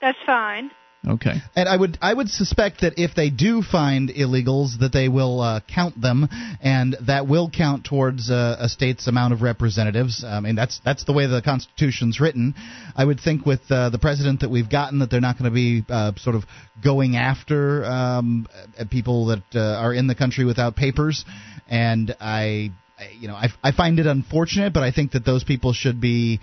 [0.00, 0.72] That's fine.
[1.06, 1.34] Okay.
[1.56, 5.40] And I would I would suspect that if they do find illegals, that they will
[5.40, 6.28] uh, count them,
[6.62, 10.22] and that will count towards uh, a state's amount of representatives.
[10.24, 12.54] I mean, that's that's the way the Constitution's written.
[12.94, 15.54] I would think with uh, the president that we've gotten, that they're not going to
[15.54, 16.44] be uh, sort of
[16.84, 18.46] going after um,
[18.78, 21.24] uh, people that are in the country without papers.
[21.68, 25.42] And I, I- you know, I, I find it unfortunate, but I think that those
[25.42, 26.38] people should be.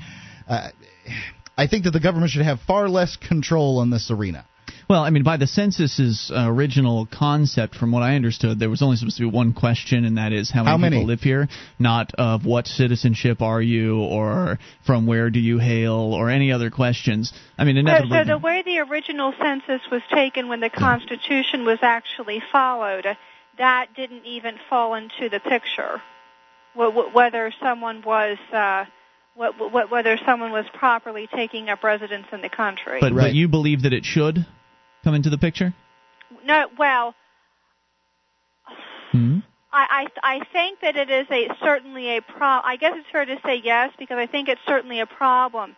[1.59, 4.45] Uh, I think that the government should have far less control in this arena.
[4.89, 8.81] Well, I mean, by the census's uh, original concept, from what I understood, there was
[8.81, 10.95] only supposed to be one question, and that is how many, How many?
[10.97, 14.57] people live here, not of what citizenship are you, or
[14.87, 17.33] from where do you hail, or any other questions.
[17.57, 18.17] I mean, So, inevitably.
[18.17, 23.05] so the way the original census was taken when the Constitution was actually followed,
[23.59, 26.01] that didn't even fall into the picture.
[26.75, 28.85] Wh- wh- Whether someone was uh,
[29.39, 32.99] wh- wh- whether someone was properly taking up residence in the country.
[32.99, 34.45] but, but you believe that it should
[35.03, 35.73] come into the picture?
[36.45, 37.15] no, well,
[39.11, 39.39] Hmm?
[39.71, 42.47] I, I I think that it is a certainly a pro.
[42.47, 45.75] I guess it's fair to say yes because I think it's certainly a problem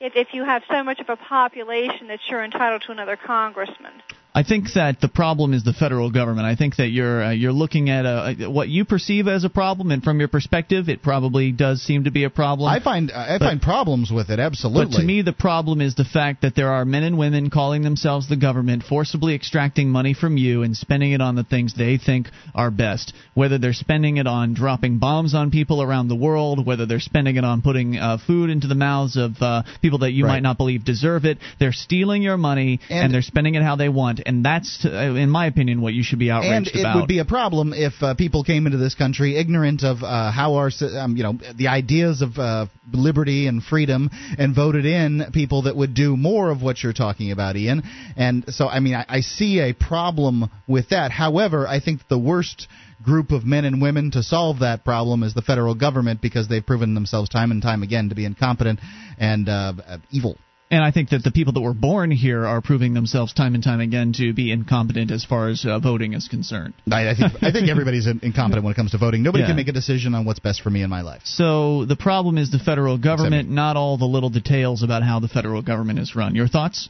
[0.00, 3.92] if if you have so much of a population that you're entitled to another congressman.
[4.34, 6.46] I think that the problem is the federal government.
[6.46, 9.90] I think that you're uh, you're looking at a, what you perceive as a problem,
[9.90, 12.70] and from your perspective, it probably does seem to be a problem.
[12.70, 14.38] I find I But- find problems with it.
[14.40, 14.86] Absolutely.
[14.86, 17.82] But to me, the problem is the fact that there are men and women calling
[17.82, 21.98] themselves the government, forcibly extracting money from you and spending it on the things they
[21.98, 23.12] think are best.
[23.34, 27.36] Whether they're spending it on dropping bombs on people around the world, whether they're spending
[27.36, 30.36] it on putting uh, food into the mouths of uh, people that you Right.
[30.36, 33.76] might not believe deserve it, they're stealing your money and, And- they're spending it how
[33.76, 34.20] they want.
[34.26, 36.96] And that's, uh, in my opinion, what you should be outraged and it about.
[36.96, 40.54] would be a problem if uh, people came into this country ignorant of uh, how
[40.54, 45.62] our, um, you know, the ideas of uh, liberty and freedom, and voted in people
[45.62, 47.82] that would do more of what you're talking about, Ian.
[48.16, 51.10] And so, I mean, I, I see a problem with that.
[51.10, 52.68] However, I think the worst
[53.02, 56.64] group of men and women to solve that problem is the federal government because they've
[56.64, 58.78] proven themselves time and time again to be incompetent
[59.18, 60.36] and uh, uh, evil.
[60.72, 63.62] And I think that the people that were born here are proving themselves time and
[63.62, 66.72] time again to be incompetent as far as uh, voting is concerned.
[66.90, 69.22] I, I think I think everybody's incompetent when it comes to voting.
[69.22, 69.48] Nobody Yeah.
[69.48, 71.20] can make a decision on what's best for me in my life.
[71.24, 75.28] So the problem is the federal government, not all the little details about how the
[75.28, 76.34] federal government is run.
[76.34, 76.88] Your thoughts?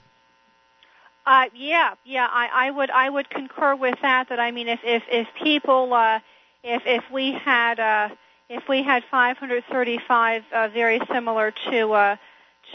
[1.27, 4.29] Uh, yeah, yeah, I, I would, I would concur with that.
[4.29, 6.21] That I mean, if if if people, uh,
[6.63, 8.11] if if we had, uh,
[8.49, 12.17] if we had 535 uh, very similar to uh,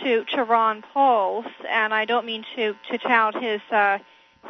[0.03, 3.99] to to Ron Paul's, and I don't mean to to tout his uh,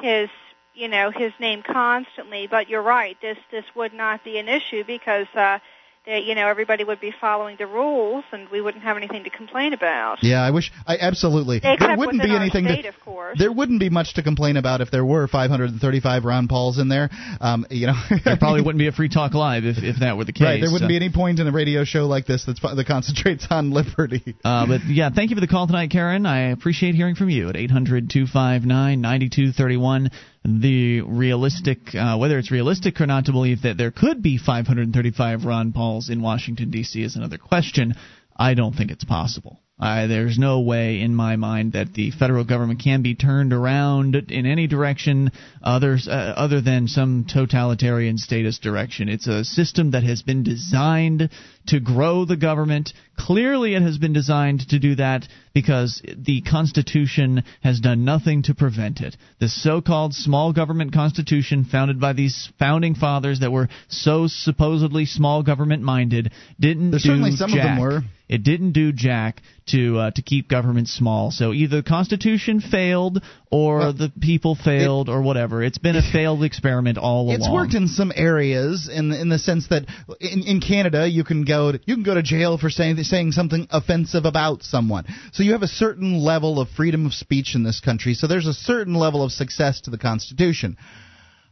[0.02, 0.30] his
[0.74, 3.18] you know his name constantly, but you're right.
[3.22, 5.28] This this would not be an issue because.
[5.36, 5.60] Uh,
[6.08, 9.30] that, you know, everybody would be following the rules, and we wouldn't have anything to
[9.30, 10.24] complain about.
[10.24, 11.58] Yeah, I wish I absolutely.
[11.58, 13.38] Except there wouldn't be anything state, to, of course.
[13.38, 17.10] There wouldn't be much to complain about if there were 535 Ron Pauls in there.
[17.42, 17.94] Um, you know,
[18.26, 20.42] There probably wouldn't be a Free Talk Live if, if that were the case.
[20.44, 20.62] right.
[20.62, 23.46] There wouldn't So- be any point in a radio show like this that's, that concentrates
[23.50, 24.36] on liberty.
[24.44, 26.26] Uh, but yeah, thank you for the call tonight, Karen.
[26.26, 30.10] I appreciate hearing from you at 800 259 9231.
[30.50, 35.44] The realistic, uh, whether it's realistic or not to believe that there could be 535
[35.44, 37.04] Ron Pauls in Washington, D.C.
[37.04, 37.96] is another question.
[38.34, 39.60] I don't think it's possible.
[39.80, 44.16] Uh, there's no way in my mind that the federal government can be turned around
[44.16, 45.32] in any direction
[45.62, 49.08] others, uh, other than some totalitarian status direction.
[49.08, 51.30] It's a system that has been designed
[51.68, 52.94] to grow the government.
[53.20, 58.56] Clearly, it has been designed to do that because the Constitution has done nothing to
[58.56, 59.16] prevent it.
[59.40, 65.06] The so called small government Constitution, founded by these founding fathers that were so supposedly
[65.06, 68.02] small government minded, didn't There's do certainly some of them were.
[68.30, 71.32] It didn't do jack to uh, to keep government small.
[71.32, 75.64] So either the Constitution failed, or the people failed, or whatever.
[75.64, 77.50] It's been a failed experiment all It's along.
[77.50, 79.86] It's worked in some areas, in in the sense that
[80.20, 83.32] in, in Canada you can go to, you can go to jail for saying saying
[83.32, 85.06] something offensive about someone.
[85.32, 88.14] So you have a certain level of freedom of speech in this country.
[88.14, 90.78] So there's a certain level of success to the Constitution.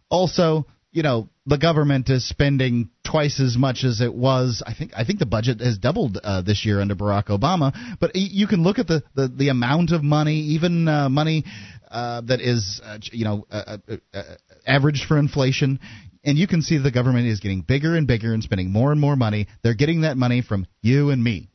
[0.10, 4.64] Also, you know, the government is spending twice as much as it was.
[4.66, 7.74] I think I think the budget has doubled uh, this year under Barack Obama.
[8.00, 11.44] But you can look at the the, the amount of money, even uh, money
[11.92, 13.78] uh, that is, uh, you know, uh,
[14.14, 14.22] uh,
[14.66, 15.82] averaged for inflation.
[16.24, 19.02] And you can see the government is getting bigger and bigger and spending more and
[19.02, 19.48] more money.
[19.64, 21.50] They're getting that money from you and me,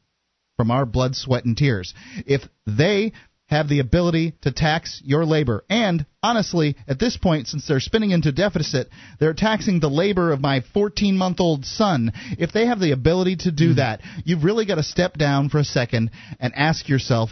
[0.58, 1.94] from our blood, sweat, and tears.
[2.26, 3.12] If they
[3.50, 5.64] have the ability to tax your labor.
[5.68, 10.40] And honestly, at this point, since they're spinning into deficit, they're taxing the labor of
[10.40, 12.12] my 14 month old son.
[12.38, 13.76] If they have the ability to do hmm.
[13.76, 17.30] that, you've really got to step down for a second and ask yourself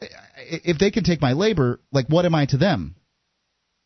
[0.00, 2.96] if they can take my labor, like, what am I to them?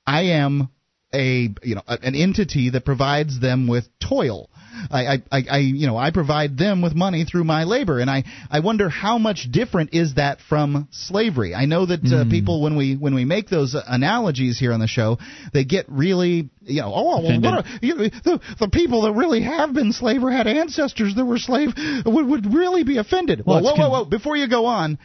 [0.06, 0.70] I am
[1.14, 4.50] a you know an entity that provides them with toil.
[4.90, 8.24] I, I, I you know I provide them with money through my labor, and I,
[8.50, 11.54] I wonder how much different is that from slavery.
[11.54, 12.30] I know that uh, Hmm.
[12.30, 15.18] people when we when we make those analogies here on the show,
[15.54, 19.12] they get really you know oh well, what are, you know, the the people that
[19.12, 21.72] really have been slave or had ancestors that were slave
[22.04, 23.44] would would really be offended.
[23.46, 24.04] Well, it's whoa whoa whoa!
[24.04, 24.98] Before you go on,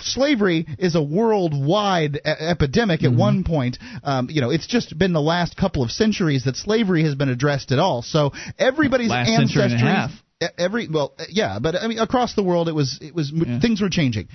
[0.00, 3.12] slavery is a worldwide e- epidemic Mm-hmm.
[3.14, 3.78] at one point.
[4.02, 7.28] Um, you know, it's just been the last couple of centuries that slavery has been
[7.28, 8.02] addressed at all.
[8.02, 9.60] So everybody's Last ancestry.
[9.62, 10.10] century and a half.
[10.58, 13.32] Every well, yeah, but I mean, across the world, it was it was
[13.62, 14.28] things were changing.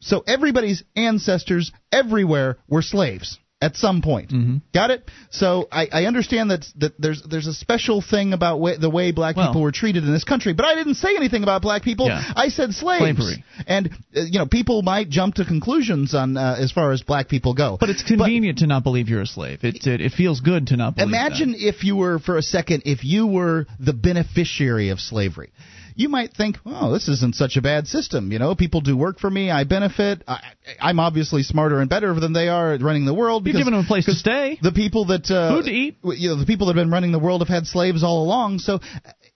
[0.00, 4.30] So everybody's ancestors everywhere were slaves at some point.
[4.30, 4.56] Mm-hmm.
[4.74, 5.10] Got it?
[5.30, 9.10] So I, I understand that that there's there's a special thing about way, the way
[9.12, 12.06] black people were treated in this country, but I didn't say anything about black people.
[12.06, 12.22] Yeah.
[12.36, 13.02] I said slaves.
[13.02, 13.44] Slavery.
[13.66, 17.28] And uh, you know, people might jump to conclusions on uh, as far as black
[17.28, 17.78] people go.
[17.80, 19.60] But it's convenient to not believe you're a slave.
[19.62, 21.08] It, it it feels good to not believe.
[21.08, 25.52] Imagine if you were, for a second, if you were the beneficiary of slavery.
[25.96, 28.32] You might think, oh, this isn't such a bad system.
[28.32, 29.50] You know, people do work for me.
[29.50, 30.24] I benefit.
[30.26, 30.40] I,
[30.80, 33.46] I'm obviously smarter and better than they are at running the world.
[33.46, 34.58] You're giving them a place to stay.
[34.60, 35.98] The people that uh, Food to eat.
[36.02, 38.58] You know, the people that have been running the world have had slaves all along.
[38.58, 38.80] So,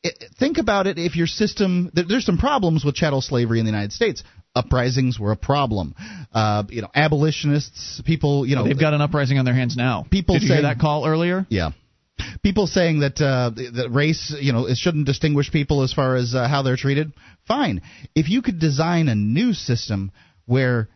[0.05, 0.98] uh, think about it.
[0.98, 4.24] If your system, there's some problems with chattel slavery in the United States.
[4.56, 5.94] Uprisings were a problem.
[6.32, 8.47] Uh, you know, abolitionists, people.
[8.47, 10.06] You know, They've got an uprising on their hands now.
[10.10, 11.47] People Did you hear that call earlier?
[11.48, 11.70] Yeah.
[12.42, 16.34] People saying that uh, that race, you know, it shouldn't distinguish people as far as
[16.34, 17.12] uh, how they're treated.
[17.46, 17.82] Fine.
[18.14, 20.12] If you could design a new system
[20.46, 20.88] where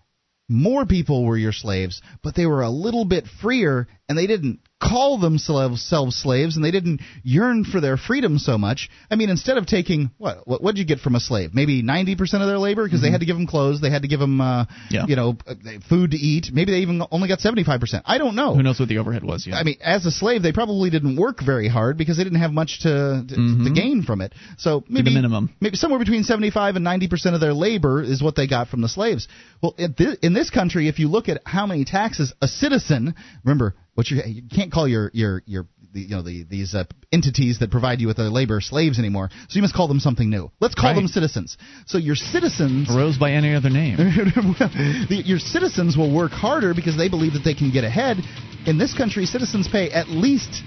[0.48, 4.60] more people were your slaves, but they were a little bit freer and they didn't
[4.82, 8.90] call themselves selves slaves and they didn't yearn for their freedom so much.
[9.10, 11.54] I mean, instead of taking what what what'd you get from a slave?
[11.54, 14.08] Maybe 90% of their labor because they had to give them clothes, they had to
[14.08, 15.06] give them uh, Yeah.
[15.06, 15.54] you know, uh,
[15.88, 16.48] food to eat.
[16.52, 18.02] Maybe they even only got 75%.
[18.04, 18.54] I don't know.
[18.56, 19.46] Who knows what the overhead was?
[19.46, 19.54] Yeah.
[19.56, 22.52] I mean, as a slave, they probably didn't work very hard because they didn't have
[22.52, 23.34] much to to,
[23.64, 24.32] to gain from it.
[24.58, 25.14] So maybe Mm-hmm.
[25.14, 25.50] minimum.
[25.60, 28.80] maybe somewhere between 75 and 90 percent of their labor is what they got from
[28.80, 29.28] the slaves.
[29.62, 29.76] Well,
[30.22, 33.14] in this country, if you look at how many taxes a citizen,
[33.44, 36.84] remember what you you can't call your your your the, you know the, these uh,
[37.12, 39.28] entities that provide you with their labor slaves anymore.
[39.48, 40.50] So you must call them something new.
[40.58, 40.96] Let's call Right.
[40.96, 41.56] them citizens.
[41.86, 43.96] So your citizens Rose by any other name.
[43.98, 48.18] the, your citizens will work harder because they believe that they can get ahead.
[48.66, 50.62] In this country, citizens pay at least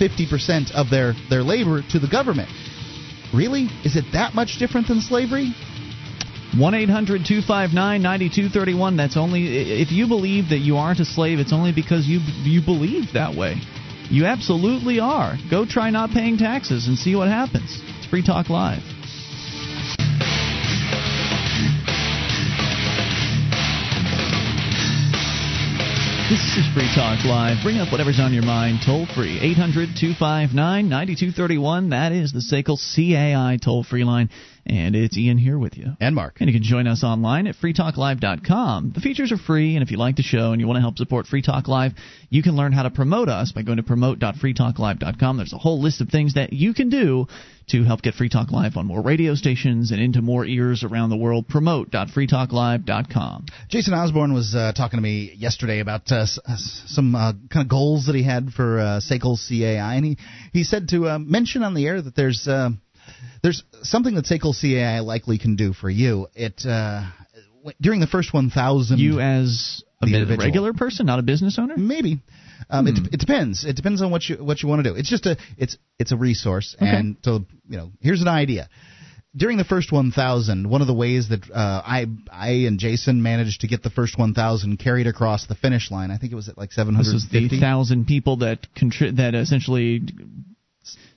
[0.00, 2.48] 50% of their, their labor to the government.
[3.32, 3.68] Really?
[3.84, 5.54] Is it that much different than slavery?
[6.58, 8.96] 1 800 259 9231.
[8.96, 9.80] That's only.
[9.80, 13.36] If you believe that you aren't a slave, it's only because you you believe that
[13.36, 13.56] way.
[14.10, 15.36] You absolutely are.
[15.48, 17.80] Go try not paying taxes and see what happens.
[17.98, 18.82] It's Free Talk Live.
[26.30, 27.56] This is Free Talk Live.
[27.64, 29.40] Bring up whatever's on your mind toll free.
[29.40, 30.54] 800 259
[30.88, 31.90] 9231.
[31.90, 34.30] That is the SACL CAI toll free line.
[34.64, 35.96] And it's Ian here with you.
[35.98, 36.36] And Mark.
[36.38, 38.92] And you can join us online at freetalklive.com.
[38.94, 40.98] The features are free, and if you like the show and you want to help
[40.98, 41.94] support Free Talk Live,
[42.28, 45.36] you can learn how to promote us by going to promote.freetalklive.com.
[45.36, 47.26] There's a whole list of things that you can do
[47.72, 51.10] to help get Free Talk Live on more radio stations and into more ears around
[51.10, 51.48] the world.
[51.48, 53.46] Promote.freetalklive.com.
[53.68, 58.06] Jason Osborne was uh, talking to me yesterday about uh, some uh, kind of goals
[58.06, 60.16] that he had for uh, SACL CAI, and he,
[60.52, 62.70] he said to uh, mention on the air that there's uh,
[63.42, 66.28] there's something that SACL CAI likely can do for you.
[66.34, 67.08] It uh,
[67.80, 70.46] during the first 1,000 You as a The mi- individual.
[70.46, 71.76] regular person, not a business owner?
[71.76, 72.20] Maybe.
[72.68, 73.64] Um, it, it depends.
[73.64, 74.96] It depends on what you what you want to do.
[74.96, 78.68] It's just a it's it's a resource, and so you know here's an idea.
[79.36, 83.60] During the first 1,000, one of the ways that uh, I I and Jason managed
[83.60, 86.10] to get the first 1,000 carried across the finish line.
[86.10, 87.44] I think it was at like This 750.
[87.44, 90.02] is the thousand people that contri- that essentially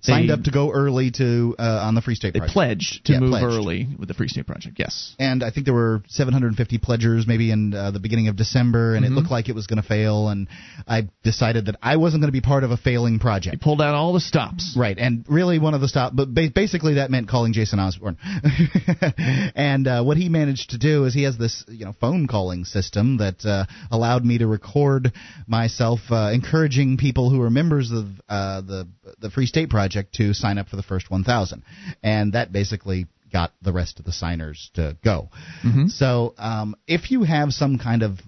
[0.04, 2.54] signed up to go early to uh, on the Free State They Project.
[2.54, 3.46] pledged to Yeah, move pledged.
[3.46, 4.76] early with the Free State Project.
[4.80, 5.16] Yes.
[5.20, 9.06] and I think there were 750 pledgers maybe in uh, the beginning of December, and
[9.06, 9.10] Mhm.
[9.10, 10.30] it looked like it was going to fail.
[10.30, 10.48] And
[10.88, 13.62] I decided that I wasn't going to be part of a failing project.
[13.62, 14.76] pulled out all the stops.
[14.78, 18.18] Right, and really one of the stop, but ba- basically that meant calling Jason Osborne.
[19.56, 22.66] and uh, what he managed to do is he has this you know phone calling
[22.66, 25.12] system that uh, allowed me to record
[25.48, 28.88] myself uh, encouraging people who are members of uh, the
[29.20, 31.64] the Free State Project to sign up for the first 1,000,
[32.02, 35.30] and that basically got the rest of the signers to go.
[35.64, 35.90] Mhm.
[35.90, 38.20] So um, if you have some kind of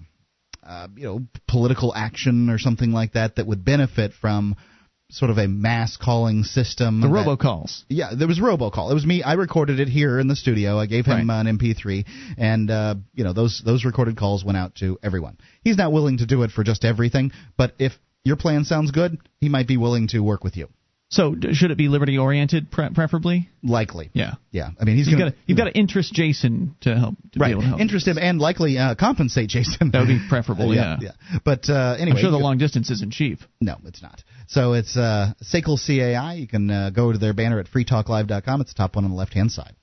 [0.66, 4.56] uh, you know political action or something like that that would benefit from
[5.10, 7.00] sort of a mass calling system.
[7.00, 7.84] The that- robocalls.
[7.88, 8.90] Yeah, there was a robocall.
[8.90, 9.22] It was me.
[9.22, 10.78] I recorded it here in the studio.
[10.78, 12.04] I gave him an MP3,
[12.36, 15.38] and uh, you know those those recorded calls went out to everyone.
[15.62, 17.92] He's not willing to do it for just everything, but if
[18.26, 20.68] your plan sounds good, he might be willing to work with you.
[21.08, 23.48] So should it be liberty oriented, pre- preferably?
[23.62, 24.10] Likely.
[24.12, 24.34] Yeah.
[24.50, 24.70] Yeah.
[24.80, 27.38] I mean, he's you've gonna- got to you've got to interest Jason to help to
[27.38, 27.46] right.
[27.46, 27.80] be able to help.
[27.80, 29.92] Interest him and likely uh, compensate Jason.
[29.92, 30.74] That would be preferable.
[30.74, 30.96] yeah.
[31.00, 31.12] yeah.
[31.44, 33.38] But uh, anyway, I'm sure the long distance isn't cheap.
[33.60, 34.20] No, it's not.
[34.48, 36.34] So it's uh, SACL CAI.
[36.34, 38.60] You can uh, go to their banner at freetalklive.com.
[38.62, 39.76] It's the top one on the left hand side.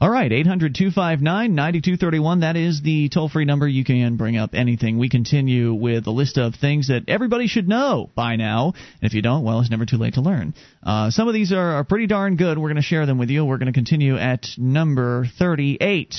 [0.00, 2.40] All right, 800 259 9231.
[2.40, 3.68] That is the toll free number.
[3.68, 4.98] You can bring up anything.
[4.98, 8.74] We continue with a list of things that everybody should know by now.
[8.74, 10.54] And if you don't, well, it's never too late to learn.
[10.82, 12.58] Uh, some of these are, are pretty darn good.
[12.58, 13.44] We're going to share them with you.
[13.44, 16.14] We're going to continue at number 38.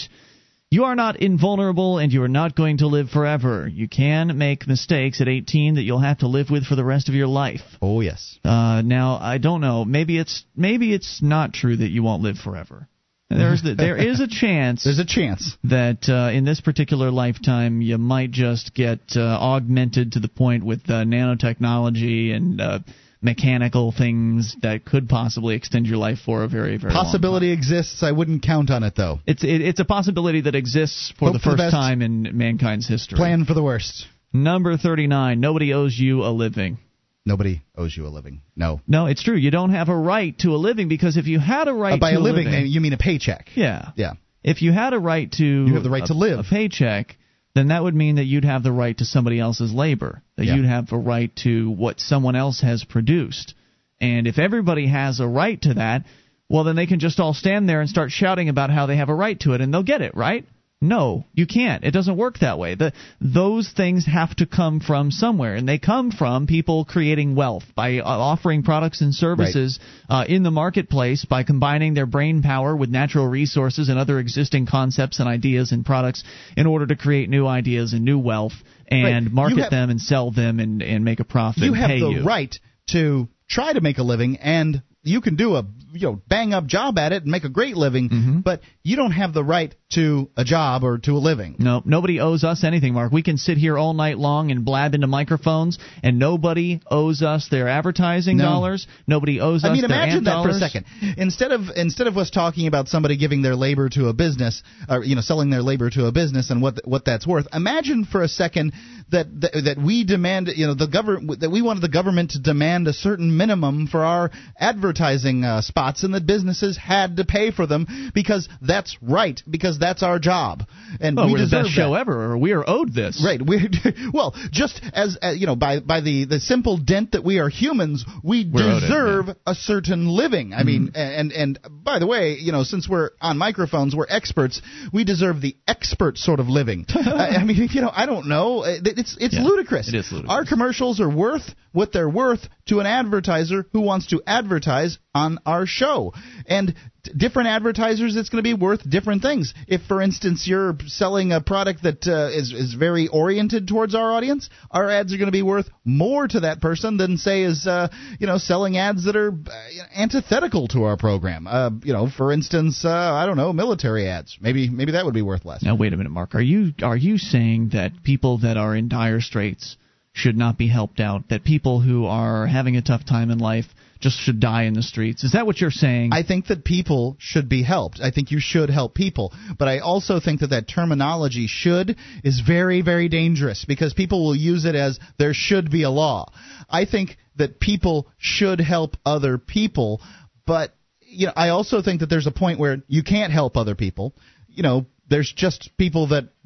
[0.74, 3.68] You are not invulnerable and you are not going to live forever.
[3.68, 7.10] You can make mistakes at 18 that you'll have to live with for the rest
[7.10, 7.62] of your life.
[7.80, 8.40] Oh, yes.
[8.44, 9.86] Uh, now, I don't know.
[9.86, 12.88] Maybe it's maybe it's not true that you won't live forever.
[13.30, 14.84] There's the, there is a chance.
[14.84, 20.14] There's a chance that uh, in this particular lifetime you might just get uh, augmented
[20.14, 22.80] to the point with uh, nanotechnology and uh,
[23.22, 28.04] mechanical things that could possibly extend your life for a very very long Possibility exists.
[28.04, 29.20] I wouldn't count on it though.
[29.26, 32.38] it's it, it's a possibility that exists for Hope the for the first time in
[32.38, 33.18] mankind's history.
[33.18, 34.08] Plan for the worst.
[34.34, 35.40] Number 39.
[35.40, 36.80] Nobody owes you a living.
[37.26, 38.42] Nobody owes you a living.
[38.56, 38.82] No.
[38.88, 39.36] No, it's true.
[39.38, 41.98] You don't have a right to a living because if you had a right Uh,
[41.98, 43.50] by to a living, you mean a paycheck.
[43.56, 43.92] Yeah.
[43.96, 44.14] Yeah.
[44.44, 46.40] If you had a right to You have the right a, to live.
[46.40, 47.16] a paycheck,
[47.56, 50.22] then that would mean that you'd have the right to somebody else's labor.
[50.36, 50.56] That Yeah.
[50.56, 53.54] you'd have a right to what someone else has produced.
[54.02, 56.04] And if everybody has a right to that,
[56.50, 59.08] well then they can just all stand there and start shouting about how they have
[59.10, 60.46] a right to it and they'll get it, right?
[60.84, 61.84] No, you can't.
[61.86, 62.76] It doesn't work that way.
[62.76, 62.92] The,
[63.22, 68.00] those things have to come from somewhere, and they come from people creating wealth by
[68.00, 69.80] uh, offering products and services
[70.10, 74.66] uh, in the marketplace by combining their brain power with natural resources and other existing
[74.68, 76.24] concepts and ideas and products
[76.58, 78.54] in order to create new ideas and new wealth
[78.90, 79.34] and Right.
[79.34, 81.64] Market have- them and sell them and, and make a profit.
[81.64, 82.24] you have the you.
[82.26, 82.54] right
[82.90, 86.66] to try to make a living and you can do a you know bang up
[86.66, 88.40] job at it and make a great living Mm-hmm.
[88.40, 92.20] but you don't have the right to a job or to a living No, nobody
[92.20, 93.12] owes us anything, Mark.
[93.12, 97.48] We can sit here all night long and blab into microphones, and nobody owes us
[97.50, 98.46] their advertising No.
[98.46, 98.88] dollars.
[99.08, 100.86] Nobody owes I us I mean, imagine that for a second.
[101.18, 105.04] Instead of instead of us talking about somebody giving their labor to a business, or
[105.04, 107.48] you know, selling their labor to a business and what what that's worth.
[107.54, 108.74] Imagine for a second
[109.12, 112.40] that that, that we demand, you know, the government that we wanted the government to
[112.40, 117.52] demand a certain minimum for our advertising uh, spots, and that businesses had to pay
[117.52, 120.64] for them because that's right, because that's our job,
[121.00, 121.82] and Well, we we're the deserve best that.
[121.82, 123.22] show ever, or we are owed this.
[123.24, 123.42] Right.
[123.46, 123.70] We
[124.14, 127.50] well, just as uh, you know, by by the the simple dent that we are
[127.50, 130.54] humans, we We're owed it, deserve a certain living.
[130.54, 130.98] I mean, Mm-hmm.
[130.98, 134.62] and and by the way, you know, since we're on microphones, we're experts.
[134.92, 136.86] We deserve the expert sort of living.
[136.90, 138.64] I, I mean, you know, I don't know.
[138.66, 139.90] It- It's it's Yeah, ludicrous.
[139.90, 140.34] it is ludicrous.
[140.36, 145.40] Our commercials are worth what they're worth to an advertiser who wants to advertise on
[145.46, 146.14] our show.
[146.48, 146.74] And
[147.04, 149.54] different advertisers, it's going to be worth different things.
[149.68, 154.12] If, for instance, you're selling a product that uh, is is very oriented towards our
[154.14, 157.68] audience, our ads are going to be worth more to that person than, say, is
[157.68, 161.48] uh, you know selling ads that are uh, antithetical to our program.
[161.48, 164.38] Uh, you know, for instance, uh, I don't know, military ads.
[164.42, 165.64] Maybe maybe that would be worth less.
[165.64, 166.36] Now wait a minute, Mark.
[166.36, 169.78] Are you are you saying that people that are in dire straits
[170.14, 171.30] should not be helped out?
[171.30, 173.66] That people who are having a tough time in life
[174.04, 175.24] just should die in the streets?
[175.24, 176.12] Is that what you're saying?
[176.14, 178.02] I think that people should be helped.
[178.02, 179.34] I think you should help people.
[179.58, 184.36] But I also think that that terminology should is very, very dangerous because people will
[184.36, 186.32] use it as there should be a law.
[186.70, 190.02] I think that people should help other people,
[190.46, 193.76] but you know, I also think that there's a point where you can't help other
[193.76, 194.16] people.
[194.50, 196.26] You know, there's just people that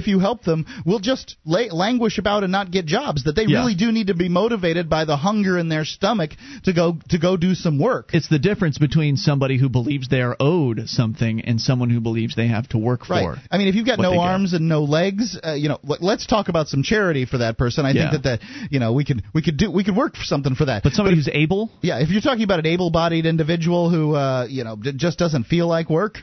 [0.00, 3.44] if you help them will just la- languish about and not get jobs that they
[3.46, 3.58] Yeah.
[3.60, 6.30] really do need to be motivated by the hunger in their stomach
[6.64, 8.10] to go to go do some work.
[8.18, 12.34] it's the difference between somebody who believes they are owed something and someone who believes
[12.34, 13.24] they have to work Right.
[13.24, 13.36] for.
[13.50, 14.30] I mean, if you've got no they get.
[14.34, 17.58] arms and no legs, uh, you know, let- let's talk about some charity for that
[17.58, 17.84] person.
[17.86, 18.10] I Yeah.
[18.10, 18.40] think that that
[18.74, 20.82] you know we could we could do we could work for something for that.
[20.82, 24.64] But somebody who's able, yeah, if you're talking about an able-bodied individual who uh, you
[24.64, 26.14] know d- just doesn't feel like work,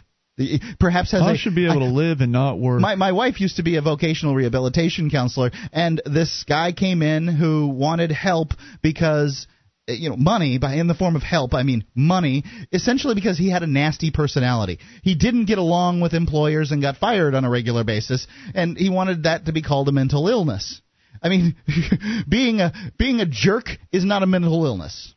[0.80, 2.80] perhaps has I should be able to live and not work.
[2.80, 7.28] my my wife used to be a vocational rehabilitation counselor, and this guy came in
[7.28, 8.50] who wanted help
[8.84, 9.48] because
[9.88, 13.38] eh, you know money by in the form of help i mean money essentially because
[13.38, 17.44] he had a nasty personality he didn't get along with employers and got fired on
[17.44, 20.82] a regular basis and he wanted that to be called a mental illness
[21.24, 21.56] i mean
[22.30, 25.16] being a being a jerk is not a mental illness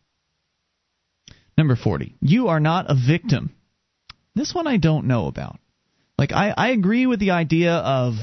[1.61, 2.15] Number 40.
[2.23, 3.55] You are not a victim.
[4.41, 5.59] This one I don't know about.
[6.17, 8.15] Like, I, I agree with the idea of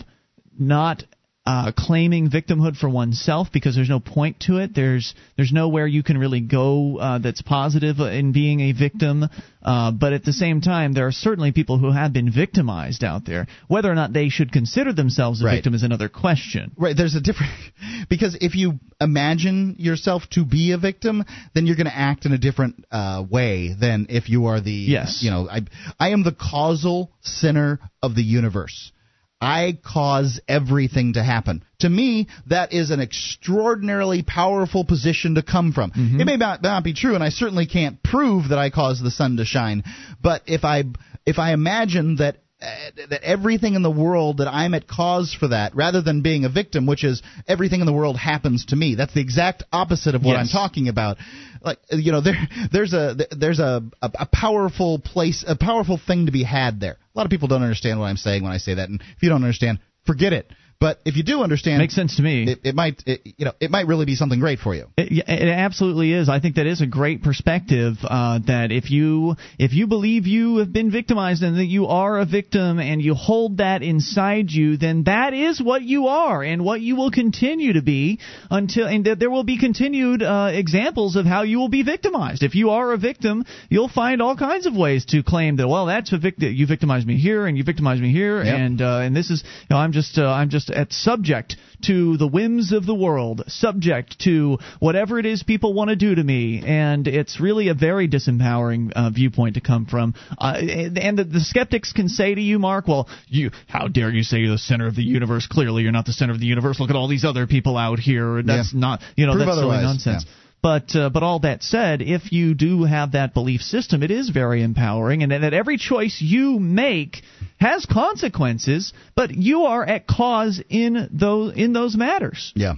[0.58, 1.04] not
[1.48, 4.76] uh, claiming victimhood for oneself because there's no point to it.
[4.76, 9.24] There's there's nowhere you can really go uh, that's positive in being a victim.
[9.64, 13.26] Uh, but at the same time, there are certainly people who have been victimized out
[13.26, 13.48] there.
[13.68, 15.56] Whether or not they should consider themselves a Right.
[15.56, 16.72] victim is another question.
[16.78, 17.54] Right, there's a different
[18.10, 22.34] because if you imagine yourself to be a victim, then you're going to act in
[22.34, 25.20] a different uh, way than if you are the Yes.
[25.24, 25.62] you know I
[26.00, 28.92] I am the causal center of the universe.
[29.40, 31.64] I cause everything to happen.
[31.80, 35.92] To me, that is an extraordinarily powerful position to come from.
[35.92, 36.22] Mm-hmm.
[36.22, 39.12] It may not, not be true, and I certainly can't prove that I cause the
[39.12, 39.84] sun to shine.
[40.22, 40.86] But if I
[41.26, 45.50] if I imagine that Uh, that everything in the world that I'm at cause for
[45.50, 48.96] that, rather than being a victim, which is everything in the world happens to me.
[48.96, 50.40] That's the exact opposite of what Yes.
[50.40, 51.18] I'm talking about.
[51.62, 52.34] Like you know, there
[52.72, 56.94] there's a there's a, a a powerful place, a powerful thing to be had there.
[56.94, 59.22] A lot of people don't understand what I'm saying when I say that, and if
[59.22, 59.78] you don't understand,
[60.08, 60.50] forget it.
[60.80, 62.52] But if you do understand, Makes sense to me.
[62.52, 64.86] It, it might, it, you know, it might really be something great for you.
[64.96, 66.30] It, it absolutely is.
[66.30, 67.96] I think that is a great perspective.
[68.04, 72.20] Uh, that if you if you believe you have been victimized and that you are
[72.20, 76.64] a victim and you hold that inside you, then that is what you are and
[76.64, 78.20] what you will continue to be
[78.52, 82.44] until and that there will be continued uh, examples of how you will be victimized.
[82.44, 85.88] If you are a victim, you'll find all kinds of ways to claim that well
[85.88, 86.54] that's a victim.
[86.54, 88.56] You victimized me here and you victimized me here Yep.
[88.56, 92.18] and uh, and this is you know I'm just uh, I'm just at subject to
[92.18, 96.24] the whims of the world, subject to whatever it is people want to do to
[96.24, 100.14] me, and it's really a very disempowering uh, viewpoint to come from.
[100.38, 104.24] Uh, and the, the skeptics can say to you, Mark, well, you how dare you
[104.24, 105.48] say you're the center of the universe?
[105.48, 106.80] Clearly, you're not the center of the universe.
[106.80, 108.42] Look at all these other people out here.
[108.42, 108.80] That's Yeah.
[108.80, 110.26] not you know Prove that's silly nonsense.
[110.28, 110.34] yeah.
[110.68, 114.28] But uh, but all that said, if you do have that belief system, it is
[114.28, 117.22] very empowering, and that every choice you make
[117.58, 118.92] has consequences.
[119.16, 122.52] But you are at cause in those in those matters.
[122.54, 122.74] Yeah.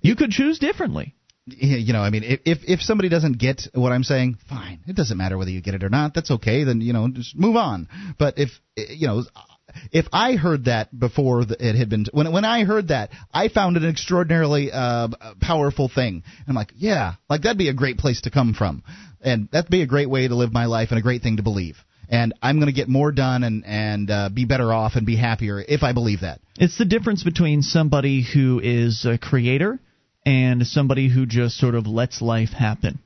[0.00, 1.16] You could choose differently.
[1.46, 4.78] You know, I mean, if if if somebody doesn't get what I'm saying, fine.
[4.86, 6.14] It doesn't matter whether you get it or not.
[6.14, 6.62] That's okay.
[6.62, 7.88] Then you know, just move on.
[8.16, 9.24] But if you know,
[9.92, 13.76] if I heard that before it had been when when I heard that, I found
[13.76, 15.08] it an extraordinarily uh,
[15.40, 16.22] powerful thing.
[16.24, 18.82] And I'm like, yeah, like that'd be a great place to come from,
[19.20, 21.42] and that'd be a great way to live my life and a great thing to
[21.42, 21.76] believe.
[22.08, 25.16] And I'm going to get more done and and uh, be better off and be
[25.16, 26.40] happier if I believe that.
[26.58, 29.80] It's the difference between somebody who is a creator
[30.24, 32.98] and somebody who just sort of lets life happen.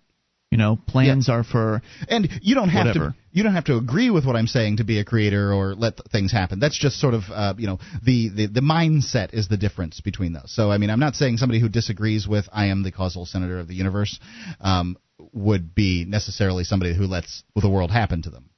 [0.51, 3.11] You know, plans are for And you don't have Whatever.
[3.11, 5.77] to you don't have to agree with what I'm saying to be a creator or
[5.77, 6.59] let th- things happen.
[6.59, 10.33] That's just sort of uh, you know the, the the mindset is the difference between
[10.33, 10.53] those.
[10.53, 13.61] So I mean I'm not saying somebody who disagrees with I am the causal senator
[13.61, 14.19] of the universe
[14.61, 14.97] um,
[15.33, 18.50] would be necessarily somebody who lets the world happen to them.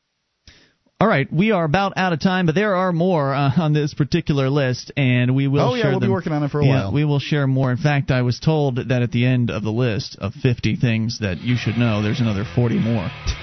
[1.02, 3.92] All right, we are about out of time, but there are more uh, on this
[3.92, 5.70] particular list, and we will.
[5.70, 6.92] Oh, yeah, share we'll be working on it for a Yeah, while.
[6.92, 7.72] We will share more.
[7.72, 11.18] In fact, I was told that at the end of the list of 50 things
[11.18, 13.10] that you should know, there's another 40 more.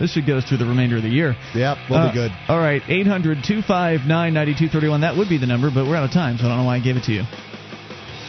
[0.00, 1.36] this should get us through the remainder of the year.
[1.54, 2.32] Yep, we'll Uh, be good.
[2.48, 5.02] All right, 800 259 9231.
[5.02, 6.78] That would be the number, but we're out of time, so I don't know why
[6.78, 7.22] I gave it to you.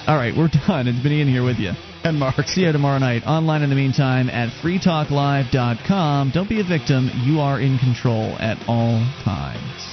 [0.05, 0.87] All right, we're done.
[0.87, 1.71] It's been Ian here with you.
[2.03, 2.35] And Mark.
[2.47, 3.23] See you tomorrow night.
[3.25, 6.31] Online in the meantime at freetalklive.com.
[6.31, 7.09] Don't be a victim.
[7.23, 9.92] You are in control at all times.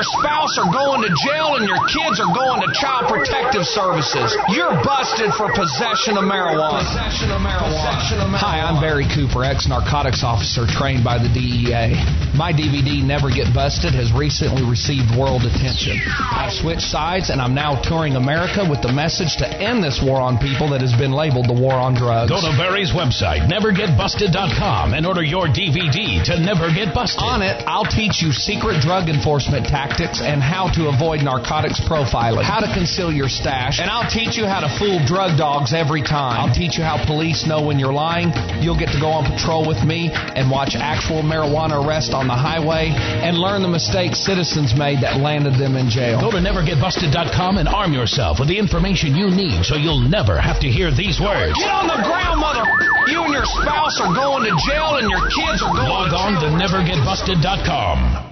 [0.00, 4.32] Your spouse are going to jail and your kids are going to child protective services.
[4.48, 6.80] You're busted for possession of marijuana.
[6.88, 8.40] Possession of marijuana.
[8.40, 12.00] Hi, I'm Barry Cooper, ex narcotics officer trained by the DEA.
[12.32, 16.00] My DVD, Never Get Busted, has recently received world attention.
[16.16, 20.16] I've switched sides and I'm now touring America with the message to end this war
[20.16, 22.32] on people that has been labeled the war on drugs.
[22.32, 27.20] Go to Barry's website, nevergetbusted.com, and order your DVD to Never Get Busted.
[27.20, 31.80] On it, I'll teach you secret drug enforcement tactics tactics and how to avoid narcotics
[31.80, 35.72] profiling, how to conceal your stash, and I'll teach you how to fool drug dogs
[35.72, 36.38] every time.
[36.38, 38.30] I'll teach you how police know when you're lying.
[38.62, 42.34] You'll get to go on patrol with me and watch actual marijuana arrests on the
[42.36, 46.20] highway and learn the mistakes citizens made that landed them in jail.
[46.20, 50.60] Go to nevergetbusted.com and arm yourself with the information you need so you'll never have
[50.60, 51.58] to hear these words.
[51.58, 52.64] Get on the ground, mother.
[53.10, 56.16] You and your spouse are going to jail and your kids are going Log to
[56.16, 58.29] on to nevergetbusted.com.